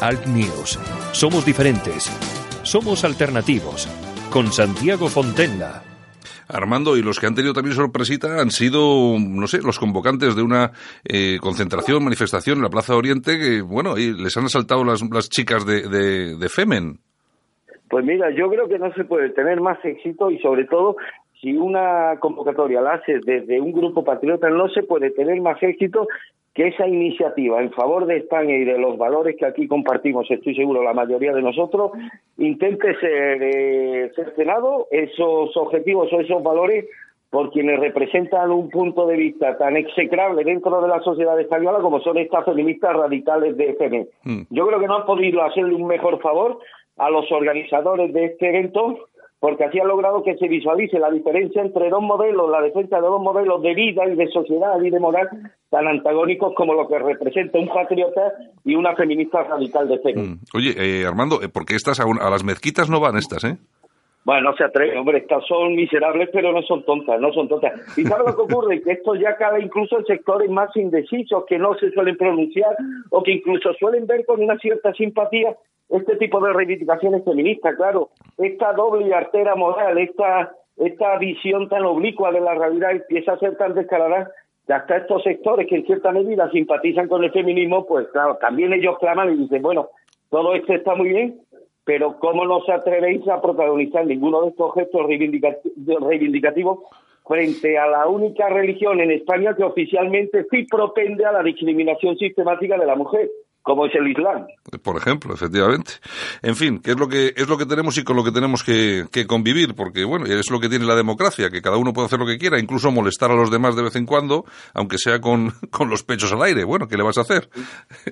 Alt 0.00 0.24
News. 0.28 0.78
Somos 1.12 1.44
diferentes. 1.44 2.10
Somos 2.62 3.04
alternativos. 3.04 3.88
Con 4.30 4.50
Santiago 4.50 5.10
Fontenla. 5.10 5.82
Armando, 6.48 6.96
y 6.96 7.02
los 7.02 7.20
que 7.20 7.26
han 7.26 7.34
tenido 7.34 7.52
también 7.52 7.76
sorpresita 7.76 8.40
han 8.40 8.50
sido, 8.50 9.18
no 9.18 9.46
sé, 9.48 9.58
los 9.58 9.78
convocantes 9.78 10.34
de 10.34 10.42
una 10.42 10.72
eh, 11.04 11.36
concentración, 11.42 12.02
manifestación 12.02 12.56
en 12.56 12.64
la 12.64 12.70
Plaza 12.70 12.96
Oriente, 12.96 13.38
que, 13.38 13.60
bueno, 13.60 13.96
les 13.96 14.34
han 14.38 14.46
asaltado 14.46 14.82
las, 14.82 15.28
chicas 15.28 15.66
de 15.66 16.48
Femen. 16.48 17.00
Pues 17.90 18.04
mira, 18.04 18.30
yo 18.30 18.48
creo 18.48 18.68
que 18.68 18.78
no 18.78 18.92
se 18.94 19.04
puede 19.04 19.30
tener 19.30 19.60
más 19.60 19.84
éxito 19.84 20.30
y 20.30 20.38
sobre 20.38 20.64
todo 20.64 20.96
si 21.40 21.56
una 21.56 22.18
convocatoria 22.20 22.80
la 22.80 22.94
hace 22.94 23.18
desde 23.24 23.60
un 23.60 23.72
grupo 23.72 24.04
patriota, 24.04 24.48
no 24.48 24.68
se 24.68 24.84
puede 24.84 25.10
tener 25.10 25.40
más 25.40 25.60
éxito 25.62 26.06
que 26.54 26.68
esa 26.68 26.86
iniciativa 26.86 27.60
en 27.60 27.72
favor 27.72 28.06
de 28.06 28.18
España 28.18 28.54
y 28.54 28.64
de 28.64 28.78
los 28.78 28.96
valores 28.96 29.36
que 29.36 29.46
aquí 29.46 29.66
compartimos, 29.66 30.30
estoy 30.30 30.54
seguro, 30.54 30.82
la 30.82 30.92
mayoría 30.92 31.32
de 31.32 31.42
nosotros, 31.42 31.92
intente 32.38 32.94
ser 33.00 33.42
eh, 33.42 34.12
cercenado 34.14 34.86
esos 34.90 35.56
objetivos 35.56 36.12
o 36.12 36.20
esos 36.20 36.42
valores 36.42 36.86
por 37.30 37.52
quienes 37.52 37.78
representan 37.78 38.50
un 38.50 38.68
punto 38.68 39.06
de 39.06 39.16
vista 39.16 39.56
tan 39.56 39.76
execrable 39.76 40.42
dentro 40.42 40.82
de 40.82 40.88
la 40.88 41.00
sociedad 41.00 41.40
española 41.40 41.78
como 41.80 42.00
son 42.00 42.18
estas 42.18 42.44
feministas 42.44 42.94
radicales 42.94 43.56
de 43.56 43.70
FM. 43.70 44.06
Mm. 44.24 44.40
Yo 44.50 44.66
creo 44.66 44.80
que 44.80 44.86
no 44.88 44.96
han 44.96 45.06
podido 45.06 45.42
hacerle 45.42 45.74
un 45.74 45.86
mejor 45.86 46.20
favor 46.20 46.58
a 47.00 47.10
los 47.10 47.30
organizadores 47.32 48.12
de 48.12 48.26
este 48.26 48.48
evento 48.48 49.08
porque 49.40 49.64
así 49.64 49.80
ha 49.80 49.84
logrado 49.84 50.22
que 50.22 50.36
se 50.36 50.48
visualice 50.48 50.98
la 50.98 51.10
diferencia 51.10 51.62
entre 51.62 51.88
dos 51.88 52.02
modelos, 52.02 52.50
la 52.50 52.60
defensa 52.60 52.96
de 52.96 53.06
dos 53.06 53.22
modelos 53.22 53.62
de 53.62 53.74
vida 53.74 54.06
y 54.06 54.14
de 54.14 54.28
sociedad 54.28 54.78
y 54.82 54.90
de 54.90 55.00
moral 55.00 55.28
tan 55.70 55.88
antagónicos 55.88 56.52
como 56.54 56.74
lo 56.74 56.86
que 56.86 56.98
representa 56.98 57.58
un 57.58 57.68
patriota 57.68 58.34
y 58.64 58.74
una 58.74 58.94
feminista 58.94 59.42
radical 59.42 59.88
de 59.88 59.98
fe. 60.00 60.14
Mm. 60.14 60.40
Oye, 60.54 60.74
eh, 60.76 61.06
Armando, 61.06 61.40
eh, 61.42 61.48
¿por 61.48 61.64
qué 61.64 61.74
estas 61.74 62.00
a, 62.00 62.04
a, 62.04 62.30
las 62.30 62.44
mezquitas 62.44 62.90
no 62.90 63.00
van 63.00 63.16
estas, 63.16 63.44
eh? 63.44 63.56
Bueno, 64.24 64.50
no 64.50 64.56
se 64.56 64.64
atreve, 64.64 64.98
hombre, 64.98 65.18
estas 65.18 65.46
son 65.46 65.74
miserables, 65.74 66.28
pero 66.32 66.52
no 66.52 66.62
son 66.62 66.84
tontas, 66.84 67.18
no 67.20 67.32
son 67.32 67.48
tontas. 67.48 67.72
¿Y 67.96 68.02
sabes 68.02 68.26
lo 68.26 68.36
que 68.36 68.52
ocurre? 68.52 68.82
Que 68.82 68.92
esto 68.92 69.14
ya 69.14 69.36
cabe 69.36 69.62
incluso 69.62 69.98
en 69.98 70.04
sectores 70.04 70.50
más 70.50 70.76
indecisos, 70.76 71.44
que 71.46 71.58
no 71.58 71.74
se 71.76 71.90
suelen 71.92 72.16
pronunciar 72.16 72.76
o 73.10 73.22
que 73.22 73.32
incluso 73.32 73.72
suelen 73.74 74.06
ver 74.06 74.26
con 74.26 74.42
una 74.42 74.58
cierta 74.58 74.92
simpatía 74.92 75.56
este 75.88 76.16
tipo 76.16 76.40
de 76.40 76.52
reivindicaciones 76.52 77.24
feministas, 77.24 77.74
claro. 77.76 78.10
Esta 78.38 78.72
doble 78.74 79.12
artera 79.12 79.56
moral, 79.56 79.98
esta, 79.98 80.52
esta 80.76 81.18
visión 81.18 81.68
tan 81.68 81.84
oblicua 81.84 82.30
de 82.30 82.40
la 82.40 82.54
realidad 82.54 82.92
empieza 82.92 83.32
a 83.32 83.38
ser 83.38 83.56
tan 83.56 83.74
descarada 83.74 84.30
que 84.66 84.72
hasta 84.72 84.98
estos 84.98 85.22
sectores 85.22 85.66
que 85.66 85.76
en 85.76 85.86
cierta 85.86 86.12
medida 86.12 86.50
simpatizan 86.50 87.08
con 87.08 87.24
el 87.24 87.32
feminismo, 87.32 87.86
pues 87.86 88.06
claro, 88.12 88.36
también 88.36 88.72
ellos 88.72 88.98
claman 88.98 89.32
y 89.32 89.36
dicen, 89.38 89.62
bueno, 89.62 89.88
todo 90.28 90.54
esto 90.54 90.72
está 90.74 90.94
muy 90.94 91.08
bien, 91.08 91.40
pero 91.90 92.20
¿cómo 92.20 92.44
no 92.44 92.60
se 92.60 92.70
atrevéis 92.70 93.26
a 93.26 93.42
protagonizar 93.42 94.06
ninguno 94.06 94.42
de 94.42 94.50
estos 94.50 94.72
gestos 94.74 95.08
reivindicativos 95.08 96.78
frente 97.26 97.76
a 97.78 97.88
la 97.88 98.06
única 98.06 98.48
religión 98.48 99.00
en 99.00 99.10
España 99.10 99.56
que 99.56 99.64
oficialmente 99.64 100.46
sí 100.52 100.68
propende 100.70 101.26
a 101.26 101.32
la 101.32 101.42
discriminación 101.42 102.16
sistemática 102.16 102.78
de 102.78 102.86
la 102.86 102.94
mujer? 102.94 103.28
Como 103.62 103.86
es 103.86 103.94
el 103.94 104.08
Islam. 104.08 104.46
Por 104.82 104.96
ejemplo, 104.96 105.34
efectivamente. 105.34 105.92
En 106.42 106.56
fin, 106.56 106.80
que 106.80 106.92
es 106.92 106.98
lo 106.98 107.08
que 107.08 107.32
es 107.36 107.48
lo 107.48 107.58
que 107.58 107.66
tenemos 107.66 107.98
y 107.98 108.04
con 108.04 108.16
lo 108.16 108.24
que 108.24 108.32
tenemos 108.32 108.64
que, 108.64 109.06
convivir, 109.26 109.74
porque 109.74 110.04
bueno, 110.04 110.26
es 110.26 110.50
lo 110.50 110.60
que 110.60 110.68
tiene 110.68 110.86
la 110.86 110.94
democracia, 110.94 111.50
que 111.50 111.60
cada 111.60 111.76
uno 111.76 111.92
puede 111.92 112.06
hacer 112.06 112.18
lo 112.18 112.26
que 112.26 112.38
quiera, 112.38 112.58
incluso 112.58 112.90
molestar 112.90 113.30
a 113.30 113.34
los 113.34 113.50
demás 113.50 113.76
de 113.76 113.82
vez 113.82 113.96
en 113.96 114.06
cuando, 114.06 114.44
aunque 114.74 114.98
sea 114.98 115.20
con, 115.20 115.50
con 115.70 115.90
los 115.90 116.02
pechos 116.02 116.32
al 116.32 116.42
aire. 116.42 116.64
Bueno, 116.64 116.88
¿qué 116.88 116.96
le 116.96 117.02
vas 117.02 117.18
a 117.18 117.22
hacer? 117.22 117.48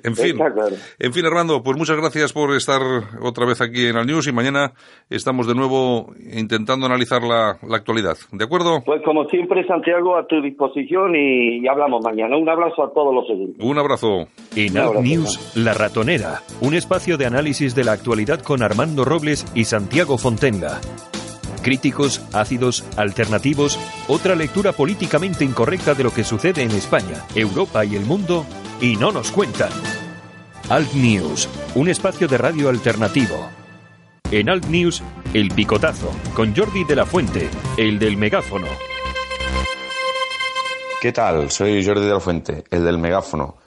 En 0.05 0.15
fin, 0.15 0.39
en 0.99 1.13
fin, 1.13 1.27
Armando, 1.27 1.63
pues 1.63 1.77
muchas 1.77 1.97
gracias 1.97 2.33
por 2.33 2.55
estar 2.55 2.81
otra 3.21 3.47
vez 3.47 3.61
aquí 3.61 3.87
en 3.87 3.97
el 3.97 4.07
News 4.07 4.27
y 4.29 4.33
mañana 4.33 4.73
estamos 5.11 5.47
de 5.47 5.55
nuevo 5.55 6.13
intentando 6.33 6.87
analizar 6.87 7.23
la, 7.23 7.59
la 7.67 7.77
actualidad. 7.77 8.17
¿De 8.33 8.45
acuerdo? 8.45 8.83
Pues 8.85 9.03
como 9.05 9.25
siempre, 9.27 9.67
Santiago, 9.67 10.17
a 10.17 10.27
tu 10.27 10.41
disposición 10.41 11.15
y, 11.17 11.67
hablamos 11.67 12.03
mañana. 12.05 12.37
Un 12.37 12.49
abrazo 12.49 12.85
a 12.85 12.93
todos 12.93 13.15
los 13.15 13.29
oyentes. 13.29 13.65
Un 13.65 13.79
abrazo. 13.79 14.29
En 14.55 14.75
News 15.03 15.38
la 15.55 15.75
Ratonera, 15.75 16.43
un 16.61 16.75
espacio 16.75 17.17
de 17.17 17.27
análisis 17.27 17.75
de 17.75 17.85
la 17.85 17.93
actualidad 17.93 18.41
con 18.41 18.63
Armando 18.63 19.05
Robles 19.05 19.45
y 19.55 19.65
Santiago 19.65 20.19
Fontenga. 20.19 20.81
Críticos, 21.63 22.23
ácidos, 22.33 22.85
alternativos, 22.97 23.79
otra 24.07 24.35
lectura 24.35 24.73
políticamente 24.73 25.45
incorrecta 25.45 25.95
de 25.95 26.05
lo 26.05 26.13
que 26.13 26.25
sucede 26.25 26.63
en 26.63 26.71
España, 26.71 27.25
Europa 27.35 27.85
y 27.85 27.97
el 27.97 28.05
mundo, 28.05 28.47
y 28.81 28.97
no 28.97 29.13
nos 29.13 29.31
cuentan. 29.31 29.71
Alt 30.71 30.93
News, 30.95 31.49
un 31.75 31.89
espacio 31.89 32.29
de 32.29 32.39
radio 32.39 32.69
alternativo. 32.69 33.51
En 34.31 34.49
Alt 34.49 34.67
News, 34.67 35.03
El 35.35 35.51
Picotazo, 35.51 36.11
con 36.35 36.55
Jordi 36.55 36.85
de 36.85 36.97
la 36.97 37.07
Fuente, 37.07 37.49
el 37.77 37.99
del 37.99 38.17
megáfono. 38.17 38.67
¿Qué 41.01 41.13
tal? 41.13 41.51
Soy 41.51 41.85
Jordi 41.85 42.07
de 42.07 42.13
la 42.13 42.21
Fuente, 42.21 42.65
el 42.71 42.85
del 42.85 42.99
megáfono. 42.99 43.58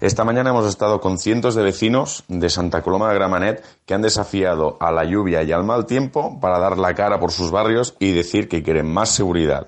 Esta 0.00 0.24
mañana 0.24 0.48
hemos 0.48 0.66
estado 0.66 0.98
con 0.98 1.18
cientos 1.18 1.54
de 1.54 1.62
vecinos 1.62 2.24
de 2.26 2.48
Santa 2.48 2.80
Coloma 2.80 3.10
de 3.10 3.16
Gramanet 3.16 3.62
que 3.84 3.92
han 3.92 4.00
desafiado 4.00 4.78
a 4.80 4.90
la 4.90 5.04
lluvia 5.04 5.42
y 5.42 5.52
al 5.52 5.62
mal 5.62 5.84
tiempo 5.84 6.40
para 6.40 6.58
dar 6.58 6.78
la 6.78 6.94
cara 6.94 7.20
por 7.20 7.32
sus 7.32 7.50
barrios 7.50 7.94
y 7.98 8.12
decir 8.12 8.48
que 8.48 8.62
quieren 8.62 8.90
más 8.90 9.10
seguridad. 9.10 9.66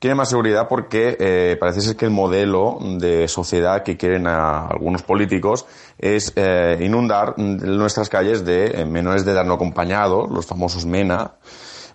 Quieren 0.00 0.16
más 0.16 0.30
seguridad 0.30 0.66
porque 0.68 1.16
eh, 1.20 1.56
parece 1.60 1.80
ser 1.80 1.94
que 1.94 2.06
el 2.06 2.10
modelo 2.10 2.78
de 2.80 3.28
sociedad 3.28 3.84
que 3.84 3.96
quieren 3.96 4.26
a 4.26 4.66
algunos 4.66 5.04
políticos 5.04 5.64
es 5.96 6.32
eh, 6.34 6.78
inundar 6.80 7.38
nuestras 7.38 8.08
calles 8.08 8.44
de 8.44 8.80
eh, 8.80 8.84
menores 8.84 9.24
de 9.24 9.30
edad 9.30 9.44
no 9.44 9.54
acompañados, 9.54 10.28
los 10.28 10.44
famosos 10.44 10.86
MENA, 10.86 11.34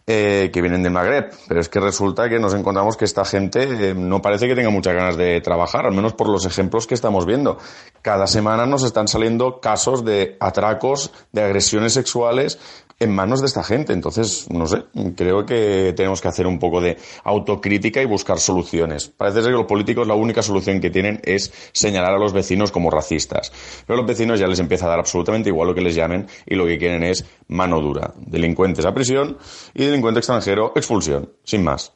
eh, 0.10 0.50
que 0.54 0.62
vienen 0.62 0.84
del 0.84 0.94
Magreb. 0.94 1.32
Pero 1.50 1.60
es 1.60 1.68
que 1.68 1.82
resulta 1.82 2.30
que 2.30 2.40
nos 2.40 2.54
encontramos 2.54 2.96
que 2.96 3.04
esta 3.04 3.26
gente 3.26 3.64
eh, 3.64 3.94
no 3.94 4.22
parece 4.22 4.48
que 4.48 4.56
tenga 4.56 4.70
muchas 4.70 4.94
ganas 4.94 5.18
de 5.18 5.42
trabajar, 5.42 5.86
al 5.86 5.94
menos 5.94 6.14
por 6.14 6.30
los 6.30 6.46
ejemplos 6.46 6.88
que 6.88 6.96
estamos 6.96 7.26
viendo. 7.26 7.58
Cada 8.02 8.26
semana 8.26 8.66
nos 8.66 8.84
están 8.84 9.10
saliendo 9.10 9.60
casos 9.60 10.06
de 10.06 10.38
atracos, 10.40 11.12
de 11.34 11.44
agresiones 11.44 11.92
sexuales 11.94 12.58
en 13.00 13.14
manos 13.14 13.42
de 13.42 13.48
esta 13.48 13.64
gente. 13.64 13.94
Entonces, 13.94 14.48
no 14.50 14.66
sé, 14.68 14.86
creo 15.16 15.46
que 15.46 15.94
tenemos 15.96 16.22
que 16.22 16.28
hacer 16.28 16.48
un 16.48 16.60
poco 16.60 16.82
de 16.82 16.98
autocrítica 17.24 18.02
y 18.02 18.06
buscar 18.06 18.40
soluciones. 18.40 19.08
Parece 19.08 19.42
ser 19.42 19.52
que 19.52 19.58
los 19.58 19.68
políticos 19.68 20.08
la 20.08 20.16
única 20.16 20.42
solución 20.42 20.80
que 20.80 20.90
tienen 20.90 21.22
es 21.24 21.54
señalar 21.72 22.14
a 22.14 22.20
los 22.20 22.34
vecinos 22.34 22.72
como 22.72 22.90
racistas. 22.90 23.52
Pero 23.86 24.00
a 24.00 24.02
los 24.02 24.08
vecinos 24.08 24.40
ya 24.40 24.48
les 24.48 24.60
empieza 24.60 24.86
a 24.86 24.90
dar 24.90 25.00
absolutamente 25.00 25.50
igual 25.50 25.70
lo 25.70 25.76
que 25.76 25.82
les 25.82 25.96
llamen 25.96 26.28
y 26.46 26.56
lo 26.56 26.66
que 26.66 26.78
quieren 26.78 27.04
es 27.04 27.26
mano 27.48 27.80
dura. 27.82 28.14
Delincuentes 28.18 28.86
a 28.86 28.94
prisión 28.94 29.38
y 29.74 29.86
delincuente 29.86 30.20
extranjero 30.20 30.74
expulsión. 30.76 31.34
Sin 31.44 31.64
más. 31.64 31.94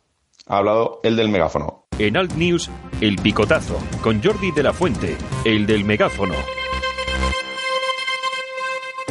Ha 0.47 0.58
hablado 0.58 0.99
el 1.04 1.16
del 1.16 1.30
megáfono. 1.30 1.86
En 1.99 2.18
Alt 2.18 2.34
News, 2.34 2.70
El 2.99 3.16
Picotazo, 3.18 3.78
con 4.02 4.24
Jordi 4.24 4.52
de 4.52 4.64
la 4.64 4.74
Fuente, 4.74 5.16
el 5.45 5.68
del 5.68 5.86
megáfono. 5.86 6.34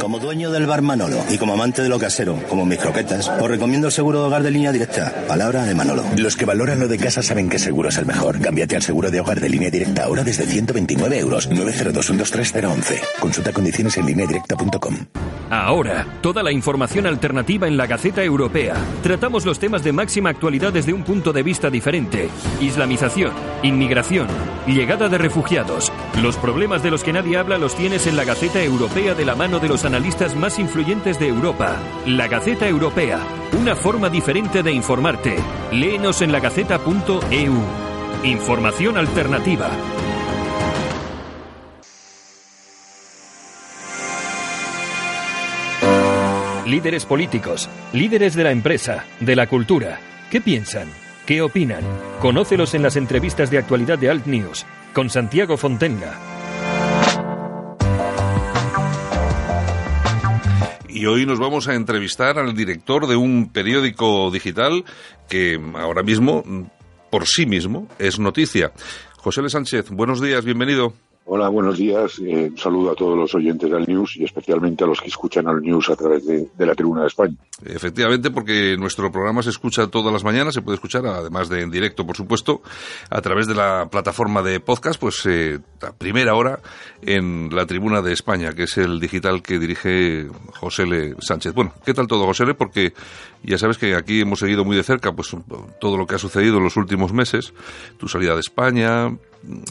Como 0.01 0.17
dueño 0.17 0.49
del 0.49 0.65
bar 0.65 0.81
Manolo 0.81 1.23
y 1.29 1.37
como 1.37 1.53
amante 1.53 1.83
de 1.83 1.89
lo 1.89 1.99
casero, 1.99 2.35
como 2.49 2.65
mis 2.65 2.79
croquetas, 2.79 3.29
os 3.29 3.47
recomiendo 3.47 3.85
el 3.85 3.93
seguro 3.93 4.21
de 4.21 4.25
hogar 4.25 4.41
de 4.41 4.49
línea 4.49 4.71
directa. 4.71 5.13
Palabra 5.27 5.63
de 5.63 5.75
Manolo. 5.75 6.03
Los 6.17 6.35
que 6.35 6.45
valoran 6.45 6.79
lo 6.79 6.87
de 6.87 6.97
casa 6.97 7.21
saben 7.21 7.49
que 7.49 7.59
seguro 7.59 7.89
es 7.89 7.97
el 7.99 8.07
mejor. 8.07 8.41
Cámbiate 8.41 8.75
al 8.75 8.81
seguro 8.81 9.11
de 9.11 9.19
hogar 9.19 9.39
de 9.39 9.47
línea 9.47 9.69
directa 9.69 10.05
ahora 10.05 10.23
desde 10.23 10.47
129 10.47 11.19
euros. 11.19 11.51
902-123-011. 11.51 12.99
Consulta 13.19 13.53
condiciones 13.53 13.95
en 13.97 14.07
lineadirecta.com. 14.07 14.95
Ahora, 15.51 16.07
toda 16.21 16.41
la 16.43 16.51
información 16.51 17.05
alternativa 17.05 17.67
en 17.67 17.75
la 17.77 17.85
Gaceta 17.85 18.23
Europea. 18.23 18.73
Tratamos 19.03 19.45
los 19.45 19.59
temas 19.59 19.83
de 19.83 19.91
máxima 19.91 20.29
actualidad 20.29 20.71
desde 20.71 20.93
un 20.93 21.03
punto 21.03 21.33
de 21.33 21.43
vista 21.43 21.69
diferente. 21.69 22.29
Islamización, 22.61 23.33
inmigración, 23.61 24.27
llegada 24.65 25.09
de 25.09 25.17
refugiados. 25.17 25.91
Los 26.21 26.37
problemas 26.37 26.83
de 26.83 26.91
los 26.91 27.03
que 27.03 27.11
nadie 27.11 27.37
habla 27.37 27.57
los 27.57 27.75
tienes 27.75 28.07
en 28.07 28.15
la 28.15 28.23
Gaceta 28.23 28.63
Europea 28.63 29.13
de 29.13 29.25
la 29.25 29.35
mano 29.35 29.59
de 29.59 29.67
los 29.67 29.83
analistas 29.91 30.37
más 30.37 30.57
influyentes 30.57 31.19
de 31.19 31.27
Europa. 31.27 31.75
La 32.05 32.29
Gaceta 32.29 32.65
Europea, 32.65 33.19
una 33.59 33.75
forma 33.75 34.09
diferente 34.09 34.63
de 34.63 34.71
informarte. 34.71 35.35
Léenos 35.73 36.21
en 36.21 36.31
lagaceta.eu. 36.31 37.53
Información 38.23 38.97
alternativa. 38.97 39.69
Líderes 46.65 47.05
políticos, 47.05 47.67
líderes 47.91 48.33
de 48.33 48.45
la 48.45 48.51
empresa, 48.51 49.03
de 49.19 49.35
la 49.35 49.47
cultura. 49.47 49.99
¿Qué 50.29 50.39
piensan? 50.39 50.87
¿Qué 51.25 51.41
opinan? 51.41 51.83
Conócelos 52.21 52.75
en 52.75 52.83
las 52.83 52.95
entrevistas 52.95 53.51
de 53.51 53.57
actualidad 53.57 53.99
de 53.99 54.09
Alt 54.09 54.25
News 54.25 54.65
con 54.93 55.09
Santiago 55.09 55.57
Fontenga. 55.57 56.40
Y 61.01 61.07
hoy 61.07 61.25
nos 61.25 61.39
vamos 61.39 61.67
a 61.67 61.73
entrevistar 61.73 62.37
al 62.37 62.55
director 62.55 63.07
de 63.07 63.15
un 63.15 63.49
periódico 63.51 64.29
digital 64.29 64.85
que 65.27 65.59
ahora 65.73 66.03
mismo, 66.03 66.43
por 67.09 67.25
sí 67.25 67.47
mismo, 67.47 67.87
es 67.97 68.19
noticia. 68.19 68.71
José 69.17 69.39
L. 69.39 69.49
Sánchez, 69.49 69.89
buenos 69.89 70.21
días, 70.21 70.45
bienvenido. 70.45 70.93
Hola, 71.25 71.49
buenos 71.49 71.79
días. 71.79 72.19
Eh, 72.19 72.49
un 72.51 72.57
saludo 72.57 72.91
a 72.91 72.95
todos 72.95 73.17
los 73.17 73.33
oyentes 73.33 73.71
del 73.71 73.87
News 73.87 74.15
y 74.17 74.25
especialmente 74.25 74.83
a 74.83 74.87
los 74.87 75.01
que 75.01 75.07
escuchan 75.07 75.47
al 75.47 75.61
News 75.63 75.89
a 75.89 75.95
través 75.95 76.23
de, 76.27 76.49
de, 76.55 76.65
la 76.67 76.75
Tribuna 76.75 77.01
de 77.01 77.07
España. 77.07 77.35
Efectivamente, 77.65 78.29
porque 78.29 78.75
nuestro 78.77 79.11
programa 79.11 79.41
se 79.41 79.49
escucha 79.49 79.87
todas 79.87 80.13
las 80.13 80.23
mañanas, 80.23 80.53
se 80.53 80.61
puede 80.61 80.75
escuchar, 80.75 81.03
además 81.07 81.49
de 81.49 81.61
en 81.61 81.71
directo, 81.71 82.05
por 82.05 82.15
supuesto, 82.15 82.61
a 83.09 83.21
través 83.21 83.47
de 83.47 83.55
la 83.55 83.87
plataforma 83.89 84.43
de 84.43 84.59
podcast, 84.59 84.99
pues 84.99 85.25
eh, 85.25 85.57
primera 85.91 86.35
hora 86.35 86.59
en 87.01 87.49
la 87.51 87.65
Tribuna 87.65 88.01
de 88.01 88.13
España, 88.13 88.53
que 88.53 88.63
es 88.63 88.77
el 88.77 88.99
digital 88.99 89.41
que 89.41 89.59
dirige 89.59 90.27
José 90.59 90.83
L. 90.83 91.15
Sánchez. 91.19 91.53
Bueno, 91.53 91.73
¿qué 91.83 91.93
tal 91.93 92.07
todo, 92.07 92.25
José 92.25 92.43
L? 92.43 92.53
Porque 92.53 92.93
ya 93.43 93.57
sabes 93.57 93.77
que 93.77 93.95
aquí 93.95 94.21
hemos 94.21 94.39
seguido 94.39 94.63
muy 94.63 94.77
de 94.77 94.83
cerca 94.83 95.11
pues 95.11 95.35
todo 95.79 95.97
lo 95.97 96.05
que 96.05 96.15
ha 96.15 96.19
sucedido 96.19 96.57
en 96.57 96.63
los 96.63 96.77
últimos 96.77 97.11
meses, 97.13 97.53
tu 97.97 98.07
salida 98.07 98.33
de 98.35 98.41
España, 98.41 99.07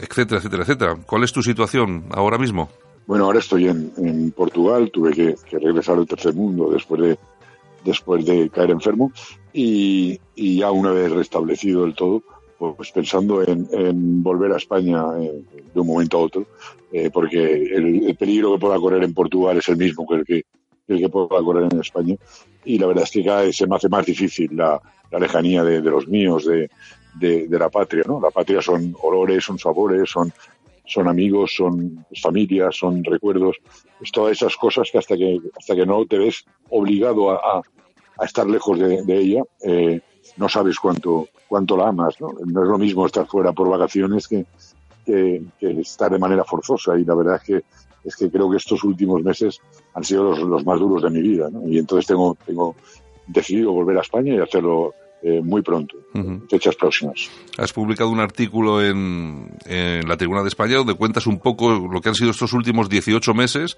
etcétera, 0.02 0.38
etcétera, 0.38 0.62
etcétera. 0.64 0.96
¿Cuál 1.06 1.24
es 1.24 1.32
tu 1.32 1.42
situación 1.42 2.06
ahora 2.10 2.38
mismo? 2.38 2.68
Bueno, 3.06 3.24
ahora 3.24 3.40
estoy 3.40 3.66
en, 3.66 4.32
Portugal, 4.36 4.90
tuve 4.92 5.12
que, 5.12 5.36
regresar 5.58 5.98
al 5.98 6.06
tercer 6.06 6.32
mundo 6.34 6.70
después 6.70 7.00
de, 7.00 7.18
después 7.84 8.24
de 8.24 8.48
caer 8.50 8.70
enfermo 8.70 9.12
y, 9.52 10.20
ya 10.36 10.70
una 10.70 10.92
vez 10.92 11.10
restablecido 11.10 11.82
del 11.82 11.94
todo, 11.94 12.22
pues 12.60 12.92
pensando 12.92 13.42
en, 13.42 14.22
volver 14.22 14.52
a 14.52 14.58
España 14.58 15.02
eh, 15.18 15.42
de 15.72 15.80
un 15.80 15.86
momento 15.86 16.18
a 16.18 16.20
otro, 16.20 16.46
eh, 16.92 17.08
porque 17.10 17.38
el, 17.54 18.06
el, 18.06 18.16
peligro 18.16 18.52
que 18.52 18.60
pueda 18.60 18.78
correr 18.78 19.02
en 19.02 19.14
Portugal 19.14 19.56
es 19.56 19.68
el 19.70 19.78
mismo 19.78 20.06
que 20.06 20.14
el 20.16 20.24
que, 20.26 20.44
el 20.88 20.98
que 20.98 21.08
pueda 21.08 21.42
correr 21.42 21.72
en 21.72 21.80
España 21.80 22.16
y 22.64 22.78
la 22.78 22.86
verdad 22.86 23.04
es 23.04 23.10
que 23.10 23.52
se 23.52 23.66
me 23.66 23.76
hace 23.76 23.88
más 23.88 24.04
difícil 24.04 24.54
la, 24.54 24.80
la 25.10 25.18
lejanía 25.18 25.64
de, 25.64 25.80
de 25.80 25.90
los 25.90 26.06
míos, 26.06 26.44
de, 26.44 26.68
de, 27.18 27.58
la 27.58 27.70
patria, 27.70 28.04
¿no? 28.06 28.20
La 28.20 28.30
patria 28.30 28.60
son 28.60 28.94
olores, 29.02 29.44
son 29.44 29.58
sabores, 29.58 30.10
son, 30.10 30.32
son 30.84 31.08
amigos, 31.08 31.54
son 31.56 32.04
familias, 32.20 32.76
son 32.76 33.02
recuerdos, 33.02 33.56
es 34.00 34.12
todas 34.12 34.32
esas 34.32 34.56
cosas 34.56 34.90
que 34.90 34.98
hasta 34.98 35.16
que, 35.16 35.40
hasta 35.56 35.74
que 35.74 35.86
no 35.86 36.04
te 36.04 36.18
ves 36.18 36.44
obligado 36.68 37.30
a, 37.30 37.62
a, 38.18 38.24
estar 38.24 38.46
lejos 38.46 38.78
de, 38.78 39.02
de 39.02 39.18
ella, 39.18 39.42
eh, 39.62 40.00
no 40.36 40.48
sabes 40.48 40.78
cuánto, 40.78 41.28
cuánto 41.48 41.76
la 41.76 41.88
amas, 41.88 42.20
¿no? 42.20 42.32
No 42.44 42.62
es 42.62 42.68
lo 42.68 42.78
mismo 42.78 43.06
estar 43.06 43.26
fuera 43.26 43.52
por 43.52 43.68
vacaciones 43.68 44.28
que, 44.28 44.46
que, 45.04 45.42
estar 45.60 46.10
de 46.10 46.18
manera 46.18 46.44
forzosa 46.44 46.98
y 46.98 47.04
la 47.04 47.14
verdad 47.14 47.36
es 47.36 47.42
que 47.42 47.64
es 48.02 48.16
que 48.16 48.30
creo 48.30 48.50
que 48.50 48.56
estos 48.56 48.82
últimos 48.82 49.22
meses 49.22 49.60
han 49.92 50.04
sido 50.04 50.24
los, 50.24 50.38
los 50.38 50.64
más 50.64 50.78
duros 50.78 51.02
de 51.02 51.10
mi 51.10 51.20
vida, 51.20 51.50
¿no? 51.50 51.68
Y 51.68 51.78
entonces 51.78 52.06
tengo, 52.06 52.36
tengo 52.46 52.74
decidido 53.26 53.72
volver 53.72 53.98
a 53.98 54.00
España 54.00 54.34
y 54.34 54.38
hacerlo 54.38 54.94
eh, 55.22 55.40
muy 55.42 55.62
pronto, 55.62 55.98
uh 56.14 56.18
-huh. 56.18 56.48
fechas 56.48 56.74
próximas. 56.76 57.30
Has 57.58 57.72
publicado 57.72 58.10
un 58.10 58.20
artículo 58.20 58.82
en, 58.82 59.50
en, 59.66 60.08
la 60.08 60.16
Tribuna 60.16 60.42
de 60.42 60.48
España 60.48 60.76
donde 60.76 60.94
cuentas 60.94 61.26
un 61.26 61.38
poco 61.38 61.88
lo 61.92 62.00
que 62.00 62.08
han 62.08 62.14
sido 62.14 62.30
estos 62.30 62.52
últimos 62.52 62.88
18 62.88 63.34
meses 63.34 63.76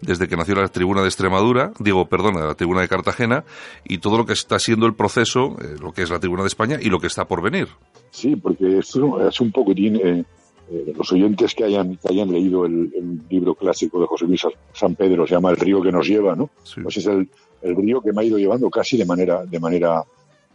desde 0.00 0.28
que 0.28 0.36
nació 0.36 0.54
la 0.54 0.68
Tribuna 0.68 1.02
de 1.02 1.08
Extremadura, 1.08 1.72
digo, 1.80 2.06
perdona, 2.06 2.46
la 2.46 2.54
Tribuna 2.54 2.80
de 2.82 2.88
Cartagena 2.88 3.44
y 3.84 3.98
todo 3.98 4.18
lo 4.18 4.26
que 4.26 4.34
está 4.34 4.58
siendo 4.58 4.86
el 4.86 4.94
proceso, 4.94 5.56
eh, 5.60 5.76
lo 5.80 5.92
que 5.92 6.02
es 6.02 6.10
la 6.10 6.20
Tribuna 6.20 6.42
de 6.42 6.48
España 6.48 6.78
y 6.80 6.90
lo 6.90 7.00
que 7.00 7.08
está 7.08 7.26
por 7.26 7.42
venir. 7.42 7.68
Sí, 8.10 8.36
porque 8.36 8.78
esto 8.78 9.26
es 9.28 9.40
un 9.40 9.50
poquitín... 9.50 9.96
Eh, 9.96 10.24
eh, 10.70 10.94
los 10.96 11.12
oyentes 11.12 11.54
que 11.54 11.64
hayan, 11.64 11.96
que 11.96 12.08
hayan 12.08 12.32
leído 12.32 12.64
el, 12.64 12.90
el, 12.94 13.20
libro 13.28 13.54
clásico 13.54 14.00
de 14.00 14.06
José 14.06 14.24
Luis 14.24 14.46
San 14.72 14.94
Pedro, 14.94 15.26
se 15.26 15.34
llama 15.34 15.50
El 15.50 15.56
río 15.56 15.82
que 15.82 15.92
nos 15.92 16.08
lleva, 16.08 16.34
¿no? 16.34 16.48
Sí. 16.62 16.80
Pues 16.80 16.96
es 16.96 17.06
el, 17.06 17.28
el, 17.60 17.76
río 17.76 18.00
que 18.00 18.12
me 18.14 18.22
ha 18.22 18.24
ido 18.24 18.38
llevando 18.38 18.70
casi 18.70 18.96
de 18.96 19.04
manera, 19.04 19.44
de 19.44 19.60
manera 19.60 20.02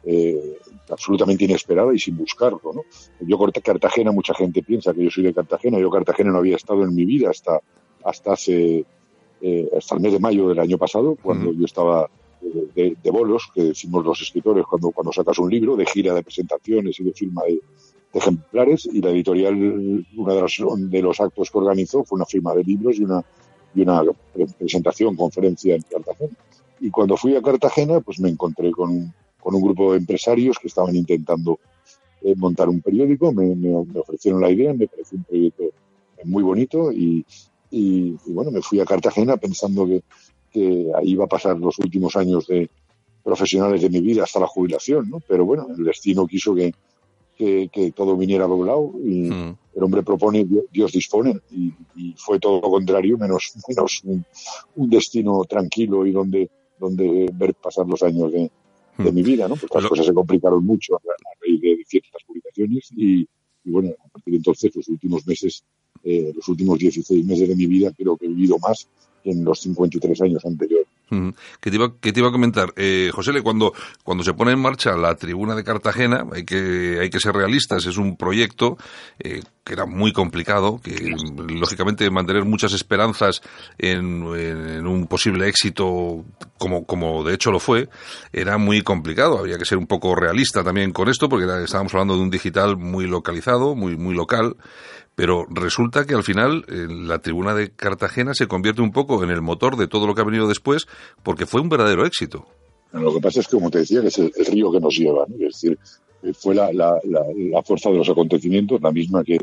eh, 0.06 0.58
absolutamente 0.90 1.46
inesperada 1.46 1.94
y 1.94 2.00
sin 2.00 2.18
buscarlo, 2.18 2.62
¿no? 2.74 2.84
Yo 3.22 3.38
Cartagena, 3.64 4.12
mucha 4.12 4.34
gente 4.34 4.64
piensa 4.64 4.94
que 4.94 5.04
yo 5.04 5.10
soy 5.10 5.24
de 5.24 5.34
Cartagena, 5.34 5.80
yo 5.80 5.90
Cartagena 5.90 6.32
no 6.32 6.38
había 6.40 6.56
estado 6.56 6.84
en 6.84 6.96
mi 6.96 7.06
vida 7.06 7.30
hasta, 7.30 7.60
hasta 8.04 8.34
hace, 8.34 8.86
eh, 9.42 9.70
hasta 9.78 9.96
el 9.96 10.02
mes 10.02 10.14
de 10.14 10.20
mayo 10.20 10.50
del 10.50 10.60
año 10.60 10.78
pasado, 10.78 11.18
cuando 11.22 11.50
uh 11.50 11.54
-huh. 11.54 11.60
yo 11.60 11.66
estaba 11.66 12.10
de, 12.76 12.96
de, 13.04 13.12
bolos, 13.12 13.50
que 13.54 13.64
decimos 13.64 14.06
los 14.06 14.22
escritores 14.22 14.66
cuando, 14.66 14.92
cuando 14.92 15.12
sacas 15.12 15.38
un 15.40 15.50
libro, 15.50 15.76
de 15.76 15.86
gira 15.86 16.14
de 16.14 16.24
presentaciones 16.24 17.00
y 17.00 17.04
de 17.04 17.14
firma 17.14 17.44
de, 17.44 17.60
de 18.14 18.20
ejemplares 18.20 18.88
y 18.92 19.02
la 19.02 19.10
editorial, 19.12 19.56
uno 20.16 20.34
de 20.34 20.42
los, 20.42 20.62
de 20.90 21.02
los 21.02 21.20
actos 21.20 21.52
que 21.52 21.58
organizó 21.58 22.04
fue 22.04 22.16
una 22.16 22.26
firma 22.26 22.56
de 22.56 22.64
libros 22.64 22.98
y 22.98 23.04
una, 23.04 23.24
y 23.76 23.82
una 23.82 24.04
presentación, 24.58 25.16
conferencia 25.16 25.76
en 25.76 25.82
Cartagena. 25.82 26.34
Y 26.80 26.90
cuando 26.90 27.18
fui 27.18 27.36
a 27.36 27.42
Cartagena, 27.42 28.00
pues 28.00 28.20
me 28.20 28.30
encontré 28.30 28.72
con, 28.72 29.14
con 29.40 29.56
un 29.56 29.62
grupo 29.62 29.92
de 29.92 30.00
empresarios 30.00 30.58
que 30.60 30.68
estaban 30.68 30.96
intentando 30.96 31.60
eh, 32.22 32.36
montar 32.36 32.70
un 32.70 32.82
periódico, 32.82 33.32
me, 33.32 33.76
ofrecieron 34.00 34.42
la 34.42 34.52
idea, 34.52 34.74
me 34.74 34.88
pareció 34.88 35.18
un 35.18 35.24
proyecto 35.24 35.64
muy 36.26 36.44
bonito 36.44 36.92
y, 36.92 37.26
y, 37.72 38.12
bueno, 38.28 38.52
me 38.52 38.62
fui 38.62 38.80
a 38.80 38.86
Cartagena 38.86 39.38
pensando 39.38 39.86
que, 39.86 40.04
que, 40.52 40.92
ahí 40.96 41.12
iba 41.12 41.26
a 41.26 41.28
pasar 41.28 41.58
los 41.58 41.80
últimos 41.80 42.16
años 42.18 42.48
de 42.48 42.70
profesionales 43.24 43.82
de 43.82 43.90
mi 43.90 44.02
vida 44.02 44.24
hasta 44.24 44.40
la 44.40 44.48
jubilación, 44.48 45.10
¿no? 45.10 45.22
Pero 45.28 45.46
bueno, 45.46 45.68
el 45.78 45.84
destino 45.84 46.28
quiso 46.28 46.54
que, 46.56 46.74
que, 47.40 47.94
todo 47.96 48.18
viniera 48.18 48.48
doblado 48.48 48.92
y 49.02 49.30
hmm. 49.30 49.58
el 49.76 49.84
hombre 49.84 50.04
propone, 50.04 50.46
Dios 50.72 50.92
dispone 50.92 51.40
y, 51.52 51.74
fue 52.18 52.40
todo 52.40 52.60
lo 52.60 52.70
contrario, 52.70 53.18
menos, 53.18 53.54
menos 53.68 54.02
un, 54.04 54.90
destino 54.90 55.46
tranquilo 55.46 56.06
y 56.06 56.12
donde, 56.12 56.50
donde 56.78 57.30
ver 57.34 57.56
pasar 57.56 57.88
los 57.88 58.04
años 58.04 58.32
de, 58.32 58.52
de 59.04 59.12
hmm. 59.12 59.16
mi 59.16 59.24
vida, 59.24 59.48
¿no? 59.48 59.56
Porque 59.56 59.80
las 59.80 59.90
cosas 59.90 60.06
se 60.06 60.14
complicaron 60.14 60.66
mucho 60.66 60.96
a, 60.96 61.00
raíz 61.42 61.62
de 61.62 61.84
ciertas 61.88 62.22
publicaciones 62.26 62.90
y, 62.96 63.28
bueno, 63.66 63.92
a 64.04 64.10
partir 64.10 64.34
de 64.34 64.38
entonces 64.38 64.76
los 64.76 64.88
últimos 64.90 65.26
meses, 65.26 65.64
eh, 66.04 66.34
los 66.36 66.48
últimos 66.48 66.78
16 66.80 67.26
meses 67.26 67.48
de 67.48 67.56
mi 67.56 67.66
vida 67.66 67.92
creo 67.96 68.18
que 68.18 68.26
he 68.26 68.30
vivido 68.30 68.58
más 68.60 68.88
que 69.24 69.32
en 69.32 69.44
los 69.44 69.60
53 69.62 70.22
años 70.22 70.46
anteriores. 70.46 70.89
Que 71.60 71.70
te, 71.72 71.76
iba, 71.76 71.94
que 72.00 72.14
te 72.14 72.20
iba 72.20 72.30
a 72.30 72.32
comentar, 72.32 72.74
eh, 72.76 73.12
José, 73.14 73.42
cuando, 73.42 73.74
cuando 74.04 74.24
se 74.24 74.34
pone 74.34 74.52
en 74.52 74.60
marcha 74.60 74.96
la 74.96 75.16
tribuna 75.16 75.56
de 75.56 75.64
Cartagena, 75.64 76.26
hay 76.32 76.44
que, 76.44 77.00
hay 77.02 77.10
que 77.10 77.20
ser 77.20 77.36
realistas, 77.36 77.86
es 77.86 77.98
un 77.98 78.16
proyecto 78.16 78.78
eh, 79.20 79.42
que 79.64 79.74
era 79.74 79.86
muy 79.86 80.12
complicado, 80.14 80.80
que 80.84 81.16
lógicamente 81.48 82.10
mantener 82.10 82.44
muchas 82.44 82.74
esperanzas 82.74 83.42
en, 83.78 84.24
un 84.24 85.08
posible 85.08 85.48
éxito, 85.48 86.26
como, 86.58 86.86
como 86.86 87.24
de 87.24 87.36
hecho 87.36 87.52
lo 87.52 87.60
fue, 87.60 87.88
era 88.34 88.58
muy 88.58 88.82
complicado. 88.82 89.38
Había 89.38 89.58
que 89.58 89.66
ser 89.66 89.78
un 89.78 89.86
poco 89.86 90.16
realista 90.16 90.64
también 90.64 90.92
con 90.92 91.08
esto, 91.08 91.30
porque 91.30 91.46
estábamos 91.64 91.94
hablando 91.94 92.16
de 92.16 92.22
un 92.22 92.30
digital 92.32 92.78
muy 92.78 93.06
localizado, 93.06 93.76
muy, 93.76 93.96
muy 93.96 94.16
local. 94.16 94.56
Pero 95.20 95.46
resulta 95.50 96.06
que 96.06 96.16
al 96.16 96.24
final 96.24 96.64
la 96.70 97.20
tribuna 97.20 97.54
de 97.54 97.72
Cartagena 97.72 98.34
se 98.34 98.48
convierte 98.48 98.82
un 98.82 98.94
poco 98.94 99.22
en 99.22 99.30
el 99.32 99.42
motor 99.42 99.76
de 99.76 99.90
todo 99.90 100.08
lo 100.08 100.16
que 100.16 100.22
ha 100.22 100.24
venido 100.24 100.48
después, 100.48 100.88
porque 101.24 101.46
fue 101.46 101.60
un 101.60 101.68
verdadero 101.68 102.06
éxito. 102.06 102.48
Lo 102.94 103.14
que 103.14 103.20
pasa 103.20 103.42
es 103.42 103.50
que, 103.50 103.58
como 103.58 103.70
te 103.70 103.80
decía, 103.80 104.00
que 104.00 104.08
es 104.08 104.18
el, 104.18 104.32
río 104.46 104.72
que 104.72 104.80
nos 104.80 104.98
lleva, 104.98 105.26
es 105.30 105.40
decir, 105.40 105.78
eh, 106.24 106.32
fue 106.34 106.56
la, 106.56 106.72
fuerza 107.66 107.90
de 107.90 107.98
los 107.98 108.08
acontecimientos, 108.08 108.80
la 108.82 108.94
misma 108.94 109.22
que, 109.26 109.40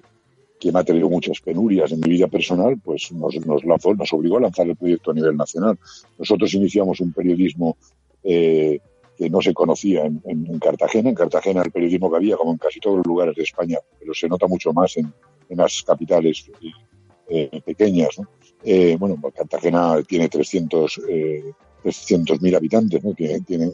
me 0.73 0.81
ha 0.81 0.83
tenido 0.83 1.11
muchas 1.11 1.43
penurias 1.43 1.93
en 1.93 2.01
mi 2.01 2.09
vida 2.09 2.27
personal, 2.27 2.81
pues 2.83 3.13
nos, 3.13 3.37
nos, 3.45 3.63
lanzó, 3.63 3.95
nos 3.95 4.11
obligó 4.15 4.39
a 4.39 4.41
lanzar 4.41 4.67
el 4.67 4.77
proyecto 4.77 5.11
a 5.11 5.15
nivel 5.15 5.37
nacional. 5.37 5.79
Nosotros 6.19 6.55
iniciamos 6.55 7.01
un 7.01 7.13
periodismo 7.13 7.77
eh, 8.25 8.81
que 9.19 9.29
no 9.29 9.43
se 9.43 9.53
conocía 9.53 10.07
en, 10.07 10.23
en, 10.25 10.59
Cartagena. 10.59 11.11
En 11.11 11.15
Cartagena 11.15 11.61
el 11.61 11.71
periodismo 11.71 12.11
que 12.11 12.17
había, 12.17 12.37
como 12.39 12.53
en 12.53 12.59
casi 12.59 12.81
todos 12.81 12.97
los 12.97 13.07
lugares 13.07 13.37
de 13.37 13.43
España, 13.43 13.77
pero 14.01 14.15
se 14.15 14.27
nota 14.27 14.47
mucho 14.47 14.73
más 14.73 14.97
en, 14.97 15.13
en 15.49 15.59
las 15.59 15.83
capitales 15.83 16.51
eh, 17.29 17.61
pequeñas. 17.65 18.17
Eh, 18.65 18.97
bueno, 18.99 19.19
pues 19.21 19.35
Cartagena 19.35 20.03
tiene 20.03 20.29
300 20.29 21.01
eh, 21.09 21.53
mil 22.41 22.55
habitantes, 22.55 23.03
¿no? 23.03 23.15
que 23.15 23.41
tiene 23.41 23.71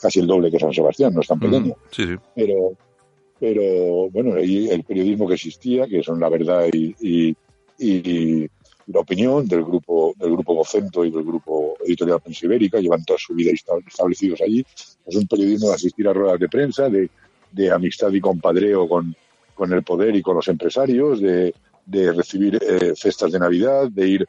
casi 0.00 0.20
el 0.20 0.26
doble 0.26 0.50
que 0.50 0.58
San 0.58 0.72
Sebastián, 0.72 1.12
no 1.14 1.20
es 1.20 1.26
tan 1.26 1.40
pequeño. 1.40 1.74
Pero, 2.34 2.72
pero 3.38 4.10
bueno, 4.10 4.36
el 4.36 4.84
periodismo 4.84 5.26
que 5.28 5.34
existía, 5.34 5.86
que 5.86 6.02
son 6.02 6.20
la 6.20 6.28
verdad 6.28 6.68
y, 6.72 7.36
la 8.86 8.98
opinión 8.98 9.46
del 9.46 9.64
grupo 9.64 10.12
del 10.18 10.32
grupo 10.32 10.56
Vocento 10.56 11.04
y 11.04 11.10
del 11.10 11.22
grupo 11.22 11.76
editorial 11.86 12.20
Prensa 12.20 12.46
Ibérica, 12.46 12.80
llevan 12.80 13.04
toda 13.04 13.18
su 13.18 13.32
vida 13.32 13.52
establecidos 13.52 14.40
allí. 14.40 14.64
Es 15.06 15.16
un 15.16 15.26
periodismo 15.26 15.68
de 15.68 15.74
asistir 15.74 16.06
a 16.08 16.12
ruedas 16.12 16.40
de 16.40 16.48
prensa, 16.48 16.88
de, 16.88 17.08
de 17.52 17.70
amistad 17.70 18.12
y 18.12 18.20
compadreo 18.20 18.88
con, 18.88 19.14
con 19.54 19.72
el 19.72 19.82
poder 19.82 20.14
y 20.16 20.22
con 20.22 20.36
los 20.36 20.48
empresarios, 20.48 21.20
de, 21.20 21.54
de 21.86 22.12
recibir 22.12 22.58
eh, 22.62 22.92
cestas 22.96 23.32
de 23.32 23.38
Navidad, 23.38 23.88
de 23.88 24.08
ir 24.08 24.28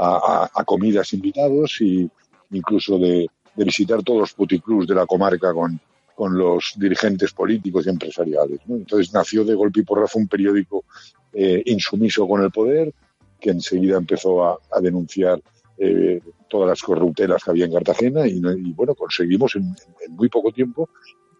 a, 0.00 0.62
comidas 0.64 1.12
invitados 1.12 1.80
y 1.80 2.08
incluso 2.50 2.98
de, 2.98 3.26
visitar 3.56 4.02
todos 4.04 4.20
los 4.20 4.32
puticlubs 4.34 4.86
de 4.86 4.94
la 4.94 5.04
comarca 5.04 5.52
con, 5.52 5.80
con 6.14 6.38
los 6.38 6.74
dirigentes 6.76 7.32
políticos 7.32 7.86
y 7.86 7.90
empresariales. 7.90 8.60
Entonces 8.68 9.12
nació 9.12 9.44
de 9.44 9.56
golpe 9.56 9.80
y 9.80 9.82
porrazo 9.82 10.18
un 10.20 10.28
periódico 10.28 10.84
eh, 11.32 11.60
insumiso 11.66 12.28
con 12.28 12.44
el 12.44 12.52
poder, 12.52 12.94
que 13.40 13.50
enseguida 13.50 13.96
empezó 13.96 14.44
a, 14.44 14.58
a 14.70 14.80
denunciar 14.80 15.42
eh, 15.76 16.20
todas 16.48 16.68
las 16.68 16.82
corruptelas 16.82 17.42
que 17.42 17.50
había 17.50 17.64
en 17.64 17.72
Cartagena 17.72 18.26
y, 18.26 18.38
y 18.38 18.72
bueno, 18.72 18.94
conseguimos 18.94 19.56
en, 19.56 19.74
en, 20.06 20.12
muy 20.14 20.28
poco 20.28 20.52
tiempo 20.52 20.88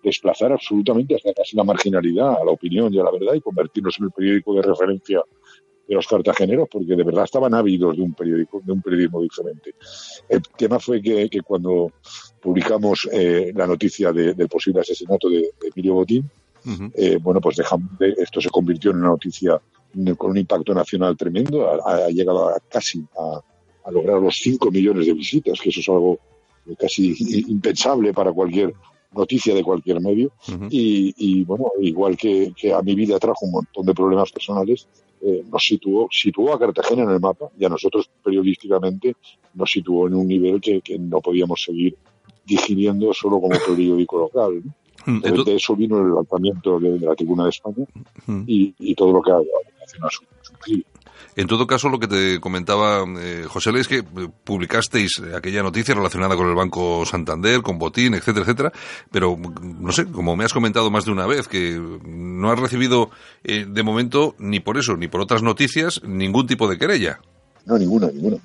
desplazar 0.03 0.53
absolutamente 0.53 1.15
hasta 1.15 1.33
casi 1.33 1.57
la 1.57 1.65
marginalidad 1.65 2.41
a 2.41 2.45
la 2.45 2.53
opinión 2.53 2.93
y 2.93 2.99
a 2.99 3.05
la 3.05 3.11
verdad 3.11 3.35
y 3.35 3.41
convertirnos 3.41 3.99
en 3.99 4.07
el 4.07 4.11
periódico 4.13 4.55
de 4.55 4.63
referencia 4.63 5.23
de 5.89 5.95
los 5.95 6.07
cartageneros 6.07 6.69
porque 6.71 6.95
de 6.95 7.03
verdad 7.03 7.25
estaban 7.25 7.55
ávidos 7.55 7.97
de 7.97 8.03
un 8.03 8.13
periódico 8.13 8.61
de 8.63 8.73
un 8.73 8.83
periodismo 8.83 9.23
diferente. 9.23 9.75
El 10.29 10.43
tema 10.57 10.79
fue 10.79 11.01
que, 11.01 11.29
cuando 11.43 11.93
publicamos 12.41 13.09
eh, 13.11 13.53
la 13.55 13.67
noticia 13.67 14.13
del 14.13 14.49
posible 14.49 14.81
asesinato 14.81 15.29
de, 15.29 15.51
Emilio 15.63 15.95
Botín 15.95 16.31
eh, 16.95 17.19
bueno 17.21 17.41
pues 17.41 17.57
dejamos, 17.57 17.89
esto 18.01 18.41
se 18.41 18.51
convirtió 18.51 18.91
en 18.91 18.99
una 18.99 19.09
noticia 19.09 19.61
con 20.17 20.31
un 20.33 20.37
impacto 20.37 20.75
nacional 20.75 21.17
tremendo 21.17 21.67
ha, 21.87 22.09
llegado 22.09 22.51
a 22.51 22.61
casi 22.69 23.03
a, 23.19 23.41
a 23.85 23.91
lograr 23.91 24.21
los 24.21 24.37
5 24.37 24.71
millones 24.71 25.07
de 25.07 25.15
visitas 25.15 25.59
que 25.61 25.71
eso 25.71 25.81
es 25.81 25.89
algo 25.89 26.19
casi 26.77 27.15
impensable 27.49 28.13
para 28.13 28.33
cualquier 28.33 28.75
noticia 29.13 29.55
de 29.55 29.63
cualquier 29.63 30.01
medio 30.01 30.33
y, 30.71 31.45
bueno, 31.45 31.73
igual 31.81 32.17
que, 32.17 32.53
a 32.75 32.83
mi 32.83 32.95
vida 32.95 33.19
trajo 33.19 33.47
un 33.47 33.53
montón 33.53 33.87
de 33.87 33.95
problemas 33.95 34.31
personales, 34.33 34.87
eh, 35.21 35.43
nos 35.51 35.65
situó, 35.65 36.09
situó 36.11 36.55
a 36.55 36.59
Cartagena 36.59 37.03
en 37.03 37.11
el 37.11 37.21
mapa 37.21 37.51
y 37.59 37.65
a 37.65 37.69
nosotros 37.69 38.09
periodísticamente 38.23 39.17
nos 39.55 39.71
situó 39.71 40.07
en 40.07 40.15
un 40.15 40.29
nivel 40.29 40.61
que, 40.61 40.81
no 40.99 41.21
podíamos 41.21 41.63
seguir 41.63 41.97
digiriendo 42.45 43.13
solo 43.13 43.41
como 43.41 43.59
periódico 43.67 44.19
local. 44.19 44.63
Mm, 45.07 45.21
de 45.21 45.55
eso 45.55 45.75
vino 45.75 45.99
el 45.99 46.15
lanzamiento 46.15 46.79
de, 46.79 47.01
la 47.01 47.15
Tribuna 47.15 47.45
de 47.45 47.51
España 47.51 47.85
y, 48.47 48.95
todo 48.95 49.13
lo 49.13 49.23
que 49.23 49.33
ha 49.33 49.41
sufrido. 50.43 50.85
En 51.37 51.47
todo 51.47 51.67
caso, 51.67 51.89
lo 51.89 51.99
que 51.99 52.09
te 52.09 52.41
comentaba 52.41 53.05
eh, 53.21 53.45
José 53.47 53.71
Luis, 53.71 53.87
que 53.87 53.99
eh, 53.99 54.05
publicasteis 54.45 55.23
aquella 55.35 55.63
noticia 55.63 55.95
relacionada 55.95 56.37
con 56.37 56.49
el 56.49 56.55
Banco 56.55 57.05
Santander, 57.07 57.63
con 57.63 57.79
Botín, 57.79 58.15
etcétera, 58.15 58.43
etcétera, 58.43 58.73
pero 59.11 59.37
no 59.37 59.93
sé, 59.93 60.07
como 60.07 60.37
me 60.37 60.45
has 60.45 60.53
comentado 60.53 60.91
más 60.91 61.05
de 61.05 61.13
una 61.13 61.27
vez, 61.27 61.47
que 61.47 61.81
no 62.05 62.51
has 62.51 62.59
recibido 62.59 63.11
eh, 63.45 63.67
de 63.69 63.83
momento, 63.83 64.35
ni 64.39 64.61
por 64.61 64.79
eso, 64.79 64.97
ni 64.97 65.09
por 65.09 65.21
otras 65.21 65.43
noticias, 65.43 66.03
ningún 66.03 66.47
tipo 66.47 66.69
de 66.69 66.77
querella. 66.79 67.21
No, 67.67 67.79
ninguna, 67.79 68.11
ninguna. 68.11 68.39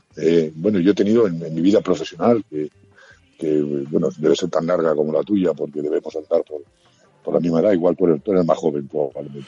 bueno, 0.55 0.79
yo 0.79 0.91
he 0.91 0.95
tenido 0.95 1.27
en, 1.27 1.39
mi 1.39 1.61
vida 1.61 1.81
profesional, 1.81 2.43
que, 2.49 3.61
bueno, 3.89 4.09
debe 4.17 4.35
ser 4.35 4.49
tan 4.49 4.67
larga 4.67 4.93
como 4.95 5.13
la 5.13 5.23
tuya, 5.23 5.53
porque 5.53 5.81
debemos 5.81 6.15
andar 6.15 6.43
por, 6.43 6.61
por 7.23 7.33
la 7.33 7.39
misma 7.39 7.61
edad, 7.61 7.71
igual 7.71 7.95
por 7.95 8.09
el, 8.11 8.21
eres 8.25 8.45
más 8.45 8.57
joven 8.57 8.87
probablemente 8.87 9.47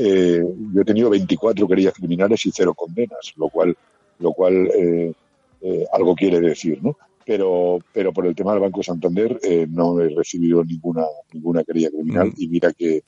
eh, 0.00 0.44
yo 0.72 0.80
he 0.80 0.84
tenido 0.84 1.10
24 1.10 1.66
querellas 1.66 1.94
criminales 1.94 2.46
y 2.46 2.52
cero 2.54 2.72
condenas, 2.72 3.32
lo 3.34 3.48
cual, 3.48 3.76
lo 4.20 4.32
cual 4.32 4.68
eh, 4.68 5.12
eh, 5.60 5.84
algo 5.92 6.14
quiere 6.14 6.40
decir, 6.40 6.78
¿no? 6.80 6.96
Pero, 7.26 7.80
pero 7.92 8.12
por 8.12 8.24
el 8.24 8.36
tema 8.36 8.52
del 8.52 8.60
Banco 8.60 8.80
Santander 8.80 9.40
no 9.68 10.00
he 10.00 10.08
recibido 10.08 10.64
ninguna, 10.64 11.04
ninguna 11.32 11.64
querella 11.64 11.90
criminal 11.90 12.28
mm. 12.28 12.34
y 12.38 12.48
mira 12.48 12.72
que, 12.72 13.02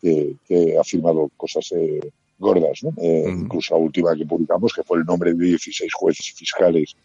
que, 0.00 0.76
ha 0.76 0.82
firmado 0.82 1.30
cosas 1.36 1.72
gordas, 2.38 2.82
¿no? 2.82 2.90
Mm. 2.96 3.42
Incluso 3.42 3.74
la 3.74 3.80
última 3.80 4.16
que 4.16 4.24
publicamos, 4.24 4.72
que 4.72 4.82
fue 4.82 4.98
el 4.98 5.04
nombre 5.04 5.34
de 5.34 5.44
16 5.44 5.92
jueces 5.92 6.30
y 6.30 6.32
fiscales 6.32 6.96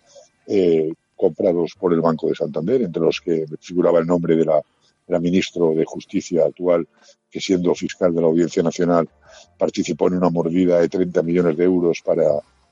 comprados 1.15 1.73
por 1.77 1.93
el 1.93 2.01
Banco 2.01 2.29
de 2.29 2.36
Santander, 2.36 2.81
entre 2.81 3.03
los 3.03 3.19
que 3.19 3.45
figuraba 3.59 3.99
el 3.99 4.07
nombre 4.07 4.36
de 4.36 4.45
la, 4.45 4.55
de 4.55 5.13
la 5.13 5.19
ministro 5.19 5.73
de 5.75 5.86
Justicia 5.86 6.45
actual, 6.45 6.88
que 7.29 7.41
siendo 7.41 7.75
fiscal 7.75 8.15
de 8.15 8.21
la 8.21 8.27
Audiencia 8.27 8.63
Nacional 8.63 9.09
participó 9.58 10.08
en 10.08 10.16
una 10.16 10.30
mordida 10.30 10.80
de 10.80 10.89
30 10.89 11.22
millones 11.24 11.58
de 11.58 11.64
euros 11.64 12.01
para, 12.03 12.26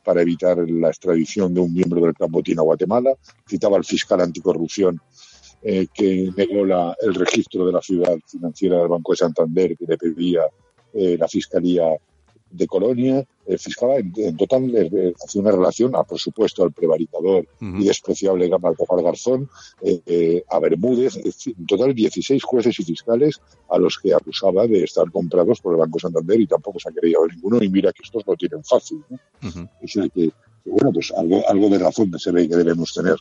para 0.03 0.21
evitar 0.21 0.57
la 0.69 0.89
extradición 0.89 1.53
de 1.53 1.61
un 1.61 1.73
miembro 1.73 2.01
del 2.01 2.13
Campo 2.13 2.39
a 2.39 2.61
Guatemala. 2.61 3.13
Citaba 3.47 3.77
al 3.77 3.85
fiscal 3.85 4.21
anticorrupción 4.21 4.99
eh, 5.61 5.87
que 5.93 6.29
negó 6.35 6.65
la, 6.65 6.95
el 7.01 7.15
registro 7.15 7.65
de 7.65 7.71
la 7.71 7.81
ciudad 7.81 8.17
financiera 8.27 8.79
del 8.79 8.89
Banco 8.89 9.13
de 9.13 9.17
Santander 9.17 9.77
que 9.77 9.85
le 9.85 9.97
pedía 9.97 10.41
eh, 10.93 11.17
la 11.17 11.27
Fiscalía 11.27 11.85
de 12.53 12.67
Colonia, 12.67 13.25
eh, 13.45 13.57
fiscaba 13.57 13.97
en, 13.97 14.37
total 14.37 14.73
eh, 14.75 15.13
hacía 15.23 15.41
una 15.41 15.51
relación 15.51 15.95
a, 15.95 16.03
por 16.03 16.19
supuesto, 16.19 16.63
al 16.63 16.71
prevaricador 16.71 17.47
y 17.59 17.83
despreciable 17.83 18.47
Gamal 18.47 18.75
Garzón, 19.03 19.49
eh, 19.81 19.99
eh, 20.05 20.43
a 20.49 20.59
Bermúdez, 20.59 21.17
en 21.17 21.65
total 21.65 21.93
16 21.93 22.43
jueces 22.43 22.79
y 22.79 22.83
fiscales 22.83 23.41
a 23.69 23.77
los 23.77 23.97
que 23.97 24.13
acusaba 24.13 24.67
de 24.67 24.83
estar 24.83 25.11
comprados 25.11 25.59
por 25.61 25.73
el 25.73 25.79
Banco 25.79 25.99
Santander 25.99 26.39
y 26.39 26.47
tampoco 26.47 26.79
se 26.79 26.89
ha 26.89 26.93
creído 26.93 27.27
ninguno 27.27 27.61
y 27.61 27.69
mira 27.69 27.91
que 27.91 28.03
estos 28.03 28.23
lo 28.25 28.35
tienen 28.35 28.63
fácil. 28.63 29.03
¿no? 29.09 29.19
Que, 30.13 30.31
bueno, 30.65 30.91
pues 30.93 31.11
algo, 31.15 31.43
algo 31.47 31.69
de 31.69 31.79
razón 31.79 32.11
se 32.17 32.31
ve 32.31 32.47
que 32.47 32.55
debemos 32.55 32.93
tener. 32.93 33.15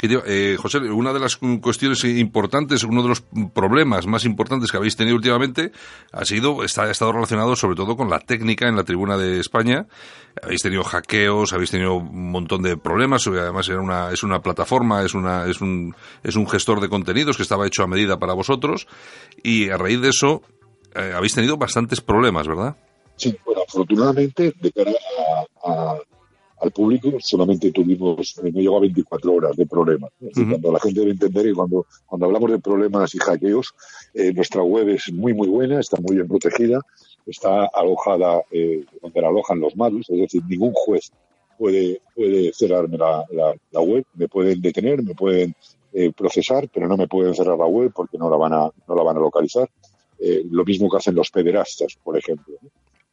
Eh, 0.00 0.56
José, 0.60 0.78
una 0.78 1.12
de 1.12 1.18
las 1.18 1.36
cuestiones 1.60 2.04
importantes, 2.04 2.84
uno 2.84 3.02
de 3.02 3.08
los 3.08 3.22
problemas 3.52 4.06
más 4.06 4.24
importantes 4.24 4.70
que 4.70 4.76
habéis 4.76 4.94
tenido 4.94 5.16
últimamente 5.16 5.72
ha 6.12 6.24
sido, 6.24 6.62
está, 6.62 6.84
ha 6.84 6.90
estado 6.92 7.10
relacionado 7.10 7.56
sobre 7.56 7.74
todo 7.74 7.96
con 7.96 8.08
la 8.08 8.20
técnica 8.20 8.68
en 8.68 8.76
la 8.76 8.84
tribuna 8.84 9.18
de 9.18 9.40
España. 9.40 9.88
Habéis 10.40 10.62
tenido 10.62 10.84
hackeos, 10.84 11.52
habéis 11.52 11.72
tenido 11.72 11.96
un 11.96 12.30
montón 12.30 12.62
de 12.62 12.76
problemas, 12.76 13.26
además 13.26 13.68
era 13.68 13.80
una, 13.80 14.12
es 14.12 14.22
una 14.22 14.40
plataforma, 14.40 15.02
es 15.02 15.14
una, 15.14 15.46
es 15.46 15.60
un, 15.60 15.96
es 16.22 16.36
un 16.36 16.48
gestor 16.48 16.80
de 16.80 16.88
contenidos 16.88 17.36
que 17.36 17.42
estaba 17.42 17.66
hecho 17.66 17.82
a 17.82 17.88
medida 17.88 18.20
para 18.20 18.34
vosotros 18.34 18.86
y 19.42 19.68
a 19.68 19.76
raíz 19.76 20.00
de 20.00 20.10
eso 20.10 20.42
eh, 20.94 21.12
habéis 21.12 21.34
tenido 21.34 21.56
bastantes 21.56 22.00
problemas, 22.00 22.46
¿verdad? 22.46 22.76
Sí, 23.16 23.36
bueno, 23.44 23.62
afortunadamente, 23.66 24.54
de 24.60 24.70
cara 24.70 24.92
a 25.64 25.98
al 26.60 26.70
público 26.72 27.12
solamente 27.20 27.70
tuvimos, 27.70 28.38
eh, 28.38 28.50
no 28.52 28.60
llegó 28.60 28.76
a 28.76 28.80
24 28.80 29.32
horas 29.32 29.56
de 29.56 29.66
problemas. 29.66 30.10
Cuando 30.34 30.72
la 30.72 30.80
gente 30.80 31.00
debe 31.00 31.12
entender 31.12 31.46
que 31.46 31.54
cuando, 31.54 31.86
cuando 32.06 32.26
hablamos 32.26 32.50
de 32.50 32.58
problemas 32.58 33.14
y 33.14 33.18
hackeos, 33.18 33.74
eh, 34.14 34.32
nuestra 34.32 34.62
web 34.62 34.88
es 34.88 35.12
muy, 35.12 35.34
muy 35.34 35.48
buena, 35.48 35.80
está 35.80 35.98
muy 36.00 36.16
bien 36.16 36.28
protegida, 36.28 36.80
está 37.26 37.66
alojada 37.66 38.42
eh, 38.50 38.84
donde 39.02 39.20
la 39.20 39.28
alojan 39.28 39.60
los 39.60 39.76
malos, 39.76 40.08
es 40.08 40.18
decir, 40.18 40.42
ningún 40.48 40.72
juez 40.72 41.12
puede, 41.56 42.00
puede 42.14 42.52
cerrarme 42.52 42.98
la, 42.98 43.24
la, 43.30 43.80
web, 43.80 44.04
me 44.14 44.28
pueden 44.28 44.60
detener, 44.60 45.02
me 45.02 45.14
pueden 45.14 45.54
procesar, 46.16 46.68
pero 46.72 46.86
no 46.86 46.96
me 46.96 47.08
pueden 47.08 47.34
cerrar 47.34 47.58
la 47.58 47.66
web 47.66 47.90
porque 47.94 48.18
no 48.18 48.30
la 48.30 48.36
van 48.36 48.52
a, 48.52 48.70
no 48.86 48.94
la 48.94 49.02
van 49.02 49.16
a 49.16 49.20
localizar. 49.20 49.68
lo 50.50 50.64
mismo 50.64 50.88
que 50.88 50.98
hacen 50.98 51.16
los 51.16 51.30
pederastas, 51.30 51.98
por 52.04 52.16
ejemplo. 52.16 52.54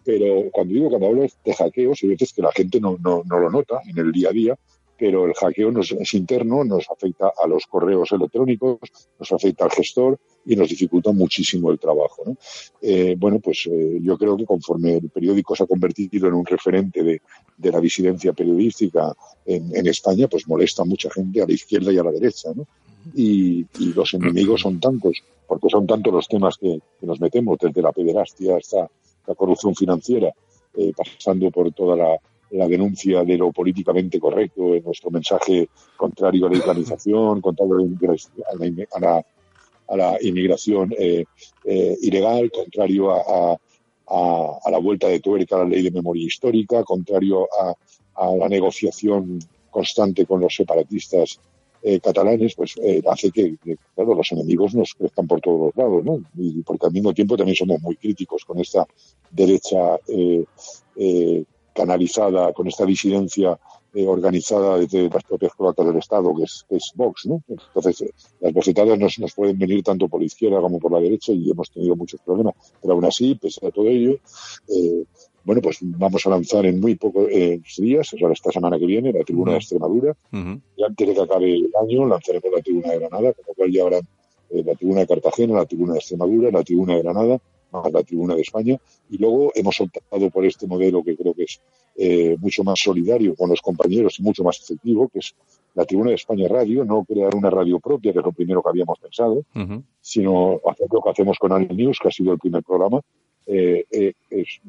Pero 0.06 0.50
cuando 0.52 0.74
digo, 0.74 0.90
cuando 0.90 1.08
hablo 1.08 1.22
de 1.24 1.54
hackeos, 1.54 2.00
hay 2.04 2.10
veces 2.10 2.32
que 2.32 2.42
la 2.42 2.52
gente 2.52 2.80
no, 2.80 2.98
no, 3.04 3.24
no 3.26 3.40
lo 3.40 3.50
nota 3.50 3.82
en 3.88 3.98
el 3.98 4.12
día 4.12 4.30
a 4.30 4.34
día, 4.34 4.58
pero 4.98 5.26
el 5.26 5.34
hackeo 5.34 5.72
nos, 5.72 5.92
es 5.92 6.14
interno, 6.14 6.64
nos 6.64 6.90
afecta 6.90 7.32
a 7.44 7.48
los 7.48 7.66
correos 7.66 8.12
electrónicos, 8.12 8.80
nos 9.20 9.32
afecta 9.32 9.66
al 9.66 9.72
gestor 9.72 10.20
y 10.46 10.56
nos 10.56 10.70
dificulta 10.70 11.12
muchísimo 11.12 11.72
el 11.72 11.80
trabajo. 11.80 12.24
Eh, 12.82 13.16
bueno, 13.18 13.40
pues 13.40 13.68
eh, 13.70 14.00
yo 14.02 14.18
creo 14.18 14.38
que 14.38 14.46
conforme 14.46 14.96
el 14.96 15.10
periódico 15.10 15.56
se 15.56 15.64
ha 15.64 15.68
convertido 15.68 16.28
en 16.28 16.34
un 16.34 16.46
referente 16.46 17.04
de, 17.04 17.22
de 17.58 17.72
la 17.72 17.82
disidencia 17.82 18.34
periodística 18.34 19.14
en, 19.46 19.86
España, 19.88 20.28
pues 20.28 20.48
molesta 20.48 20.84
a 20.84 20.86
mucha 20.86 21.10
gente 21.10 21.42
a 21.42 21.46
la 21.46 21.54
izquierda 21.54 21.92
y 21.92 21.98
a 21.98 22.04
la 22.04 22.12
derecha. 22.12 22.50
¿no? 22.56 22.66
Y, 23.14 23.66
y 23.80 23.94
los 23.94 24.14
enemigos 24.14 24.62
son 24.62 24.80
tantos, 24.80 25.24
porque 25.48 25.70
son 25.70 25.86
tantos 25.86 26.14
los 26.14 26.28
temas 26.28 26.58
que 26.58 26.80
nos 27.02 27.20
metemos, 27.20 27.58
desde 27.60 27.82
la 27.82 27.92
pederastia 27.92 28.58
hasta 28.58 28.90
la 29.28 29.36
corrupción 29.36 29.76
financiera, 29.76 30.32
eh, 30.76 30.92
pasando 30.96 31.52
por 31.52 31.72
toda 31.74 31.96
la, 31.96 32.20
denuncia 32.70 33.24
de 33.26 33.38
lo 33.38 33.52
políticamente 33.52 34.18
correcto, 34.18 34.76
en 34.76 34.84
nuestro 34.84 35.12
mensaje 35.12 35.68
contrario 35.98 36.46
a 36.46 36.50
la 36.50 36.58
islamización, 36.58 37.42
contrario 37.42 37.76
a 38.94 39.00
la, 39.02 39.26
a 39.90 39.98
la, 39.98 40.18
inmigración 40.22 40.94
eh, 40.98 41.26
eh, 41.66 41.98
ilegal, 42.02 42.50
contrario 42.52 43.12
a, 43.12 43.58
a, 44.08 44.72
la 44.72 44.78
vuelta 44.78 45.08
de 45.08 45.20
tuerca 45.20 45.56
a 45.56 45.60
la 45.60 45.66
ley 45.66 45.82
de 45.82 45.92
memoria 45.92 46.26
histórica, 46.26 46.84
contrario 46.84 47.48
a, 47.60 47.76
la 48.38 48.48
negociación 48.48 49.40
constante 49.70 50.26
con 50.26 50.40
los 50.40 50.56
separatistas 50.56 51.40
eh, 51.88 52.00
catalanes, 52.00 52.56
pues 52.56 52.74
eh, 52.82 53.00
hace 53.08 53.30
que, 53.30 53.58
claro, 53.94 54.16
los 54.16 54.32
enemigos 54.32 54.74
nos 54.74 54.96
crezcan 54.96 55.28
por 55.28 55.40
todos 55.40 55.68
los 55.68 55.76
lados, 55.76 56.04
¿no? 56.04 56.20
Y 56.36 56.64
porque 56.64 56.88
al 56.88 56.92
mismo 56.92 57.14
tiempo 57.14 57.38
también 57.38 57.56
somos 57.56 57.80
muy 57.80 57.96
críticos 57.96 58.44
con 58.44 58.60
esta 58.60 58.88
derecha 59.30 60.00
eh, 60.08 61.44
canalizada, 61.76 62.54
con 62.54 62.68
esta 62.68 62.88
disidencia 62.88 63.60
organizada 64.08 64.80
desde 64.80 65.10
las 65.10 65.24
propias 65.24 65.54
cloacas 65.54 65.86
del 65.86 65.98
Estado, 65.98 66.34
que 66.36 66.44
es, 66.46 66.66
es 66.70 66.92
Vox, 66.96 67.28
¿no? 67.28 67.44
Entonces, 67.48 68.04
las 68.40 68.52
bofetadas 68.52 68.98
nos, 68.98 69.20
nos 69.20 69.34
pueden 69.36 69.60
venir 69.60 69.84
tanto 69.84 70.08
por 70.08 70.20
la 70.20 70.26
izquierda 70.26 70.60
como 70.62 70.80
por 70.80 70.92
la 70.92 71.00
derecha 71.00 71.34
y 71.34 71.52
hemos 71.52 71.70
tenido 71.70 71.96
muchos 71.96 72.20
problemas. 72.22 72.56
Pero 72.82 72.96
aún 72.96 73.06
así, 73.06 73.36
pese 73.36 73.66
a 73.66 73.70
todo 73.70 73.88
ello, 73.88 74.18
bueno, 75.46 75.62
pues 75.62 75.78
vamos 75.82 76.26
a 76.26 76.30
lanzar 76.32 76.66
en 76.66 76.80
muy 76.80 76.96
pocos 76.96 77.28
días, 77.78 78.12
o 78.14 78.18
sea, 78.18 78.32
esta 78.32 78.52
semana 78.52 78.80
que 78.80 78.88
viene, 78.88 79.14
la 79.14 79.24
tribuna 79.24 79.52
de 79.52 79.58
Extremadura. 79.60 80.16
Y 80.32 80.84
antes 80.84 81.08
de 81.08 81.14
que 81.14 81.22
acabe 81.22 81.54
el 81.54 81.72
año 81.82 82.08
lanzaremos 82.08 82.52
la 82.54 82.62
tribuna 82.62 82.92
de 82.92 83.00
Granada, 83.00 83.34
con 83.34 83.46
lo 83.48 83.54
cual 83.54 83.72
ya 83.72 83.84
habrán 83.84 84.08
eh, 84.50 84.64
la 84.66 84.76
tribuna 84.76 85.02
de 85.02 85.08
Cartagena, 85.08 85.54
la 85.56 85.66
tribuna 85.66 85.94
de 85.94 86.00
Extremadura, 86.00 86.52
la 86.52 86.64
tribuna 86.64 86.96
de 86.96 87.02
Granada, 87.04 87.40
más 87.72 87.92
la 87.92 88.04
tribuna 88.04 88.36
de 88.36 88.42
España. 88.42 88.78
Y 89.10 89.18
luego 89.20 89.52
hemos 89.54 89.80
optado 89.80 90.30
por 90.32 90.46
este 90.46 90.66
modelo 90.66 91.04
que 91.04 91.16
creo 91.16 91.34
que 91.34 91.44
es 91.44 91.62
eh, 91.96 92.36
mucho 92.40 92.64
más 92.64 92.80
solidario 92.80 93.36
con 93.36 93.50
los 93.50 93.62
compañeros 93.62 94.20
y 94.20 94.24
mucho 94.24 94.44
más 94.44 94.60
efectivo, 94.62 95.10
que 95.10 95.20
es 95.20 95.36
la 95.76 95.86
tribuna 95.86 96.10
de 96.10 96.16
España 96.16 96.48
Radio, 96.48 96.86
no 96.86 97.04
crear 97.04 97.36
una 97.36 97.50
radio 97.50 97.80
propia, 97.80 98.14
que 98.14 98.20
es 98.20 98.26
lo 98.26 98.32
primero 98.32 98.64
que 98.64 98.70
habíamos 98.70 98.98
pensado, 98.98 99.44
sino 100.02 100.62
hacer 100.66 100.88
lo 100.92 101.02
que 101.02 101.10
hacemos 101.10 101.38
con 101.38 101.52
Al 101.52 101.68
News, 101.68 102.00
que 102.02 102.08
ha 102.08 102.12
sido 102.12 102.32
el 102.32 102.40
primer 102.40 102.64
programa, 102.64 103.02
eh, 103.46 103.86
es 104.30 104.62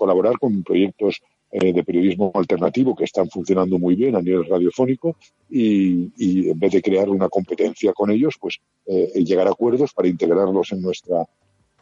colaborar 0.00 0.38
con 0.38 0.62
proyectos 0.62 1.20
eh, 1.52 1.74
de 1.74 1.84
periodismo 1.84 2.32
alternativo 2.34 2.96
que 2.96 3.04
están 3.04 3.28
funcionando 3.28 3.78
muy 3.78 3.94
bien 3.96 4.16
a 4.16 4.22
nivel 4.22 4.46
radiofónico 4.46 5.16
y, 5.50 6.48
en 6.48 6.58
vez 6.58 6.72
de 6.72 6.80
crear 6.80 7.10
una 7.10 7.28
competencia 7.28 7.92
con 7.92 8.10
ellos, 8.10 8.36
pues 8.40 8.60
eh, 8.86 9.12
llegar 9.22 9.46
a 9.46 9.50
acuerdos 9.50 9.92
para 9.92 10.08
integrarlos 10.08 10.72
en 10.72 10.80
nuestra 10.80 11.26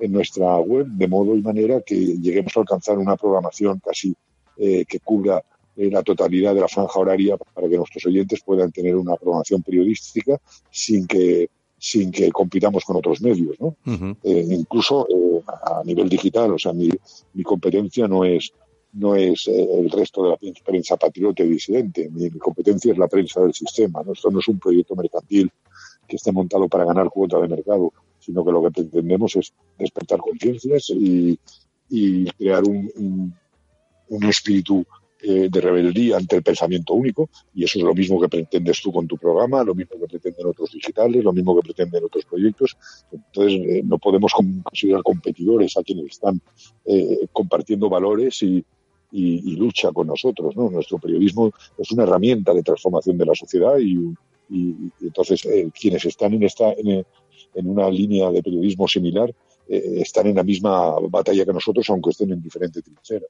en 0.01 0.13
nuestra 0.13 0.57
web 0.59 0.87
de 0.87 1.09
modo 1.09 1.37
y 1.37 1.43
manera 1.43 1.81
que 1.81 1.97
lleguemos 1.97 2.57
a 2.57 2.61
alcanzar 2.61 2.99
una 2.99 3.17
programación 3.17 3.81
casi 3.85 4.15
eh, 4.57 4.85
que 4.85 5.01
cubra 5.01 5.43
la 5.77 6.03
totalidad 6.03 6.55
de 6.55 6.61
la 6.61 6.69
franja 6.69 6.99
horaria 6.99 7.37
para 7.37 7.69
que 7.69 7.77
nuestros 7.77 8.05
oyentes 8.07 8.41
puedan 8.45 8.73
tener 8.73 8.97
una 8.97 9.15
programación 9.17 9.63
periodística 9.63 10.41
sin 10.71 11.07
que 11.07 11.51
sin 11.79 12.11
que 12.11 12.31
compitamos 12.31 12.85
con 12.85 12.97
otros 12.97 13.21
medios, 13.21 13.57
¿no? 13.61 13.77
incluso 14.25 15.07
a 15.47 15.83
nivel 15.85 16.09
digital, 16.09 16.53
o 16.53 16.59
sea, 16.59 16.73
mi, 16.73 16.91
mi 17.35 17.43
competencia 17.43 18.09
no 18.09 18.25
es 18.25 18.53
no 18.93 19.15
es 19.15 19.47
eh, 19.49 19.69
el 19.79 19.91
resto 19.91 20.25
de 20.25 20.31
la 20.31 20.37
prensa 20.65 20.97
patriota 20.97 21.43
y 21.43 21.49
disidente. 21.49 22.09
Mi, 22.11 22.31
competencia 22.31 22.93
es 22.93 22.99
la 22.99 23.09
prensa 23.09 23.41
del 23.41 23.55
sistema. 23.55 24.03
¿no? 24.03 24.13
Esto 24.13 24.31
no 24.31 24.41
es 24.41 24.49
un 24.49 24.59
proyecto 24.59 24.97
mercantil 24.97 25.51
que 26.07 26.17
esté 26.17 26.33
montado 26.33 26.69
para 26.69 26.85
ganar 26.85 27.11
cuota 27.11 27.39
de 27.39 27.49
mercado, 27.49 27.93
sino 28.19 28.45
que 28.45 28.53
lo 28.53 28.63
que 28.63 28.71
pretendemos 28.71 29.37
es 29.37 29.53
despertar 29.79 30.21
conciencias 30.21 30.91
y, 30.91 31.39
y, 31.91 32.25
crear 32.33 32.65
un, 32.65 33.35
un 34.09 34.25
espíritu 34.25 34.85
eh, 35.23 35.49
de 35.51 35.61
rebeldía 35.61 36.17
ante 36.17 36.37
el 36.37 36.43
pensamiento 36.43 36.95
único, 36.95 37.29
y 37.55 37.65
eso 37.65 37.79
es 37.79 37.85
lo 37.85 37.95
mismo 37.95 38.21
que 38.21 38.29
pretendes 38.29 38.81
tú 38.81 38.93
con 38.93 39.07
tu 39.07 39.17
programa, 39.17 39.65
lo 39.65 39.75
mismo 39.75 39.99
que 40.01 40.07
pretenden 40.07 40.47
otros 40.47 40.73
digitales, 40.73 41.25
lo 41.25 41.33
mismo 41.33 41.57
que 41.57 41.63
pretenden 41.63 42.05
otros 42.05 42.25
proyectos. 42.25 42.77
Entonces, 43.11 43.61
eh, 43.67 43.83
no 43.85 43.99
podemos 43.99 44.33
considerar 44.33 45.03
competidores 45.03 45.77
a 45.77 45.83
quienes 45.83 46.07
están 46.07 46.41
eh, 46.85 47.27
compartiendo 47.33 47.89
valores 47.89 48.43
y, 48.43 48.65
y, 49.11 49.57
lucha 49.57 49.91
con 49.93 50.07
nosotros. 50.07 50.57
¿no? 50.57 50.71
Nuestro 50.71 50.99
periodismo 50.99 51.51
es 51.77 51.91
una 51.93 52.05
herramienta 52.05 52.53
de 52.53 52.63
transformación 52.63 53.17
de 53.19 53.27
la 53.27 53.35
sociedad 53.35 53.79
y, 53.79 54.15
y 54.51 54.75
entonces 55.01 55.47
quienes 55.79 56.05
están 56.05 56.35
en, 56.35 56.43
esta, 56.43 56.73
en, 56.73 57.05
en 57.55 57.69
una 57.69 57.91
línea 57.91 58.31
de 58.31 58.43
periodismo 58.43 58.87
similar 58.87 59.35
eh, 59.69 60.01
están 60.01 60.27
en 60.27 60.37
la 60.37 60.43
misma 60.43 60.99
batalla 61.11 61.45
que 61.45 61.53
nosotros, 61.53 61.89
aunque 61.91 62.11
estén 62.11 62.33
en 62.33 62.43
diferente 62.43 62.81
trinchera. 62.83 63.27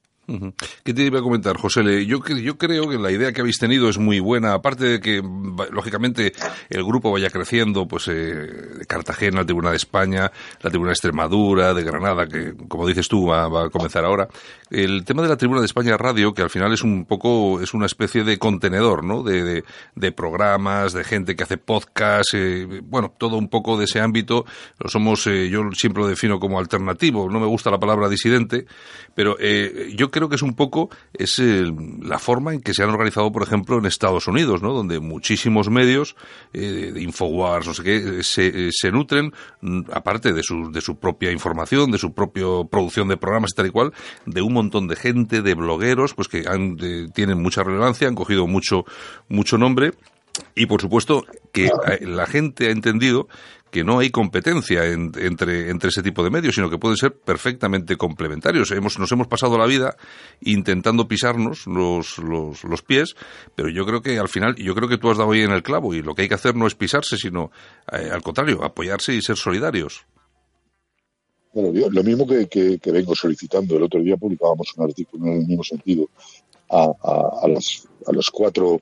¿Qué 0.85 0.93
te 0.93 1.03
iba 1.05 1.21
a 1.21 1.23
comentar, 1.23 1.57
José? 1.57 2.05
Yo, 2.05 2.23
yo 2.23 2.59
creo 2.59 2.87
que 2.87 2.99
la 2.99 3.11
idea 3.11 3.33
que 3.33 3.41
habéis 3.41 3.59
tenido 3.59 3.89
es 3.89 3.97
muy 3.97 4.21
buena, 4.21 4.53
aparte 4.53 4.85
de 4.85 5.01
que, 5.01 5.23
lógicamente, 5.71 6.33
el 6.69 6.85
grupo 6.85 7.11
vaya 7.11 7.31
creciendo, 7.31 7.89
pues, 7.89 8.09
eh, 8.09 8.85
Cartagena, 8.87 9.39
la 9.39 9.47
Tribuna 9.47 9.71
de 9.71 9.77
España, 9.77 10.31
la 10.61 10.71
Tribuna 10.71 10.91
de 10.91 10.95
Extremadura, 10.95 11.73
de 11.73 11.83
Granada, 11.83 12.27
que, 12.27 12.55
como 12.69 12.87
dices 12.87 13.09
tú, 13.09 13.27
va, 13.27 13.47
a 13.47 13.71
comenzar 13.71 14.05
ahora. 14.05 14.29
El 14.71 15.05
tema 15.07 15.23
de 15.23 15.29
la 15.29 15.37
Tribuna 15.37 15.61
de 15.61 15.67
España 15.67 15.97
Radio, 15.97 16.35
que 16.35 16.43
al 16.43 16.51
final 16.51 16.75
es 16.75 16.83
un 16.83 17.07
poco, 17.07 17.63
es 17.63 17.73
una 17.73 17.87
especie 17.87 18.23
de 18.23 18.39
contenedor, 18.39 19.05
¿no? 19.05 19.23
De, 19.23 19.65
de, 19.95 20.13
programas, 20.13 20.93
de 20.93 21.05
gente 21.05 21.37
que 21.37 21.45
hace 21.45 21.57
podcast, 21.57 22.35
eh, 22.35 22.83
bueno, 22.83 23.15
todo 23.17 23.39
un 23.39 23.49
poco 23.49 23.79
de 23.79 23.85
ese 23.85 24.01
ámbito. 24.01 24.45
Lo 24.79 24.91
somos, 24.91 25.27
eh, 25.27 25.49
yo 25.49 25.63
siempre 25.73 26.03
lo 26.03 26.09
defino 26.09 26.39
como 26.39 26.59
alternativo. 26.59 27.31
No 27.31 27.41
me 27.41 27.47
gusta 27.47 27.71
la 27.71 27.79
palabra 27.79 28.09
disidente, 28.09 28.67
pero 29.15 29.37
eh, 29.41 29.93
yo 29.97 30.11
creo 30.11 30.18
que 30.27 30.37
es 30.37 30.43
un 30.43 30.55
poco 30.55 30.89
es 31.13 31.39
la 31.39 32.19
forma 32.19 32.55
en 32.55 32.63
que 32.63 32.73
se 32.73 32.83
han 32.83 32.89
organizado, 32.89 33.31
por 33.31 33.43
ejemplo, 33.43 33.79
en 33.79 33.85
Estados 33.85 34.27
Unidos, 34.27 34.63
¿no? 34.63 34.73
Donde 34.73 35.01
muchísimos 35.01 35.69
medios 35.69 36.17
eh, 36.55 36.93
de 36.95 37.03
Infowars, 37.03 37.67
no 37.67 37.75
sé 37.75 37.83
qué, 37.83 38.23
se, 38.23 38.71
se 38.73 38.91
nutren, 38.91 39.33
mm, 39.61 39.83
aparte 39.93 40.33
de 40.33 40.43
su, 40.43 40.73
de 40.73 40.81
su 40.81 40.97
propia 40.97 41.31
información, 41.31 41.91
de 41.91 41.99
su 41.99 42.15
propia 42.15 42.47
producción 42.71 43.09
de 43.09 43.19
programas 43.19 43.51
y 43.53 43.57
tal 43.57 43.67
y 43.67 43.71
cual, 43.71 43.93
de 44.25 44.41
un 44.41 44.55
montón 44.55 44.89
de 44.89 44.97
gente, 44.97 45.43
de 45.43 45.55
blogueros, 45.55 46.15
pues 46.15 46.29
que 46.29 46.45
han, 46.49 46.77
tienen 47.13 47.43
mucha 47.43 47.63
relevancia, 47.63 48.09
han 48.09 48.15
cogido 48.15 48.47
mucho, 48.47 48.85
mucho 49.29 49.59
nombre 49.59 49.93
y 50.55 50.67
por 50.67 50.81
supuesto 50.81 51.25
que 51.53 51.67
eh, 51.67 52.07
la 52.07 52.27
gente 52.27 52.69
ha 52.69 52.71
entendido 52.71 53.29
que 53.71 53.85
no 53.85 53.99
hay 53.99 54.11
competencia 54.11 54.85
entre, 54.87 55.71
entre 55.71 55.89
ese 55.89 56.03
tipo 56.03 56.23
de 56.25 56.31
medios, 56.31 56.55
sino 56.55 56.71
que 56.71 56.79
pueden 56.79 56.97
ser 56.97 57.15
perfectamente 57.15 57.97
complementarios. 57.97 58.71
Hemos, 58.71 58.99
nos 58.99 59.11
hemos 59.13 59.27
pasado 59.27 59.59
la 59.59 59.67
vida 59.67 59.97
intentando 60.41 61.07
pisarnos 61.07 61.67
los, 61.67 62.19
los, 62.19 62.65
los 62.65 62.83
pies, 62.83 63.15
pero 63.55 63.69
yo 63.69 63.85
creo 63.85 64.01
que 64.01 64.19
al 64.19 64.29
final, 64.29 64.55
yo 64.57 64.75
creo 64.75 64.89
que 64.89 64.99
tú 64.99 65.11
has 65.11 65.19
dado 65.19 65.33
ahí 65.33 65.43
en 65.43 65.53
el 65.53 65.63
clavo 65.63 65.95
y 65.95 66.03
lo 66.03 66.15
que 66.15 66.23
hay 66.23 66.29
que 66.29 66.35
hacer 66.35 66.55
no 66.55 66.67
es 66.67 66.75
pisarse, 66.75 67.17
sino 67.17 67.51
eh, 67.93 68.11
al 68.13 68.23
contrario, 68.23 68.65
apoyarse 68.65 69.15
y 69.15 69.23
ser 69.23 69.37
solidarios. 69.37 70.07
Bueno, 71.53 71.89
lo 71.91 72.03
mismo 72.03 72.27
que, 72.27 72.79
vengo 72.85 73.15
solicitando. 73.15 73.77
El 73.77 73.85
otro 73.85 74.01
día 74.01 74.17
publicábamos 74.17 74.75
un 74.77 74.85
artículo 74.85 75.27
en 75.27 75.41
el 75.41 75.47
mismo 75.47 75.65
sentido 75.65 76.09
a, 76.71 76.93
a, 77.43 77.49
las, 77.49 77.89
a 78.07 78.13
las 78.13 78.31
cuatro 78.31 78.81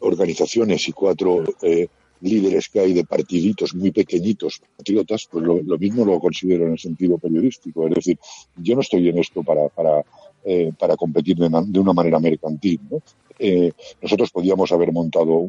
organizaciones 0.00 0.88
y 0.88 0.92
cuatro 0.92 1.44
eh, 1.62 1.88
líderes 2.20 2.68
que 2.68 2.80
hay 2.80 2.92
de 2.92 3.04
partiditos 3.04 3.74
muy 3.74 3.90
pequeñitos, 3.90 4.60
patriotas, 4.76 5.28
pues 5.30 5.44
lo, 5.44 5.78
mismo 5.78 6.04
lo 6.04 6.18
considero 6.18 6.66
en 6.66 6.72
el 6.72 6.78
sentido 6.78 7.18
periodístico. 7.18 7.86
Es 7.88 7.94
decir, 7.94 8.18
yo 8.56 8.74
no 8.74 8.80
estoy 8.80 9.08
en 9.08 9.18
esto 9.18 9.42
para, 9.42 9.68
para, 9.68 10.04
eh, 10.44 10.72
para 10.78 10.96
competir 10.96 11.36
de, 11.36 11.48
de, 11.48 11.80
una 11.80 11.92
manera 11.92 12.18
mercantil. 12.18 12.80
¿no? 12.90 13.02
Eh, 13.38 13.70
nosotros 14.02 14.30
podíamos 14.32 14.72
haber 14.72 14.92
montado 14.92 15.46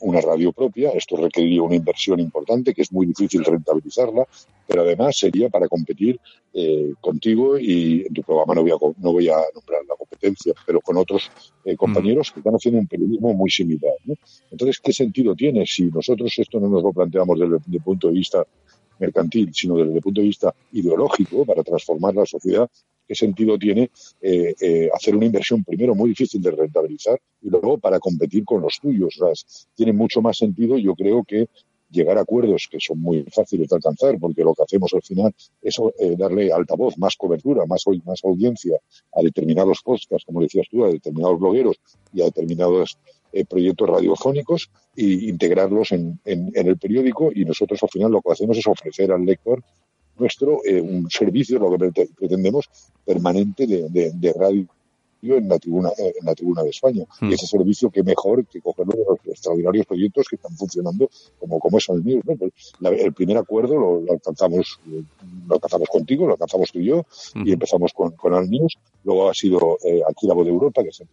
una 0.00 0.20
radio 0.20 0.52
propia, 0.52 0.90
esto 0.90 1.16
requeriría 1.16 1.62
una 1.62 1.74
inversión 1.74 2.20
importante 2.20 2.72
que 2.72 2.82
es 2.82 2.92
muy 2.92 3.06
difícil 3.06 3.44
rentabilizarla, 3.44 4.24
pero 4.66 4.82
además 4.82 5.16
sería 5.16 5.48
para 5.48 5.66
competir 5.66 6.20
eh, 6.52 6.92
contigo 7.00 7.58
y 7.58 8.04
en 8.06 8.14
tu 8.14 8.22
programa 8.22 8.54
no 8.54 8.62
voy, 8.62 8.70
a, 8.70 8.76
no 8.98 9.12
voy 9.12 9.28
a 9.28 9.36
nombrar 9.52 9.84
la 9.88 9.96
competencia, 9.96 10.52
pero 10.64 10.80
con 10.80 10.96
otros 10.96 11.30
eh, 11.64 11.76
compañeros 11.76 12.30
que 12.30 12.40
están 12.40 12.54
haciendo 12.54 12.78
un 12.80 12.86
periodismo 12.86 13.34
muy 13.34 13.50
similar. 13.50 13.94
Entonces, 14.50 14.78
¿qué 14.80 14.92
sentido 14.92 15.34
tiene 15.34 15.66
si 15.66 15.84
nosotros 15.86 16.32
esto 16.38 16.60
no 16.60 16.68
nos 16.68 16.84
lo 16.84 16.92
planteamos 16.92 17.38
desde 17.40 17.56
el 17.56 17.82
punto 17.82 18.08
de 18.08 18.14
vista 18.14 18.46
mercantil, 19.00 19.52
sino 19.52 19.76
desde 19.76 19.96
el 19.96 20.00
punto 20.00 20.20
de 20.20 20.28
vista 20.28 20.54
ideológico 20.72 21.44
para 21.44 21.64
transformar 21.64 22.14
la 22.14 22.26
sociedad, 22.26 22.70
qué 23.06 23.14
sentido 23.14 23.58
tiene 23.58 23.90
eh, 24.20 24.54
eh, 24.60 24.90
hacer 24.92 25.14
una 25.16 25.26
inversión 25.26 25.62
primero 25.64 25.94
muy 25.94 26.10
difícil 26.10 26.40
de 26.40 26.50
rentabilizar 26.50 27.20
y 27.42 27.50
luego 27.50 27.78
para 27.78 27.98
competir 27.98 28.44
con 28.44 28.62
los 28.62 28.78
tuyos. 28.80 29.18
tiene 29.74 29.92
mucho 29.92 30.22
más 30.22 30.38
sentido, 30.38 30.78
yo 30.78 30.94
creo 30.94 31.24
que 31.24 31.48
llegar 31.90 32.18
a 32.18 32.22
acuerdos 32.22 32.66
que 32.68 32.78
son 32.80 33.00
muy 33.00 33.24
fáciles 33.30 33.68
de 33.68 33.76
alcanzar, 33.76 34.18
porque 34.18 34.42
lo 34.42 34.52
que 34.54 34.64
hacemos 34.64 34.92
al 34.94 35.02
final 35.02 35.32
es 35.62 35.76
eh, 35.98 36.16
darle 36.16 36.52
altavoz, 36.52 36.98
más 36.98 37.14
cobertura, 37.16 37.64
más, 37.66 37.84
audiencia 38.24 38.78
a 39.12 39.22
determinados 39.22 39.80
podcasts, 39.84 40.24
como 40.24 40.40
decías 40.40 40.66
tú, 40.70 40.84
a 40.84 40.88
determinados 40.88 41.38
blogueros 41.38 41.76
y 42.12 42.22
a 42.22 42.24
determinados 42.24 42.98
proyectos 43.48 43.88
radiofónicos 43.88 44.70
e 44.96 45.26
integrarlos 45.26 45.90
en, 45.90 46.20
el 46.24 46.78
periódico 46.78 47.32
y 47.34 47.44
nosotros 47.44 47.82
al 47.82 47.88
final 47.88 48.12
lo 48.12 48.22
que 48.22 48.30
hacemos 48.30 48.56
es 48.56 48.66
ofrecer 48.68 49.10
al 49.10 49.24
lector 49.24 49.60
nuestro 50.18 50.60
eh, 50.64 50.80
un 50.80 51.10
servicio, 51.10 51.58
lo 51.58 51.76
que 51.76 52.06
pretendemos, 52.16 52.68
permanente 53.04 53.66
de, 53.66 54.12
de, 54.14 54.32
radio 54.32 54.66
en 55.32 55.48
la 55.48 55.58
tribuna 55.58 55.90
eh, 55.98 56.14
en 56.20 56.26
la 56.26 56.34
tribuna 56.34 56.62
de 56.62 56.70
España 56.70 57.04
hmm. 57.20 57.30
y 57.30 57.34
ese 57.34 57.46
servicio 57.46 57.90
que 57.90 58.02
mejor 58.02 58.46
que 58.46 58.60
cogerlo 58.60 58.92
de 58.92 59.04
los 59.08 59.18
extraordinarios 59.26 59.86
proyectos 59.86 60.26
que 60.28 60.36
están 60.36 60.56
funcionando 60.56 61.08
como 61.38 61.58
como 61.58 61.78
es 61.78 61.88
el 61.88 62.02
mío 62.02 62.20
pues, 62.24 62.72
el 62.80 63.12
primer 63.12 63.38
acuerdo 63.38 63.74
lo, 63.74 64.12
alcanzamos 64.12 64.80
lo 65.46 65.54
alcanzamos 65.54 65.88
contigo 65.88 66.26
lo 66.26 66.32
alcanzamos 66.32 66.72
tú 66.72 66.80
y 66.80 66.86
yo 66.86 67.06
y 67.34 67.38
hmm. 67.38 67.52
empezamos 67.52 67.92
con 67.92 68.12
con 68.12 68.34
Al 68.34 68.50
News 68.50 68.76
luego 69.04 69.30
ha 69.30 69.34
sido 69.34 69.78
eh, 69.84 70.02
aquí 70.08 70.26
la 70.26 70.34
voz 70.34 70.44
de 70.44 70.52
Europa 70.52 70.82
que 70.82 70.92
se 70.92 71.06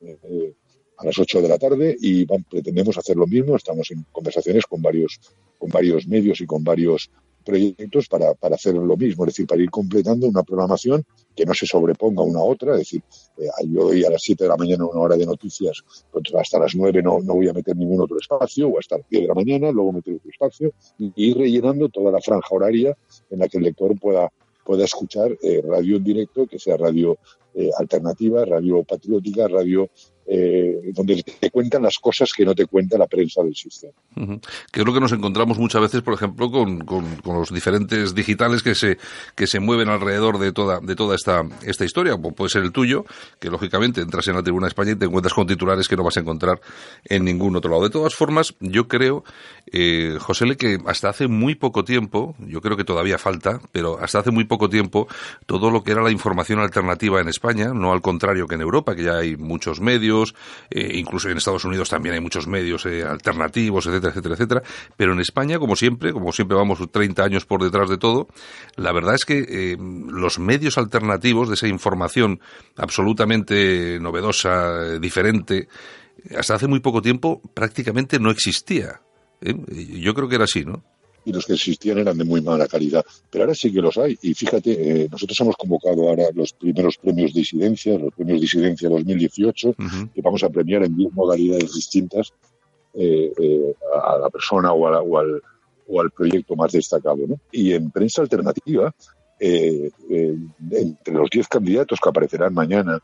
eh, 0.00 0.54
a 0.98 1.04
las 1.04 1.18
8 1.18 1.42
de 1.42 1.48
la 1.48 1.58
tarde 1.58 1.94
y 2.00 2.24
pretendemos 2.24 2.96
hacer 2.96 3.16
lo 3.16 3.26
mismo 3.26 3.56
estamos 3.56 3.90
en 3.90 4.06
conversaciones 4.12 4.64
con 4.64 4.80
varios 4.80 5.20
con 5.58 5.68
varios 5.70 6.06
medios 6.06 6.40
y 6.40 6.46
con 6.46 6.64
varios 6.64 7.10
proyectos 7.46 8.08
para, 8.08 8.34
para 8.34 8.56
hacer 8.56 8.74
lo 8.74 8.96
mismo, 8.96 9.24
es 9.24 9.28
decir, 9.28 9.46
para 9.46 9.62
ir 9.62 9.70
completando 9.70 10.26
una 10.26 10.42
programación 10.42 11.04
que 11.34 11.46
no 11.46 11.54
se 11.54 11.64
sobreponga 11.64 12.22
una 12.22 12.40
a 12.40 12.42
otra, 12.42 12.72
es 12.72 12.80
decir, 12.80 13.02
eh, 13.38 13.46
yo 13.68 13.86
hoy 13.86 14.04
a 14.04 14.10
las 14.10 14.22
7 14.22 14.44
de 14.44 14.50
la 14.50 14.56
mañana 14.56 14.84
una 14.84 15.00
hora 15.00 15.16
de 15.16 15.24
noticias, 15.24 15.82
hasta 16.38 16.58
las 16.58 16.74
9 16.74 17.02
no, 17.02 17.20
no 17.20 17.34
voy 17.34 17.48
a 17.48 17.52
meter 17.52 17.76
ningún 17.76 18.00
otro 18.00 18.18
espacio, 18.18 18.68
o 18.68 18.78
hasta 18.78 18.98
las 18.98 19.08
10 19.08 19.22
de 19.22 19.28
la 19.28 19.34
mañana, 19.34 19.70
luego 19.70 19.92
meter 19.92 20.16
otro 20.16 20.30
espacio, 20.30 20.72
y 20.98 21.12
ir 21.16 21.38
rellenando 21.38 21.88
toda 21.88 22.10
la 22.10 22.20
franja 22.20 22.48
horaria 22.50 22.96
en 23.30 23.38
la 23.38 23.48
que 23.48 23.58
el 23.58 23.64
lector 23.64 23.98
pueda, 23.98 24.30
pueda 24.64 24.84
escuchar 24.84 25.30
eh, 25.40 25.62
radio 25.64 25.96
en 25.96 26.04
directo, 26.04 26.46
que 26.46 26.58
sea 26.58 26.76
radio 26.76 27.16
eh, 27.54 27.70
alternativa, 27.78 28.44
radio 28.44 28.82
patriótica, 28.82 29.48
radio 29.48 29.88
eh, 30.26 30.92
donde 30.92 31.22
te 31.22 31.50
cuentan 31.50 31.82
las 31.82 31.98
cosas 31.98 32.32
que 32.32 32.44
no 32.44 32.54
te 32.54 32.66
cuenta 32.66 32.98
la 32.98 33.06
prensa 33.06 33.42
del 33.42 33.54
sistema. 33.54 33.92
Que 34.72 34.80
es 34.80 34.86
lo 34.86 34.94
que 34.94 35.00
nos 35.00 35.12
encontramos 35.12 35.58
muchas 35.58 35.82
veces, 35.82 36.02
por 36.02 36.14
ejemplo, 36.14 36.50
con, 36.50 36.84
los 37.24 37.52
diferentes 37.52 38.14
digitales 38.14 38.62
que 38.62 38.74
se, 38.74 38.98
que 39.34 39.46
se 39.46 39.60
mueven 39.60 39.88
alrededor 39.88 40.38
de 40.38 40.52
toda, 40.52 40.80
de 40.80 40.96
toda 40.96 41.14
esta, 41.14 41.42
esta 41.62 41.84
historia, 41.84 42.16
puede 42.16 42.50
ser 42.50 42.62
el 42.62 42.72
tuyo, 42.72 43.04
que 43.38 43.50
lógicamente 43.50 44.00
entras 44.00 44.26
en 44.28 44.34
la 44.34 44.42
Tribuna 44.42 44.66
de 44.66 44.70
España 44.70 44.92
y 44.92 44.96
te 44.96 45.04
encuentras 45.04 45.34
con 45.34 45.46
titulares 45.46 45.86
que 45.86 45.96
no 45.96 46.04
vas 46.04 46.16
a 46.16 46.20
encontrar 46.20 46.60
en 47.04 47.24
ningún 47.24 47.56
otro 47.56 47.70
lado. 47.70 47.84
De 47.84 47.90
todas 47.90 48.14
formas, 48.14 48.54
yo 48.60 48.88
creo, 48.88 49.22
eh, 49.72 50.16
José 50.20 50.46
que 50.56 50.78
hasta 50.86 51.08
hace 51.08 51.26
muy 51.26 51.56
poco 51.56 51.84
tiempo, 51.84 52.36
yo 52.38 52.60
creo 52.60 52.76
que 52.76 52.84
todavía 52.84 53.18
falta, 53.18 53.60
pero 53.72 53.98
hasta 53.98 54.20
hace 54.20 54.30
muy 54.30 54.44
poco 54.44 54.68
tiempo, 54.68 55.08
todo 55.46 55.70
lo 55.70 55.82
que 55.82 55.92
era 55.92 56.02
la 56.02 56.12
información 56.12 56.60
alternativa 56.60 57.20
en 57.20 57.28
España, 57.28 57.72
no 57.74 57.92
al 57.92 58.00
contrario 58.00 58.46
que 58.46 58.54
en 58.54 58.60
Europa, 58.60 58.94
que 58.94 59.04
ya 59.04 59.16
hay 59.16 59.36
muchos 59.36 59.80
medios, 59.80 60.15
eh, 60.70 60.92
incluso 60.94 61.28
en 61.28 61.36
Estados 61.38 61.64
Unidos 61.64 61.88
también 61.88 62.14
hay 62.14 62.20
muchos 62.20 62.46
medios 62.46 62.86
eh, 62.86 63.02
alternativos, 63.02 63.86
etcétera, 63.86 64.10
etcétera, 64.10 64.34
etcétera. 64.34 64.62
Pero 64.96 65.12
en 65.12 65.20
España, 65.20 65.58
como 65.58 65.76
siempre, 65.76 66.12
como 66.12 66.32
siempre 66.32 66.56
vamos 66.56 66.78
30 66.90 67.24
años 67.24 67.44
por 67.46 67.62
detrás 67.62 67.88
de 67.88 67.98
todo, 67.98 68.28
la 68.76 68.92
verdad 68.92 69.14
es 69.14 69.24
que 69.24 69.38
eh, 69.38 69.76
los 69.78 70.38
medios 70.38 70.78
alternativos 70.78 71.48
de 71.48 71.54
esa 71.54 71.68
información 71.68 72.40
absolutamente 72.76 73.98
novedosa, 74.00 74.98
diferente, 74.98 75.68
hasta 76.36 76.54
hace 76.54 76.66
muy 76.66 76.80
poco 76.80 77.02
tiempo 77.02 77.40
prácticamente 77.54 78.18
no 78.18 78.30
existía. 78.30 79.00
Yo 79.40 80.14
creo 80.14 80.28
que 80.28 80.36
era 80.36 80.44
así, 80.44 80.64
¿no? 80.64 80.82
Y 81.26 81.32
los 81.32 81.44
que 81.44 81.54
existían 81.54 81.98
eran 81.98 82.16
de 82.16 82.24
muy 82.24 82.40
mala 82.40 82.68
calidad. 82.68 83.04
Pero 83.30 83.44
ahora 83.44 83.54
sí 83.54 83.72
que 83.72 83.80
los 83.82 83.98
hay. 83.98 84.16
Y 84.22 84.32
fíjate, 84.32 84.70
eh, 85.02 85.08
nosotros 85.10 85.38
hemos 85.40 85.56
convocado 85.56 86.08
ahora 86.08 86.26
los 86.32 86.52
primeros 86.52 86.96
premios 86.98 87.34
de 87.34 87.40
disidencia, 87.40 87.98
los 87.98 88.14
premios 88.14 88.38
de 88.38 88.42
disidencia 88.42 88.88
2018, 88.88 89.74
que 90.14 90.22
vamos 90.22 90.44
a 90.44 90.48
premiar 90.48 90.84
en 90.84 90.96
10 90.96 91.12
modalidades 91.12 91.74
distintas 91.74 92.32
eh, 92.94 93.32
eh, 93.36 93.74
a 94.02 94.18
la 94.18 94.30
persona 94.30 94.72
o, 94.72 94.82
o, 94.84 95.18
al, 95.18 95.42
o, 95.88 96.00
al, 96.00 96.10
proyecto 96.12 96.54
más 96.54 96.70
destacado. 96.70 97.18
¿no? 97.26 97.40
Y 97.50 97.72
en 97.72 97.90
prensa 97.90 98.22
alternativa, 98.22 98.94
entre 99.40 101.12
los 101.12 101.28
10 101.28 101.48
candidatos 101.48 101.98
que 102.00 102.08
aparecerán 102.08 102.54
mañana, 102.54 103.02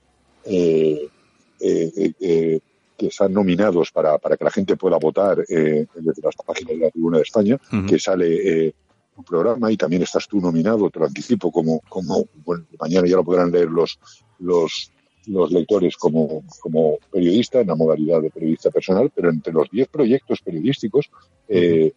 que 2.97 3.07
están 3.07 3.33
nominados 3.33 3.91
para, 3.91 4.19
para 4.19 4.37
que 4.37 4.45
la 4.45 4.51
gente 4.51 4.77
pueda 4.77 4.97
votar 4.99 5.39
eh, 5.49 5.87
desde 5.95 6.23
las 6.23 6.37
páginas 6.37 6.79
de 6.79 6.85
la 6.85 6.91
Tribuna 6.91 7.19
de 7.19 7.23
España, 7.23 7.59
que 7.89 7.99
sale 7.99 8.67
eh, 8.67 8.75
un 9.17 9.25
programa 9.25 9.71
y 9.71 9.77
también 9.77 10.03
estás 10.03 10.27
tú 10.29 10.41
nominado, 10.41 10.91
te 10.91 10.99
lo 10.99 11.07
anticipo, 11.07 11.51
como, 11.51 11.81
como 11.89 12.27
bueno, 12.45 12.65
mañana 12.81 13.07
ya 13.07 13.17
lo 13.17 13.25
podrán 13.25 13.51
leer 13.51 13.69
los, 13.69 13.99
los, 14.39 14.91
los 15.27 15.53
lectores 15.53 15.97
como, 15.97 16.45
como 16.61 16.99
periodista 17.11 17.61
en 17.61 17.69
la 17.69 17.75
modalidad 17.75 18.23
de 18.23 18.31
periodista 18.31 18.71
personal, 18.71 19.11
pero 19.15 19.31
entre 19.31 19.53
los 19.53 19.71
10 19.71 19.89
proyectos 19.89 20.41
periodísticos 20.41 21.11
eh, 21.49 21.93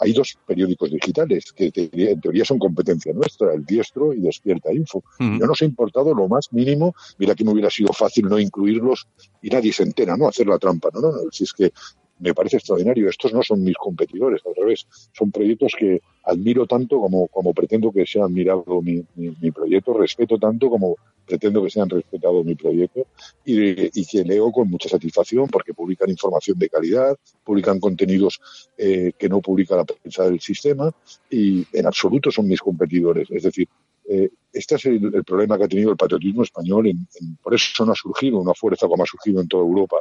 hay 0.00 0.12
dos 0.12 0.38
periódicos 0.46 0.90
digitales 0.90 1.52
que 1.52 1.72
en 1.74 2.20
teoría 2.20 2.44
son 2.44 2.58
competencia 2.58 3.12
nuestra, 3.12 3.52
el 3.54 3.64
Diestro 3.64 4.12
y 4.12 4.20
Despierta 4.20 4.72
Info. 4.72 5.02
No 5.18 5.46
nos 5.46 5.62
ha 5.62 5.64
importado 5.64 6.14
lo 6.14 6.28
más 6.28 6.52
mínimo, 6.52 6.94
mira 7.18 7.34
que 7.34 7.44
me 7.44 7.52
hubiera 7.52 7.70
sido 7.70 7.92
fácil 7.92 8.26
no 8.28 8.38
incluirlos 8.38 9.06
y 9.42 9.48
nadie 9.48 9.72
se 9.72 9.82
entera, 9.82 10.16
¿no? 10.16 10.28
Hacer 10.28 10.46
la 10.46 10.58
trampa, 10.58 10.90
¿no? 10.92 11.00
no, 11.00 11.12
no 11.12 11.18
si 11.30 11.44
es 11.44 11.52
que 11.52 11.72
me 12.20 12.34
parece 12.34 12.56
extraordinario. 12.56 13.08
Estos 13.08 13.32
no 13.32 13.42
son 13.42 13.62
mis 13.62 13.76
competidores, 13.76 14.42
al 14.46 14.54
revés. 14.54 14.86
Son 15.12 15.30
proyectos 15.30 15.72
que 15.78 16.00
admiro 16.24 16.66
tanto 16.66 17.00
como, 17.00 17.28
como 17.28 17.54
pretendo 17.54 17.90
que 17.92 18.06
sea 18.06 18.24
admirado 18.24 18.64
mi, 18.82 19.04
mi, 19.14 19.50
proyecto, 19.50 19.94
respeto 19.94 20.38
tanto 20.38 20.68
como 20.68 20.96
pretendo 21.26 21.62
que 21.62 21.70
sean 21.70 21.88
respetado 21.88 22.42
mi 22.42 22.54
proyecto 22.54 23.06
y, 23.44 23.90
que 24.06 24.24
leo 24.24 24.50
con 24.50 24.70
mucha 24.70 24.88
satisfacción 24.88 25.48
porque 25.48 25.74
publican 25.74 26.10
información 26.10 26.58
de 26.58 26.68
calidad, 26.68 27.16
publican 27.44 27.80
contenidos 27.80 28.40
eh, 28.76 29.12
que 29.18 29.28
no 29.28 29.40
publica 29.40 29.76
la 29.76 29.84
prensa 29.84 30.24
del 30.24 30.40
sistema 30.40 30.90
y 31.30 31.66
en 31.72 31.86
absoluto 31.86 32.30
son 32.30 32.48
mis 32.48 32.60
competidores. 32.60 33.28
Es 33.30 33.42
decir, 33.42 33.68
eh, 34.10 34.30
este 34.52 34.76
es 34.76 34.86
el, 34.86 35.22
problema 35.24 35.58
que 35.58 35.64
ha 35.64 35.68
tenido 35.68 35.90
el 35.90 35.96
patriotismo 35.96 36.42
español, 36.42 36.90
por 37.42 37.54
eso 37.54 37.84
no 37.84 37.92
ha 37.92 37.94
surgido 37.94 38.38
una 38.38 38.54
fuerza 38.54 38.88
como 38.88 39.02
ha 39.02 39.06
surgido 39.06 39.42
en 39.42 39.48
toda 39.48 39.62
Europa, 39.62 39.96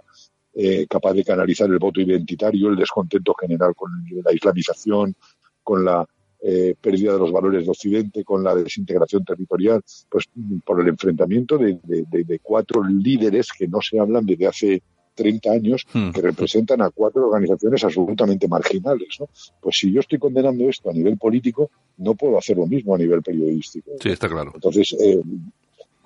eh, 0.59 0.87
capaz 0.87 1.13
de 1.13 1.23
canalizar 1.23 1.69
el 1.69 1.77
voto 1.77 2.01
identitario, 2.01 2.69
el 2.69 2.75
descontento 2.75 3.35
general 3.39 3.75
con 3.75 3.91
la 4.23 4.33
islamización, 4.33 5.15
con 5.61 5.85
la 5.85 6.03
eh, 6.41 6.73
pérdida 6.81 7.13
de 7.13 7.19
los 7.19 7.31
valores 7.31 7.65
de 7.65 7.69
Occidente, 7.69 8.23
con 8.23 8.43
la 8.43 8.55
desintegración 8.55 9.23
territorial, 9.23 9.83
pues 10.09 10.25
por 10.65 10.81
el 10.81 10.87
enfrentamiento 10.87 11.59
de, 11.59 11.77
cuatro 12.41 12.83
líderes 12.83 13.49
que 13.55 13.67
no 13.67 13.81
se 13.81 13.99
hablan 13.99 14.25
desde 14.25 14.47
hace 14.47 14.81
30 15.13 15.51
años 15.51 15.85
Hmm. 15.93 16.09
que 16.11 16.21
representan 16.21 16.81
a 16.81 16.89
cuatro 16.89 17.27
organizaciones 17.27 17.83
absolutamente 17.83 18.47
marginales. 18.47 19.17
¿no? 19.19 19.29
Pues 19.61 19.77
si 19.77 19.91
yo 19.91 19.99
estoy 19.99 20.17
condenando 20.17 20.67
esto 20.69 20.89
a 20.89 20.93
nivel 20.93 21.17
político, 21.17 21.69
no 21.97 22.15
puedo 22.15 22.37
hacer 22.37 22.57
lo 22.57 22.65
mismo 22.65 22.95
a 22.95 22.97
nivel 22.97 23.21
periodístico. 23.21 23.91
Sí, 24.01 24.09
está 24.09 24.27
claro. 24.27 24.51
Entonces, 24.55 24.93
eh, 24.93 25.13
eh, 25.13 25.21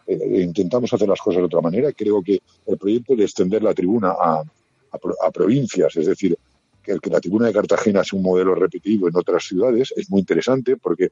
intentamos 0.07 0.93
hacer 0.93 1.07
las 1.07 1.19
cosas 1.19 1.39
de 1.39 1.45
otra 1.45 1.61
manera. 1.61 1.91
Creo 1.91 2.21
que 2.21 2.41
el 2.67 2.77
proyecto 2.77 3.15
de 3.15 3.23
extender 3.23 3.63
la 3.63 3.73
tribuna 3.73 4.09
a, 4.11 4.41
a 4.41 4.99
a 5.23 5.31
provincias, 5.31 5.95
es 5.95 6.05
decir, 6.05 6.37
que, 6.83 6.97
la 7.09 7.21
tribuna 7.21 7.47
de 7.47 7.53
Cartagena 7.53 8.03
sea 8.03 8.17
un 8.17 8.23
modelo 8.23 8.55
repetido 8.55 9.07
en 9.07 9.15
otras 9.15 9.45
ciudades, 9.45 9.93
es 9.95 10.09
muy 10.09 10.21
interesante 10.21 10.77
porque 10.77 11.05
eh, 11.05 11.11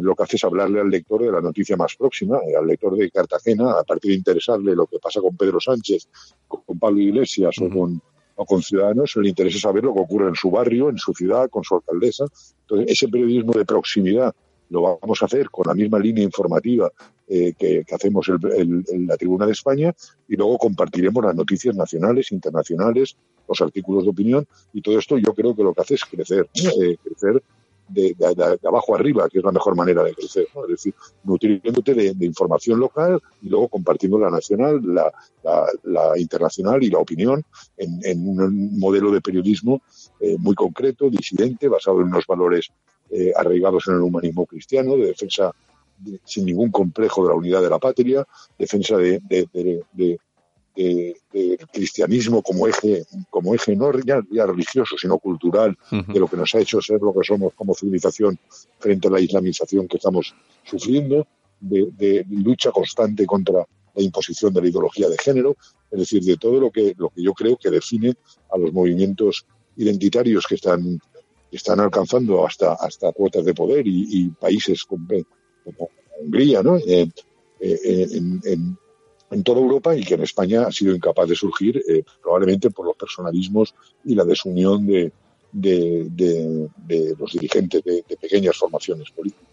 lo 0.00 0.14
que 0.14 0.24
hace 0.24 0.36
es 0.36 0.44
hablarle 0.44 0.80
al 0.80 0.90
lector 0.90 1.22
de 1.22 1.32
la 1.32 1.40
noticia 1.40 1.76
más 1.76 1.94
próxima, 1.96 2.38
eh, 2.38 2.56
al 2.56 2.66
lector 2.66 2.96
de 2.96 3.10
Cartagena, 3.10 3.72
a 3.72 3.84
partir 3.84 4.10
de 4.10 4.16
interesarle 4.18 4.74
lo 4.74 4.86
que 4.86 4.98
pasa 4.98 5.20
con 5.20 5.36
Pedro 5.36 5.60
Sánchez, 5.60 6.08
con, 6.48 6.62
con 6.62 6.78
Pablo 6.78 7.00
Iglesias 7.00 7.54
o 7.60 7.68
con 7.68 8.00
o 8.36 8.44
con 8.44 8.60
ciudadanos, 8.62 9.14
le 9.14 9.28
interesa 9.28 9.60
saber 9.60 9.84
lo 9.84 9.94
que 9.94 10.00
ocurre 10.00 10.28
en 10.28 10.34
su 10.34 10.50
barrio, 10.50 10.88
en 10.90 10.98
su 10.98 11.12
ciudad, 11.12 11.48
con 11.48 11.62
su 11.62 11.76
alcaldesa. 11.76 12.24
Entonces, 12.62 12.90
ese 12.90 13.06
periodismo 13.06 13.52
de 13.52 13.64
proximidad 13.64 14.34
lo 14.70 14.98
vamos 15.00 15.22
a 15.22 15.26
hacer 15.26 15.50
con 15.50 15.64
la 15.66 15.74
misma 15.74 15.98
línea 15.98 16.24
informativa 16.24 16.90
eh, 17.28 17.54
que, 17.58 17.84
hacemos 17.92 18.28
el- 18.28 18.84
la 19.06 19.16
Tribuna 19.16 19.46
de 19.46 19.52
España 19.52 19.94
y 20.28 20.36
luego 20.36 20.58
compartiremos 20.58 21.24
las 21.24 21.34
noticias 21.34 21.74
nacionales, 21.74 22.32
internacionales, 22.32 23.16
los 23.48 23.60
artículos 23.60 24.04
de 24.04 24.10
opinión 24.10 24.46
y 24.72 24.82
todo 24.82 24.98
esto 24.98 25.18
yo 25.18 25.34
creo 25.34 25.54
que 25.54 25.62
lo 25.62 25.74
que 25.74 25.80
hace 25.82 25.94
es 25.94 26.04
crecer, 26.04 26.48
eh, 26.54 26.96
crecer 27.02 27.42
de, 27.88 28.16
abajo 28.66 28.94
arriba, 28.94 29.28
que 29.28 29.38
es 29.38 29.44
la 29.44 29.52
mejor 29.52 29.76
manera 29.76 30.02
de 30.02 30.14
crecer, 30.14 30.46
¿no? 30.54 30.64
es 30.64 30.70
decir, 30.70 30.94
nutriéndote 31.22 31.94
de, 31.94 32.14
de 32.14 32.26
información 32.26 32.80
local 32.80 33.20
y 33.42 33.48
luego 33.48 33.68
compartiendo 33.68 34.18
la 34.18 34.30
nacional, 34.30 34.80
la, 34.84 36.18
internacional 36.18 36.82
y 36.82 36.90
la 36.90 36.98
opinión 36.98 37.44
en, 37.76 38.00
en 38.04 38.26
un 38.28 38.78
modelo 38.78 39.10
de 39.10 39.20
periodismo 39.20 39.82
eh, 40.20 40.36
muy 40.38 40.54
concreto, 40.54 41.10
disidente, 41.10 41.68
basado 41.68 42.00
en 42.00 42.06
unos 42.08 42.26
valores 42.26 42.70
eh, 43.16 43.32
arraigados 43.36 43.86
en 43.88 43.94
el 43.94 44.00
humanismo 44.02 44.44
cristiano, 44.44 44.96
de 44.96 45.06
defensa 45.06 45.52
de- 45.98 46.18
sin 46.24 46.44
ningún 46.46 46.70
complejo 46.72 47.22
de 47.22 47.28
la 47.28 47.36
unidad 47.36 47.62
de 47.62 47.70
la 47.70 47.78
patria, 47.78 48.26
defensa 48.58 48.96
de, 48.96 49.20
cristianismo 51.72 52.42
como 52.42 52.66
eje, 52.66 53.04
como 53.30 53.54
eje 53.54 53.76
no 53.76 53.92
ya, 54.04 54.20
ya 54.30 54.44
religioso, 54.46 54.96
sino 54.98 55.18
cultural, 55.18 55.76
de 55.90 56.18
lo 56.18 56.26
que 56.26 56.36
nos 56.36 56.52
ha 56.54 56.58
hecho 56.60 56.80
ser 56.80 57.00
lo 57.00 57.14
que 57.14 57.24
somos 57.24 57.54
como 57.54 57.74
civilización 57.74 58.36
frente 58.80 59.06
a 59.06 59.12
la 59.12 59.20
islamización 59.20 59.86
que 59.86 59.98
estamos 59.98 60.34
sufriendo, 60.64 61.26
de, 61.60 61.88
de 61.96 62.26
lucha 62.28 62.72
constante 62.72 63.24
contra 63.24 63.64
la 63.94 64.02
imposición 64.02 64.52
de 64.52 64.62
la 64.62 64.68
ideología 64.68 65.08
de 65.08 65.16
género, 65.16 65.56
es 65.92 65.98
decir, 66.00 66.22
de 66.24 66.36
todo 66.36 66.58
lo 66.60 66.70
que, 66.72 66.94
lo 66.98 67.10
que 67.10 67.22
yo 67.22 67.32
creo 67.32 67.56
que 67.56 67.70
define 67.70 68.14
a 68.50 68.58
los 68.58 68.72
movimientos 68.72 69.46
identitarios 69.76 70.44
que 70.48 70.56
están, 70.56 70.98
están 71.56 71.80
alcanzando 71.80 72.46
hasta, 72.46 72.74
hasta 72.74 73.12
cuotas 73.12 73.44
de 73.44 73.54
poder 73.54 73.86
y, 73.86 74.28
países 74.40 74.84
como, 74.84 75.06
Hungría, 76.20 76.62
¿no? 76.62 76.76
Eh, 76.76 77.08
eh, 77.60 78.06
en, 78.12 78.40
en- 78.44 78.78
en 79.30 79.42
toda 79.42 79.60
Europa 79.60 79.96
y 79.96 80.04
que 80.04 80.14
en 80.14 80.22
España 80.22 80.64
ha 80.66 80.70
sido 80.70 80.94
incapaz 80.94 81.28
de 81.28 81.34
surgir 81.34 81.82
eh, 81.88 82.04
probablemente 82.22 82.70
por 82.70 82.86
los 82.86 82.96
personalismos 82.96 83.74
y 84.04 84.14
la 84.14 84.24
desunión 84.24 84.86
de, 84.86 85.12
de, 85.54 86.68
los 87.18 87.32
dirigentes 87.32 87.82
de, 87.84 88.04
pequeñas 88.20 88.56
formaciones 88.56 89.10
políticas. 89.10 89.44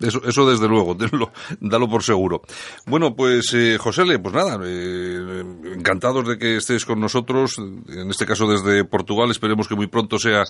Eso, 0.00 0.22
eso 0.26 0.48
desde 0.48 0.68
luego, 0.68 0.96
tenlo- 0.98 1.30
dalo 1.60 1.88
por 1.88 2.02
seguro. 2.02 2.42
Bueno, 2.86 3.14
pues 3.16 3.52
eh, 3.54 3.76
Josele, 3.78 4.18
pues 4.18 4.34
nada, 4.34 4.58
eh, 4.64 5.44
encantados 5.76 6.26
de 6.28 6.38
que 6.38 6.56
estés 6.56 6.84
con 6.84 7.00
nosotros, 7.00 7.58
en 7.58 8.10
este 8.10 8.26
caso 8.26 8.46
desde 8.46 8.84
Portugal, 8.84 9.30
esperemos 9.30 9.66
que 9.68 9.74
muy 9.74 9.88
pronto 9.88 10.18
sea 10.18 10.44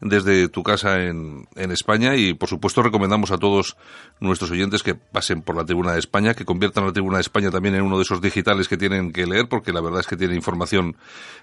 desde 0.00 0.48
tu 0.48 0.62
casa 0.62 1.00
en, 1.02 1.46
en 1.56 1.70
España 1.70 2.16
y 2.16 2.34
por 2.34 2.48
supuesto 2.48 2.82
recomendamos 2.82 3.30
a 3.30 3.38
todos 3.38 3.76
nuestros 4.20 4.50
oyentes 4.50 4.82
que 4.82 4.94
pasen 4.94 5.42
por 5.42 5.56
la 5.56 5.64
Tribuna 5.64 5.92
de 5.92 6.00
España, 6.00 6.34
que 6.34 6.44
conviertan 6.44 6.84
la 6.86 6.92
Tribuna 6.92 7.18
de 7.18 7.22
España 7.22 7.50
también 7.50 7.76
en 7.76 7.82
uno 7.82 7.96
de 7.96 8.02
esos 8.02 8.20
digitales 8.20 8.68
que 8.68 8.76
tienen 8.76 9.12
que 9.12 9.26
leer, 9.26 9.48
porque 9.48 9.72
la 9.72 9.80
verdad 9.80 10.00
es 10.00 10.06
que 10.06 10.16
tiene 10.16 10.34
información 10.34 10.96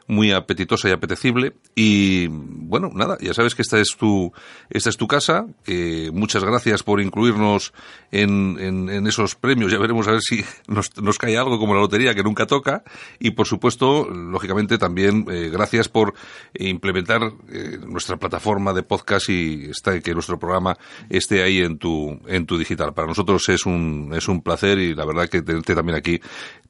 muy 0.08 0.32
apetitosa 0.32 0.90
y 0.90 0.92
apetecible. 0.92 1.54
Y 1.76 2.28
bueno, 2.30 2.92
nada, 2.98 3.18
ya 3.22 3.34
sabes 3.34 3.56
que 3.56 3.62
esta 3.62 3.80
es 3.80 3.96
tu, 3.98 4.32
esta 4.70 4.90
es 4.90 4.98
tu 4.98 5.08
casa, 5.08 5.46
que 5.64 6.10
muchas 6.14 6.44
gracias 6.44 6.84
por 6.84 7.02
incluirnos 7.02 7.74
en, 8.12 8.58
en, 8.60 9.08
esos 9.08 9.36
premios, 9.36 9.72
ya 9.72 9.80
veremos 9.80 10.08
a 10.08 10.12
ver 10.12 10.22
si 10.22 10.44
nos, 10.68 10.96
nos 11.02 11.18
cae 11.18 11.38
algo 11.38 11.60
como 11.60 11.74
la 11.74 11.82
lotería 11.82 12.16
que 12.16 12.24
nunca 12.24 12.46
toca. 12.46 12.84
Y 13.20 13.32
por 13.32 13.48
supuesto, 13.48 14.10
lógicamente 14.10 14.78
también 14.78 15.26
eh, 15.30 15.50
gracias 15.52 15.90
por 15.90 16.14
implementar 16.56 17.22
eh, 17.50 17.78
nuestra 17.86 18.18
plataforma 18.18 18.74
de 18.74 18.84
podcast 18.84 19.30
y 19.30 19.70
está, 19.70 20.00
que 20.00 20.14
nuestro 20.14 20.40
programa 20.40 20.78
esté 21.10 21.44
ahí 21.44 21.60
en 21.60 21.78
tu, 21.78 22.20
en 22.28 22.46
tu 22.46 22.58
digital. 22.58 22.94
Para 22.94 23.08
nosotros 23.08 23.48
es 23.50 23.66
un, 23.66 24.12
es 24.16 24.28
un 24.28 24.42
placer 24.42 24.80
y 24.80 24.94
la 24.94 25.06
verdad 25.06 25.30
que 25.30 25.42
tenerte 25.42 25.76
también 25.76 25.98
aquí 25.98 26.20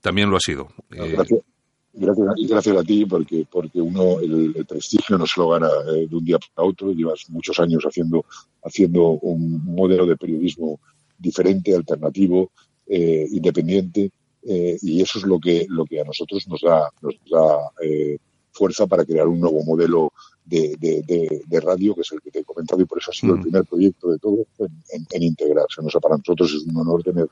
también 0.02 0.30
lo 0.30 0.38
ha 0.38 0.42
sido. 0.42 0.68
Eh, 0.92 1.14
Gracias, 1.14 1.42
gracias, 1.98 2.28
gracias 2.50 2.78
a 2.78 2.84
ti, 2.84 3.06
porque, 3.06 3.46
porque 3.52 3.82
uno 3.82 4.20
el, 4.20 4.54
el 4.56 4.66
prestigio 4.66 5.18
no 5.18 5.26
se 5.26 5.40
lo 5.42 5.50
gana 5.50 5.70
eh, 5.94 6.08
de 6.10 6.16
un 6.16 6.24
día 6.24 6.38
para 6.54 6.68
otro. 6.68 6.92
Llevas 6.92 7.26
muchos 7.30 7.60
años 7.60 7.84
haciendo, 7.84 8.26
haciendo 8.64 9.20
un 9.22 9.66
modelo 9.66 10.06
de 10.06 10.16
periodismo 10.16 10.80
diferente, 11.18 11.76
alternativo, 11.76 12.52
eh, 12.88 13.28
independiente, 13.32 14.12
eh, 14.44 14.78
y 14.82 15.02
eso 15.02 15.20
es 15.20 15.26
lo 15.26 15.40
que, 15.40 15.66
lo 15.70 15.86
que 15.86 16.00
a 16.00 16.06
nosotros 16.06 16.48
nos 16.48 16.62
da, 16.62 16.90
nos 17.02 17.16
da 17.30 17.72
fuerza 18.52 18.88
para 18.88 19.06
crear 19.06 19.28
un 19.28 19.40
nuevo 19.40 19.64
modelo 19.64 20.14
de, 20.44 20.76
de, 20.80 21.04
de, 21.04 21.44
de 21.46 21.60
radio, 21.60 21.94
que 21.94 22.02
es 22.02 22.12
el 22.12 22.22
que 22.22 22.32
te 22.32 22.40
he 22.40 22.44
comentado, 22.44 22.82
y 22.82 22.86
por 22.86 22.98
eso 22.98 23.12
ha 23.12 23.14
sido 23.14 23.36
el 23.36 23.42
primer 23.42 23.66
proyecto 23.66 24.10
de 24.10 24.18
todo 24.18 24.46
en, 24.60 24.72
en, 24.94 25.08
en 25.12 25.24
integrarse. 25.24 25.82
O 25.82 25.90
sea, 25.90 26.02
para 26.02 26.18
nosotros 26.18 26.54
es 26.54 26.64
un 26.64 26.78
honor 26.78 27.04
tener 27.04 27.28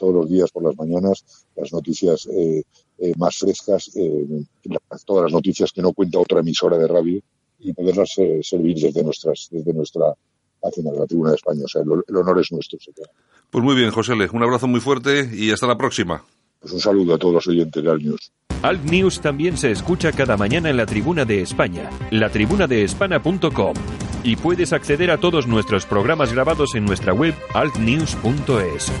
todos 0.00 0.14
los 0.14 0.28
días 0.28 0.50
por 0.50 0.64
las 0.64 0.74
mañanas 0.76 1.22
las 1.54 1.72
noticias 1.72 2.26
eh, 2.26 2.62
eh, 2.98 3.12
más 3.18 3.36
frescas, 3.36 3.90
eh, 3.94 4.26
las- 4.64 5.04
todas 5.04 5.24
las 5.24 5.32
noticias 5.32 5.70
que 5.72 5.82
no 5.82 5.92
cuenta 5.92 6.18
otra 6.18 6.40
emisora 6.40 6.76
de 6.78 6.88
radio 6.88 7.20
y 7.60 7.72
poderlas 7.72 8.10
eh, 8.18 8.40
servir 8.42 8.76
desde 8.80 9.04
nuestras 9.04 9.48
desde 9.50 9.72
nuestra 9.74 10.14
página 10.60 10.90
de 10.92 10.98
la 10.98 11.06
Tribuna 11.06 11.30
de 11.30 11.36
España. 11.36 11.62
O 11.64 11.68
sea, 11.68 11.82
el, 11.82 11.88
el 12.08 12.16
honor 12.16 12.40
es 12.40 12.50
nuestro. 12.52 12.78
señor. 12.80 13.08
Pues 13.50 13.62
muy 13.64 13.74
bien, 13.76 13.90
José 13.90 14.16
Le, 14.16 14.28
un 14.30 14.42
abrazo 14.42 14.66
muy 14.66 14.80
fuerte 14.80 15.28
y 15.32 15.50
hasta 15.50 15.66
la 15.66 15.76
próxima. 15.78 16.24
Pues 16.60 16.72
un 16.72 16.80
saludo 16.80 17.14
a 17.14 17.18
todos 17.18 17.34
los 17.34 17.46
oyentes 17.48 17.82
de 17.82 17.90
Al 17.90 18.02
News. 18.02 18.32
Alt 18.62 18.84
News 18.84 19.20
también 19.20 19.56
se 19.56 19.70
escucha 19.70 20.12
cada 20.12 20.36
mañana 20.36 20.68
en 20.68 20.76
la 20.76 20.84
Tribuna 20.84 21.24
de 21.24 21.40
España, 21.40 21.88
latribunadeespana.com. 22.10 23.74
Y 24.22 24.36
puedes 24.36 24.74
acceder 24.74 25.10
a 25.10 25.18
todos 25.18 25.46
nuestros 25.46 25.86
programas 25.86 26.32
grabados 26.34 26.74
en 26.74 26.84
nuestra 26.84 27.14
web 27.14 27.34
altnews.es. 27.54 28.92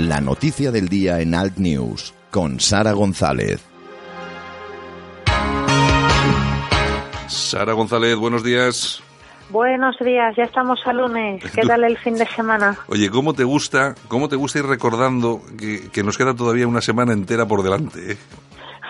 La 0.00 0.18
noticia 0.18 0.70
del 0.70 0.88
día 0.88 1.20
en 1.20 1.34
Alt 1.34 1.58
News 1.58 2.14
con 2.30 2.58
Sara 2.58 2.92
González. 2.92 3.60
Sara 7.28 7.74
González, 7.74 8.16
buenos 8.16 8.42
días. 8.42 9.02
Buenos 9.50 9.98
días, 9.98 10.34
ya 10.38 10.44
estamos 10.44 10.80
a 10.86 10.94
lunes. 10.94 11.42
¿Qué 11.52 11.60
tal 11.66 11.84
el 11.84 11.98
fin 11.98 12.14
de 12.14 12.24
semana? 12.26 12.78
Oye, 12.86 13.10
¿cómo 13.10 13.34
te 13.34 13.44
gusta, 13.44 13.94
cómo 14.08 14.30
te 14.30 14.36
gusta 14.36 14.60
ir 14.60 14.64
recordando 14.64 15.42
que, 15.58 15.90
que 15.90 16.02
nos 16.02 16.16
queda 16.16 16.32
todavía 16.34 16.66
una 16.66 16.80
semana 16.80 17.12
entera 17.12 17.44
por 17.46 17.62
delante? 17.62 18.12
eh? 18.12 18.16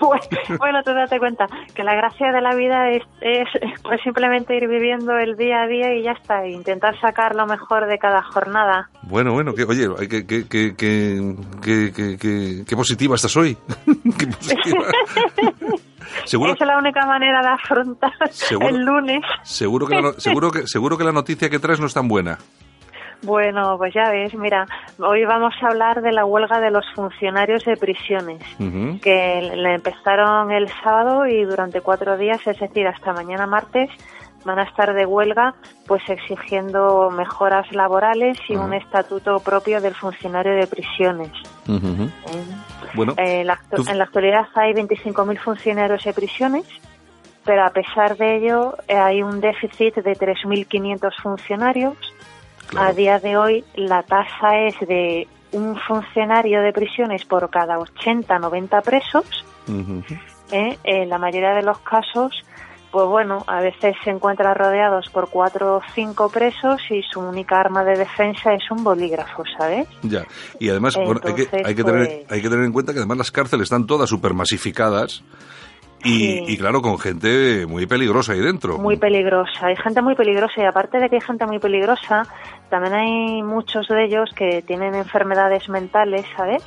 Bueno, 0.59 0.83
tú 0.83 0.93
date 0.93 1.19
cuenta 1.19 1.47
que 1.75 1.83
la 1.85 1.95
gracia 1.95 2.33
de 2.33 2.41
la 2.41 2.55
vida 2.55 2.91
es, 2.91 3.03
es 3.21 3.49
pues 3.83 4.01
simplemente 4.03 4.57
ir 4.57 4.67
viviendo 4.69 5.17
el 5.19 5.37
día 5.37 5.63
a 5.63 5.67
día 5.67 5.95
y 5.95 6.03
ya 6.03 6.13
está, 6.13 6.45
e 6.45 6.51
intentar 6.51 6.99
sacar 7.01 7.35
lo 7.35 7.47
mejor 7.47 7.87
de 7.87 7.99
cada 7.99 8.23
jornada. 8.23 8.89
Bueno, 9.03 9.33
bueno, 9.33 9.55
que, 9.55 9.65
oye, 9.65 9.87
que, 10.09 10.27
que, 10.27 10.47
que, 10.49 10.75
que, 10.77 11.35
que, 11.63 11.93
que- 11.93 12.19
que- 12.19 12.65
qué 12.67 12.77
positiva 12.77 13.15
estás 13.17 13.37
hoy. 13.37 13.57
Qué 14.19 14.27
positiva. 14.27 14.85
Seguro, 16.25 16.53
Es 16.55 16.61
la 16.61 16.77
única 16.79 17.07
manera 17.07 17.41
de 17.41 17.49
afrontar 17.49 18.11
Seguro- 18.31 18.69
el 18.69 18.83
lunes. 18.85 19.21
seguro, 19.45 19.87
que 19.87 19.95
la, 20.01 20.13
seguro, 20.15 20.51
que, 20.51 20.67
seguro 20.67 20.99
que 20.99 21.05
la 21.05 21.13
noticia 21.13 21.49
que 21.49 21.59
traes 21.59 21.79
no 21.81 21.87
es 21.87 21.95
tan 21.95 22.09
buena. 22.09 22.39
Bueno, 23.23 23.77
pues 23.77 23.93
ya 23.93 24.11
ves, 24.11 24.35
mira, 24.35 24.67
hoy 24.99 25.25
vamos 25.27 25.53
a 25.63 25.69
hablar 25.69 26.01
de 26.01 26.11
la 26.13 26.25
huelga 26.25 26.59
de 26.61 26.71
los 26.71 26.85
funcionarios 26.95 27.65
de 27.65 27.77
prisiones. 27.77 28.41
Que 29.01 29.43
le 29.55 29.75
empezaron 29.75 30.51
el 30.51 30.69
sábado 30.83 31.27
y 31.27 31.45
durante 31.45 31.81
cuatro 31.83 32.17
días, 32.17 32.41
es 32.47 32.59
decir, 32.59 32.87
hasta 32.87 33.13
mañana 33.13 33.47
martes, 33.47 33.91
van 34.47 34.59
a 34.59 34.63
estar 34.63 34.95
de 34.95 35.05
huelga, 35.05 35.55
pues 35.87 36.03
exigiendo 36.09 37.11
mejoras 37.11 37.71
laborales 37.73 38.39
y 38.49 38.57
un 38.57 38.73
estatuto 38.73 39.39
propio 39.41 39.83
del 39.83 39.95
funcionario 39.95 40.55
de 40.55 40.67
prisiones. 40.67 41.31
Ujú. 41.69 42.11
Bueno, 42.95 43.15
Eh, 43.19 43.45
la 43.45 43.59
tú- 43.71 43.85
En 43.87 43.99
la 43.99 44.05
actualidad 44.05 44.47
hay 44.55 44.73
25.000 44.73 45.39
funcionarios 45.39 46.03
de 46.05 46.15
prisiones, 46.15 46.65
pero 47.45 47.65
a 47.67 47.71
pesar 47.71 48.17
de 48.17 48.37
ello 48.37 48.77
eh, 48.89 48.97
hay 48.97 49.23
un 49.23 49.41
déficit 49.43 49.97
de 49.97 50.15
3.500 50.15 51.15
funcionarios. 51.23 51.97
A 52.77 52.93
día 52.93 53.19
de 53.19 53.37
hoy 53.37 53.65
la 53.75 54.03
tasa 54.03 54.59
es 54.67 54.79
de 54.87 55.27
un 55.53 55.77
funcionario 55.77 56.63
de 56.63 56.73
prisiones 56.73 57.25
por 57.25 57.51
cada 57.51 57.79
80, 57.79 58.39
90 58.39 58.81
presos. 58.83 59.45
¿eh? 60.53 60.79
En 60.85 61.09
la 61.09 61.19
mayoría 61.19 61.55
de 61.55 61.63
los 61.63 61.79
casos, 61.81 62.33
pues 62.91 63.07
bueno, 63.07 63.45
a 63.47 63.61
veces 63.61 63.95
se 64.05 64.11
encuentran 64.11 64.55
rodeados 64.55 65.09
por 65.11 65.31
cuatro 65.31 65.77
o 65.77 65.83
cinco 65.95 66.29
presos 66.29 66.81
y 66.91 67.03
su 67.03 67.21
única 67.21 67.61
arma 67.61 67.85
de 67.85 67.97
defensa 67.97 68.53
es 68.53 68.71
un 68.71 68.83
bolígrafo, 68.83 69.45
¿sabes? 69.59 69.87
Ya, 70.03 70.25
y 70.59 70.69
además 70.69 70.97
bueno, 70.97 71.21
hay, 71.25 71.35
que, 71.35 71.49
hay, 71.65 71.75
que 71.75 71.85
tener, 71.85 72.07
pues 72.07 72.33
hay 72.33 72.43
que 72.43 72.49
tener 72.49 72.65
en 72.65 72.73
cuenta 72.73 72.93
que 72.93 72.99
además 72.99 73.19
las 73.19 73.31
cárceles 73.31 73.65
están 73.65 73.87
todas 73.87 74.09
supermasificadas 74.09 75.23
y, 76.05 76.53
y 76.53 76.57
claro, 76.57 76.83
con 76.83 76.99
gente 76.99 77.67
muy 77.67 77.87
peligrosa 77.87 78.33
ahí 78.33 78.41
dentro. 78.41 78.79
Muy 78.79 78.97
peligrosa, 78.97 79.67
hay 79.67 79.77
gente 79.77 80.03
muy 80.03 80.15
peligrosa 80.15 80.61
y 80.63 80.65
aparte 80.65 80.99
de 80.99 81.09
que 81.09 81.17
hay 81.17 81.21
gente 81.21 81.47
muy 81.47 81.59
peligrosa, 81.59 82.23
también 82.69 82.95
hay 82.95 83.43
muchos 83.43 83.89
de 83.89 84.05
ellos 84.05 84.31
que 84.35 84.63
tienen 84.63 84.95
enfermedades 84.95 85.69
mentales, 85.69 86.25
¿sabes? 86.37 86.63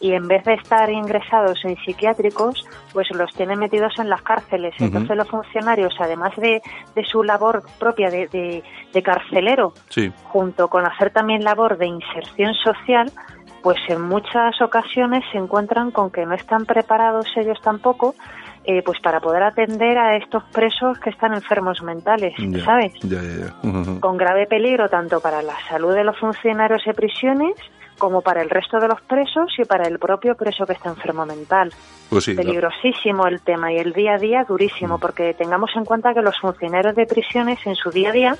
Y 0.00 0.14
en 0.14 0.26
vez 0.26 0.42
de 0.44 0.54
estar 0.54 0.90
ingresados 0.90 1.64
en 1.64 1.76
psiquiátricos, 1.84 2.66
pues 2.92 3.08
los 3.12 3.32
tienen 3.34 3.60
metidos 3.60 3.92
en 4.00 4.08
las 4.10 4.20
cárceles. 4.22 4.74
Entonces 4.80 5.16
los 5.16 5.28
funcionarios, 5.28 5.94
además 6.00 6.34
de, 6.36 6.60
de 6.96 7.04
su 7.04 7.22
labor 7.22 7.62
propia 7.78 8.10
de, 8.10 8.26
de- 8.26 8.64
de 8.92 9.02
carcelero, 9.02 9.74
Sí. 9.90 10.12
junto 10.24 10.66
con 10.68 10.84
hacer 10.84 11.12
también 11.12 11.44
labor 11.44 11.78
de 11.78 11.86
inserción 11.86 12.52
social, 12.54 13.12
pues 13.62 13.78
en 13.88 14.02
muchas 14.02 14.60
ocasiones 14.60 15.22
se 15.30 15.38
encuentran 15.38 15.92
con 15.92 16.10
que 16.10 16.26
no 16.26 16.34
están 16.34 16.66
preparados 16.66 17.26
ellos 17.36 17.60
tampoco, 17.62 18.16
eh, 18.64 18.82
pues 18.84 19.00
para 19.00 19.20
poder 19.20 19.42
atender 19.42 19.98
a 19.98 20.16
estos 20.16 20.44
presos 20.52 20.98
que 20.98 21.10
están 21.10 21.34
enfermos 21.34 21.82
mentales, 21.82 22.34
Ya, 22.38 22.64
¿sabes? 22.64 22.92
Ya, 23.02 23.20
ya. 23.20 24.00
Con 24.00 24.16
grave 24.16 24.46
peligro 24.46 24.88
tanto 24.88 25.20
para 25.20 25.42
la 25.42 25.54
salud 25.68 25.94
de 25.94 26.04
los 26.04 26.18
funcionarios 26.18 26.82
de 26.84 26.94
prisiones 26.94 27.54
como 27.98 28.20
para 28.20 28.42
el 28.42 28.50
resto 28.50 28.78
de 28.78 28.88
los 28.88 29.00
presos 29.02 29.52
y 29.58 29.64
para 29.64 29.86
el 29.86 29.98
propio 29.98 30.34
preso 30.34 30.66
que 30.66 30.72
está 30.72 30.88
enfermo 30.88 31.24
mental. 31.26 31.70
Pues 32.10 32.24
sí, 32.24 32.34
Peligrosísimo 32.34 33.26
el 33.26 33.40
tema 33.42 33.72
y 33.72 33.76
el 33.76 33.92
día 33.92 34.14
a 34.14 34.18
día 34.18 34.44
durísimo, 34.48 34.98
porque 34.98 35.34
tengamos 35.34 35.70
en 35.76 35.84
cuenta 35.84 36.12
que 36.14 36.20
los 36.20 36.38
funcionarios 36.40 36.94
de 36.96 37.06
prisiones 37.06 37.64
en 37.66 37.76
su 37.76 37.90
día 37.90 38.08
a 38.08 38.12
día 38.12 38.36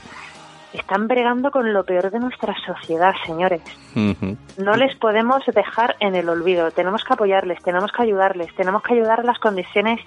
están 0.72 1.08
bregando 1.08 1.50
con 1.50 1.72
lo 1.72 1.84
peor 1.84 2.10
de 2.10 2.18
nuestra 2.18 2.54
sociedad, 2.64 3.12
señores. 3.26 3.62
No 3.94 4.74
les 4.76 4.96
podemos 4.96 5.44
dejar 5.46 5.96
en 6.00 6.14
el 6.14 6.28
olvido. 6.28 6.70
Tenemos 6.70 7.04
que 7.04 7.14
apoyarles, 7.14 7.62
tenemos 7.62 7.92
que 7.92 8.02
ayudarles, 8.02 8.54
tenemos 8.54 8.82
que 8.82 8.94
ayudar 8.94 9.20
a 9.20 9.22
las 9.22 9.38
condiciones 9.38 10.00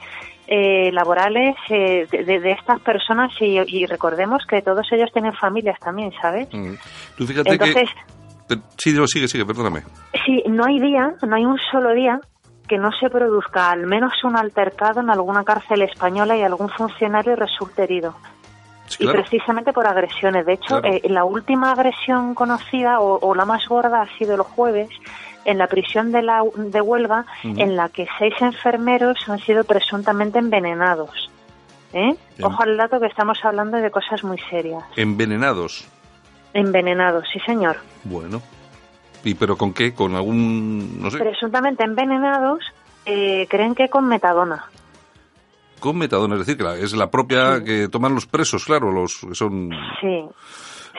eh, 0.47 0.91
laborales 0.91 1.55
eh, 1.70 2.07
de, 2.11 2.51
estas 2.51 2.80
personas 2.82 3.32
y, 3.39 3.59
y 3.68 3.86
recordemos 3.86 4.45
que 4.45 4.61
todos 4.61 4.88
ellos 4.91 5.11
tienen 5.11 5.34
familias 5.34 5.80
también, 5.80 6.11
¿sabes? 6.22 6.47
Mm. 6.53 6.74
Tú 7.18 7.26
fíjate 7.26 7.51
Entonces, 7.51 7.89
que... 8.47 8.55
Sí, 8.78 8.95
sigue, 9.07 9.28
sigue, 9.28 9.45
perdóname. 9.45 9.82
sí, 10.26 10.43
no 10.47 10.66
hay 10.66 10.80
día, 10.80 11.16
no 11.28 11.36
hay 11.36 11.45
un 11.45 11.57
solo 11.72 11.93
día 11.93 12.20
que 12.68 12.78
no 12.78 12.91
se 12.91 13.09
produzca 13.09 13.72
al 13.72 13.86
menos 13.86 14.13
un 14.24 14.38
altercado 14.38 15.01
en 15.01 15.09
alguna 15.09 15.43
cárcel 15.43 15.82
española 15.84 16.36
y 16.38 16.41
algún 16.41 16.70
funcionario 16.70 17.36
resulte 17.36 17.84
herido. 17.84 18.16
Sí, 18.88 19.03
Y 19.03 19.07
precisamente 19.07 19.73
por 19.73 19.88
agresiones. 19.88 20.45
De 20.45 20.53
hecho, 20.53 20.79
Claro. 20.81 20.88
eh, 20.95 21.01
la 21.09 21.23
última 21.25 21.71
agresión 21.71 22.36
conocida 22.36 22.99
o, 22.99 23.19
o 23.19 23.33
la 23.36 23.45
más 23.45 23.67
gorda 23.67 24.01
ha 24.01 24.17
sido 24.17 24.36
el 24.36 24.41
jueves 24.41 24.89
en 25.45 25.57
la 25.57 25.67
prisión 25.67 26.11
de, 26.11 26.21
la, 26.23 26.43
de 26.55 26.81
Huelva, 26.81 27.25
en 27.43 27.75
la 27.75 27.89
que 27.89 28.07
seis 28.17 28.33
enfermeros 28.41 29.17
han 29.29 29.39
sido 29.39 29.63
presuntamente 29.63 30.39
envenenados. 30.39 31.29
¿Eh? 31.93 32.15
Ojo 32.41 32.63
al 32.63 32.75
dato 32.77 32.99
que 32.99 33.05
estamos 33.05 33.38
hablando 33.45 33.77
de 33.77 33.89
cosas 33.91 34.23
muy 34.23 34.38
serias. 34.49 34.83
Envenenados. 34.95 35.88
Envenenados, 36.53 37.25
sí 37.31 37.39
señor. 37.41 37.77
Bueno. 38.03 38.41
¿Y 39.23 39.33
pero 39.36 39.57
con 39.57 39.73
qué? 39.73 39.93
¿Con 39.93 40.15
algún... 40.15 41.01
no 41.01 41.09
sé? 41.09 41.17
Presuntamente 41.17 41.83
envenenados, 41.83 42.59
eh, 43.05 43.47
creen 43.49 43.75
que 43.75 43.88
con 43.89 44.07
metadona. 44.07 44.65
Con 45.80 45.97
metadona, 45.97 46.36
es 46.36 46.39
decir, 46.39 46.57
que 46.57 46.63
la- 46.63 46.78
es 46.78 46.93
la 46.93 47.09
propia 47.11 47.63
que 47.63 47.88
toman 47.89 48.15
los 48.15 48.26
presos, 48.26 48.65
claro, 48.65 48.91
los 48.91 49.17
que 49.19 49.36
son... 49.36 49.69
Sí. 50.01 50.23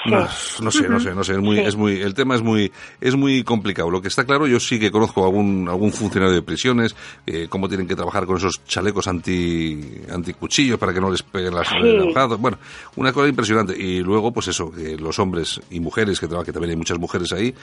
Sí. 0.06 0.12
No, 0.60 0.64
no 0.64 0.70
sé, 0.70 0.88
no 0.88 1.00
sé, 1.00 1.14
no 1.14 1.24
sé, 1.24 1.32
es 1.34 1.38
muy, 1.40 1.56
Sí. 1.56 1.62
es 1.62 1.76
muy, 1.76 2.00
el 2.00 2.14
tema 2.14 2.34
es 2.34 2.42
muy, 2.42 2.72
es 3.00 3.14
muy 3.16 3.42
complicado. 3.44 3.90
Lo 3.90 4.00
que 4.02 4.08
está 4.08 4.24
claro, 4.24 4.46
yo 4.46 4.58
sí 4.60 4.78
que 4.78 4.90
conozco 4.90 5.22
a 5.22 5.26
algún, 5.26 5.68
algún 5.68 5.92
funcionario 5.92 6.34
de 6.34 6.42
prisiones, 6.42 6.94
eh, 7.26 7.46
cómo 7.48 7.68
tienen 7.68 7.86
que 7.86 7.94
trabajar 7.96 8.26
con 8.26 8.36
esos 8.36 8.64
chalecos 8.66 9.06
anti, 9.08 9.80
anticuchillos 10.12 10.78
para 10.78 10.92
que 10.92 11.00
no 11.00 11.10
les 11.10 11.22
peguen 11.22 11.54
las 11.54 11.68
Sí. 11.68 11.76
Bueno, 12.38 12.58
una 12.96 13.12
cosa 13.12 13.28
impresionante. 13.28 13.74
Y 13.76 14.00
luego, 14.00 14.32
pues 14.32 14.48
eso, 14.48 14.70
que 14.72 14.96
los 14.96 15.18
hombres 15.18 15.60
y 15.70 15.80
mujeres 15.80 16.18
que 16.20 16.26
trabajan, 16.26 16.46
que 16.46 16.52
también 16.52 16.70
hay 16.70 16.76
muchas 16.76 16.98
mujeres 16.98 17.32
ahí, 17.32 17.54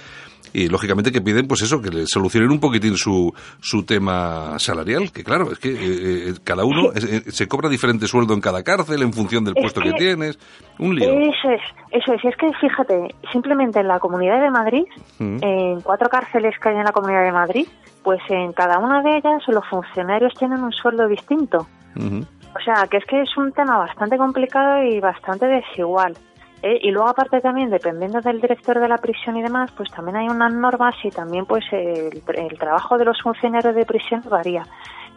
y 0.53 0.67
lógicamente 0.67 1.11
que 1.11 1.21
piden, 1.21 1.47
pues 1.47 1.61
eso, 1.63 1.81
que 1.81 1.89
les 1.89 2.09
solucionen 2.09 2.51
un 2.51 2.59
poquitín 2.59 2.95
su, 2.97 3.33
su 3.59 3.83
tema 3.83 4.59
salarial, 4.59 5.11
que 5.11 5.23
claro, 5.23 5.51
es 5.51 5.57
que 5.59 5.69
eh, 5.71 6.29
eh, 6.29 6.33
cada 6.43 6.63
uno 6.65 6.91
es- 6.93 7.03
eh, 7.05 7.23
se 7.31 7.47
cobra 7.47 7.69
diferente 7.69 8.07
sueldo 8.07 8.33
en 8.33 8.41
cada 8.41 8.61
cárcel 8.63 9.01
en 9.01 9.13
función 9.13 9.43
del 9.43 9.55
Es 9.57 9.61
puesto 9.63 9.81
que, 9.81 9.91
que- 9.91 9.97
tienes. 9.97 10.37
Un 10.79 10.95
lío. 10.95 11.09
Eso 11.09 11.49
es, 11.49 11.61
eso 11.91 12.13
es. 12.13 12.32
Es 12.33 12.37
que 12.39 12.51
fíjate, 12.53 13.13
simplemente 13.31 13.79
en 13.79 13.87
la 13.87 13.99
Comunidad 13.99 14.41
de 14.41 14.49
Madrid, 14.49 14.85
Mm. 15.19 15.37
en 15.41 15.81
cuatro 15.81 16.09
cárceles 16.09 16.57
que 16.59 16.69
hay 16.69 16.77
en 16.77 16.83
la 16.83 16.91
Comunidad 16.91 17.23
de 17.23 17.31
Madrid, 17.31 17.67
pues 18.03 18.21
en 18.29 18.53
cada 18.53 18.79
una 18.79 19.03
de 19.03 19.17
ellas 19.17 19.43
los 19.47 19.65
funcionarios 19.67 20.33
tienen 20.33 20.63
un 20.63 20.71
sueldo 20.71 21.07
distinto. 21.07 21.67
O 21.95 22.59
sea, 22.65 22.87
que 22.89 22.97
es 22.97 23.05
que 23.05 23.21
es 23.21 23.37
un 23.37 23.51
tema 23.51 23.77
bastante 23.77 24.17
complicado 24.17 24.83
y 24.83 24.99
bastante 24.99 25.45
desigual. 25.45 26.17
¿eh? 26.63 26.79
Y 26.81 26.89
luego 26.89 27.07
aparte 27.07 27.39
también, 27.39 27.69
dependiendo 27.69 28.19
del 28.19 28.41
director 28.41 28.79
de 28.79 28.87
la 28.87 28.97
prisión 28.97 29.37
y 29.37 29.43
demás, 29.43 29.71
pues 29.77 29.91
también 29.91 30.17
hay 30.17 30.27
unas 30.27 30.53
normas 30.53 30.95
y 31.03 31.11
también 31.11 31.45
pues 31.45 31.65
el, 31.71 32.23
el 32.35 32.57
trabajo 32.57 32.97
de 32.97 33.05
los 33.05 33.21
funcionarios 33.21 33.75
de 33.75 33.85
prisión 33.85 34.23
varía. 34.27 34.65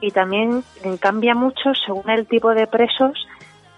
Y 0.02 0.10
también 0.10 0.62
eh, 0.84 0.98
cambia 1.00 1.34
mucho 1.34 1.72
según 1.74 2.10
el 2.10 2.26
tipo 2.26 2.50
de 2.50 2.66
presos 2.66 3.26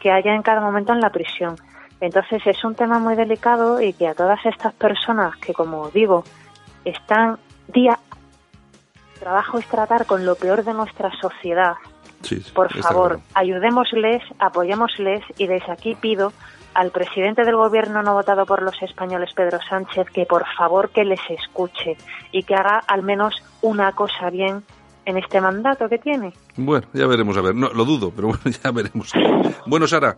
que 0.00 0.10
haya 0.10 0.34
en 0.34 0.42
cada 0.42 0.60
momento 0.60 0.92
en 0.92 1.00
la 1.00 1.10
prisión. 1.10 1.54
Entonces 2.00 2.42
es 2.46 2.62
un 2.64 2.74
tema 2.74 2.98
muy 2.98 3.16
delicado 3.16 3.80
y 3.80 3.92
que 3.92 4.08
a 4.08 4.14
todas 4.14 4.44
estas 4.46 4.72
personas 4.74 5.36
que, 5.36 5.52
como 5.52 5.90
digo, 5.90 6.24
están 6.84 7.38
día 7.68 7.98
trabajo 9.18 9.58
es 9.58 9.66
tratar 9.66 10.06
con 10.06 10.24
lo 10.24 10.36
peor 10.36 10.64
de 10.64 10.74
nuestra 10.74 11.10
sociedad. 11.20 11.74
Sí, 12.22 12.42
Por 12.54 12.72
favor, 12.72 13.16
claro. 13.16 13.22
ayudémosles, 13.34 14.22
apoyémosles 14.38 15.22
y 15.38 15.46
desde 15.46 15.70
aquí 15.72 15.94
pido 15.94 16.32
al 16.74 16.90
presidente 16.90 17.44
del 17.44 17.56
gobierno 17.56 18.02
no 18.02 18.14
votado 18.14 18.46
por 18.46 18.62
los 18.62 18.80
españoles, 18.82 19.30
Pedro 19.34 19.58
Sánchez, 19.68 20.08
que 20.10 20.26
por 20.26 20.44
favor 20.56 20.90
que 20.90 21.04
les 21.04 21.20
escuche 21.28 21.96
y 22.32 22.42
que 22.42 22.54
haga 22.54 22.80
al 22.86 23.02
menos 23.02 23.34
una 23.62 23.92
cosa 23.92 24.30
bien 24.30 24.64
en 25.08 25.18
este 25.18 25.40
mandato 25.40 25.88
que 25.88 25.98
tiene. 25.98 26.32
Bueno, 26.56 26.86
ya 26.92 27.06
veremos, 27.06 27.36
a 27.36 27.40
ver. 27.40 27.54
No, 27.54 27.68
lo 27.70 27.84
dudo, 27.84 28.12
pero 28.14 28.28
bueno, 28.42 28.42
ya 28.62 28.70
veremos. 28.70 29.12
Bueno, 29.66 29.86
Sara, 29.86 30.16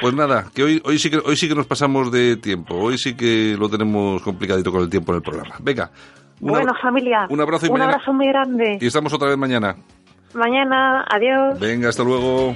pues 0.00 0.14
nada, 0.14 0.46
que 0.54 0.62
hoy, 0.62 0.82
hoy, 0.84 0.98
sí 0.98 1.10
que 1.10 1.18
hoy 1.18 1.36
sí 1.36 1.48
que 1.48 1.54
nos 1.54 1.66
pasamos 1.66 2.10
de 2.10 2.36
tiempo. 2.36 2.74
Hoy 2.76 2.98
sí 2.98 3.14
que 3.14 3.56
lo 3.58 3.68
tenemos 3.68 4.20
complicadito 4.22 4.70
con 4.72 4.82
el 4.82 4.90
tiempo 4.90 5.12
en 5.12 5.16
el 5.16 5.22
programa. 5.22 5.54
Venga, 5.60 5.90
un 6.40 6.50
bueno, 6.50 6.72
familia, 6.82 7.26
un 7.30 7.40
abrazo 7.40 7.66
y 7.66 7.68
un 7.68 7.74
mañana- 7.74 7.92
abrazo 7.94 8.12
muy 8.12 8.26
grande. 8.28 8.78
y 8.80 8.86
estamos 8.86 9.12
otra 9.12 9.28
vez 9.28 9.38
mañana. 9.38 9.76
Mañana, 10.34 11.04
adiós. 11.08 11.58
Venga, 11.60 11.88
hasta 11.90 12.02
luego. 12.02 12.54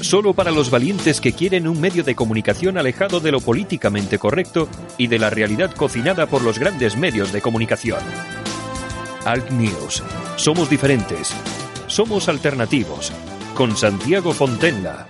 Solo 0.00 0.34
para 0.34 0.50
los 0.50 0.70
valientes 0.70 1.20
que 1.20 1.32
quieren 1.32 1.66
un 1.66 1.80
medio 1.80 2.04
de 2.04 2.14
comunicación 2.14 2.76
alejado 2.76 3.20
de 3.20 3.32
lo 3.32 3.40
políticamente 3.40 4.18
correcto 4.18 4.68
y 4.98 5.06
de 5.06 5.18
la 5.18 5.30
realidad 5.30 5.70
cocinada 5.74 6.26
por 6.26 6.42
los 6.42 6.58
grandes 6.58 6.96
medios 6.96 7.32
de 7.32 7.40
comunicación. 7.40 8.00
Alt 9.24 9.50
News. 9.50 10.02
Somos 10.36 10.68
diferentes. 10.68 11.34
Somos 11.86 12.28
alternativos. 12.28 13.10
Con 13.54 13.76
Santiago 13.76 14.32
Fontenla. 14.32 15.06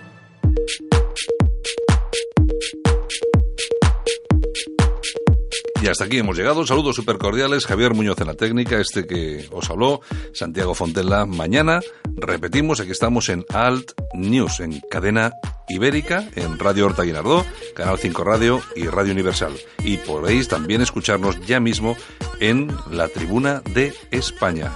Y 5.85 5.87
hasta 5.87 6.05
aquí 6.05 6.16
hemos 6.16 6.39
llegado. 6.39 6.66
Saludos 6.66 6.97
súper 6.97 7.18
cordiales. 7.18 7.66
Javier 7.66 7.93
Muñoz 7.93 8.18
en 8.18 8.28
la 8.28 8.32
técnica, 8.32 8.80
este 8.80 9.07
que 9.07 9.47
os 9.53 9.68
habló. 9.68 10.01
Santiago 10.32 10.74
Fontella. 10.74 11.26
Mañana 11.26 11.80
repetimos, 12.16 12.80
aquí 12.80 12.91
estamos 12.91 13.28
en 13.28 13.45
Alt 13.51 13.93
News, 14.14 14.61
en 14.61 14.80
cadena 14.91 15.35
ibérica, 15.68 16.26
en 16.37 16.59
Radio 16.59 16.87
Horta 16.87 17.03
Guinardó, 17.03 17.45
Canal 17.76 17.99
5 17.99 18.24
Radio 18.24 18.62
y 18.74 18.87
Radio 18.87 19.12
Universal. 19.12 19.53
Y 19.80 19.99
podéis 19.99 20.49
también 20.49 20.80
escucharnos 20.80 21.39
ya 21.45 21.61
mismo 21.61 21.99
en 22.41 22.74
la 22.91 23.09
tribuna 23.09 23.61
de 23.74 23.93
España, 24.11 24.72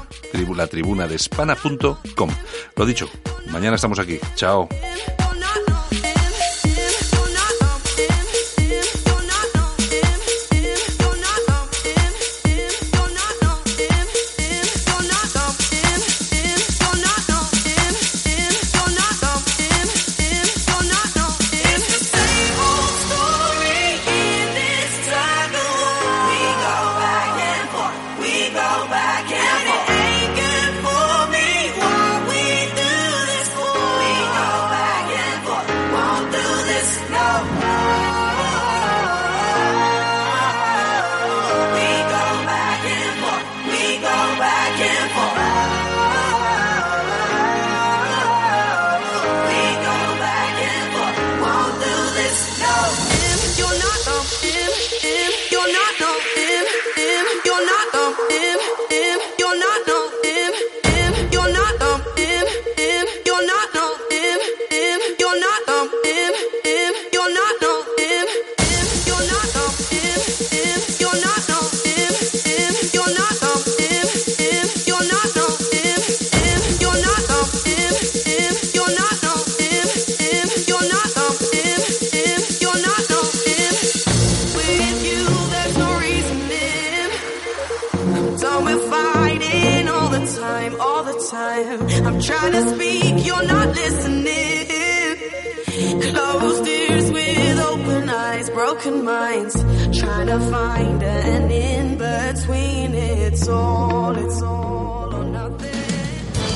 la 0.55 0.67
tribuna 0.67 1.07
de 1.07 1.15
espana.com. 1.15 2.31
Lo 2.77 2.85
dicho, 2.85 3.09
mañana 3.51 3.77
estamos 3.77 3.99
aquí. 3.99 4.19
Chao. 4.35 4.69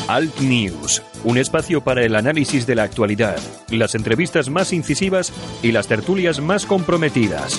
Alt 0.09 0.39
News, 0.41 1.03
un 1.25 1.39
espacio 1.39 1.83
para 1.83 2.05
el 2.05 2.15
análisis 2.15 2.67
de 2.67 2.75
la 2.75 2.83
actualidad, 2.83 3.39
las 3.71 3.95
entrevistas 3.95 4.51
más 4.51 4.75
incisivas 4.75 5.33
y 5.63 5.73
las 5.73 5.89
tertulias 5.89 6.41
más 6.41 6.67
comprometidas. 6.67 7.59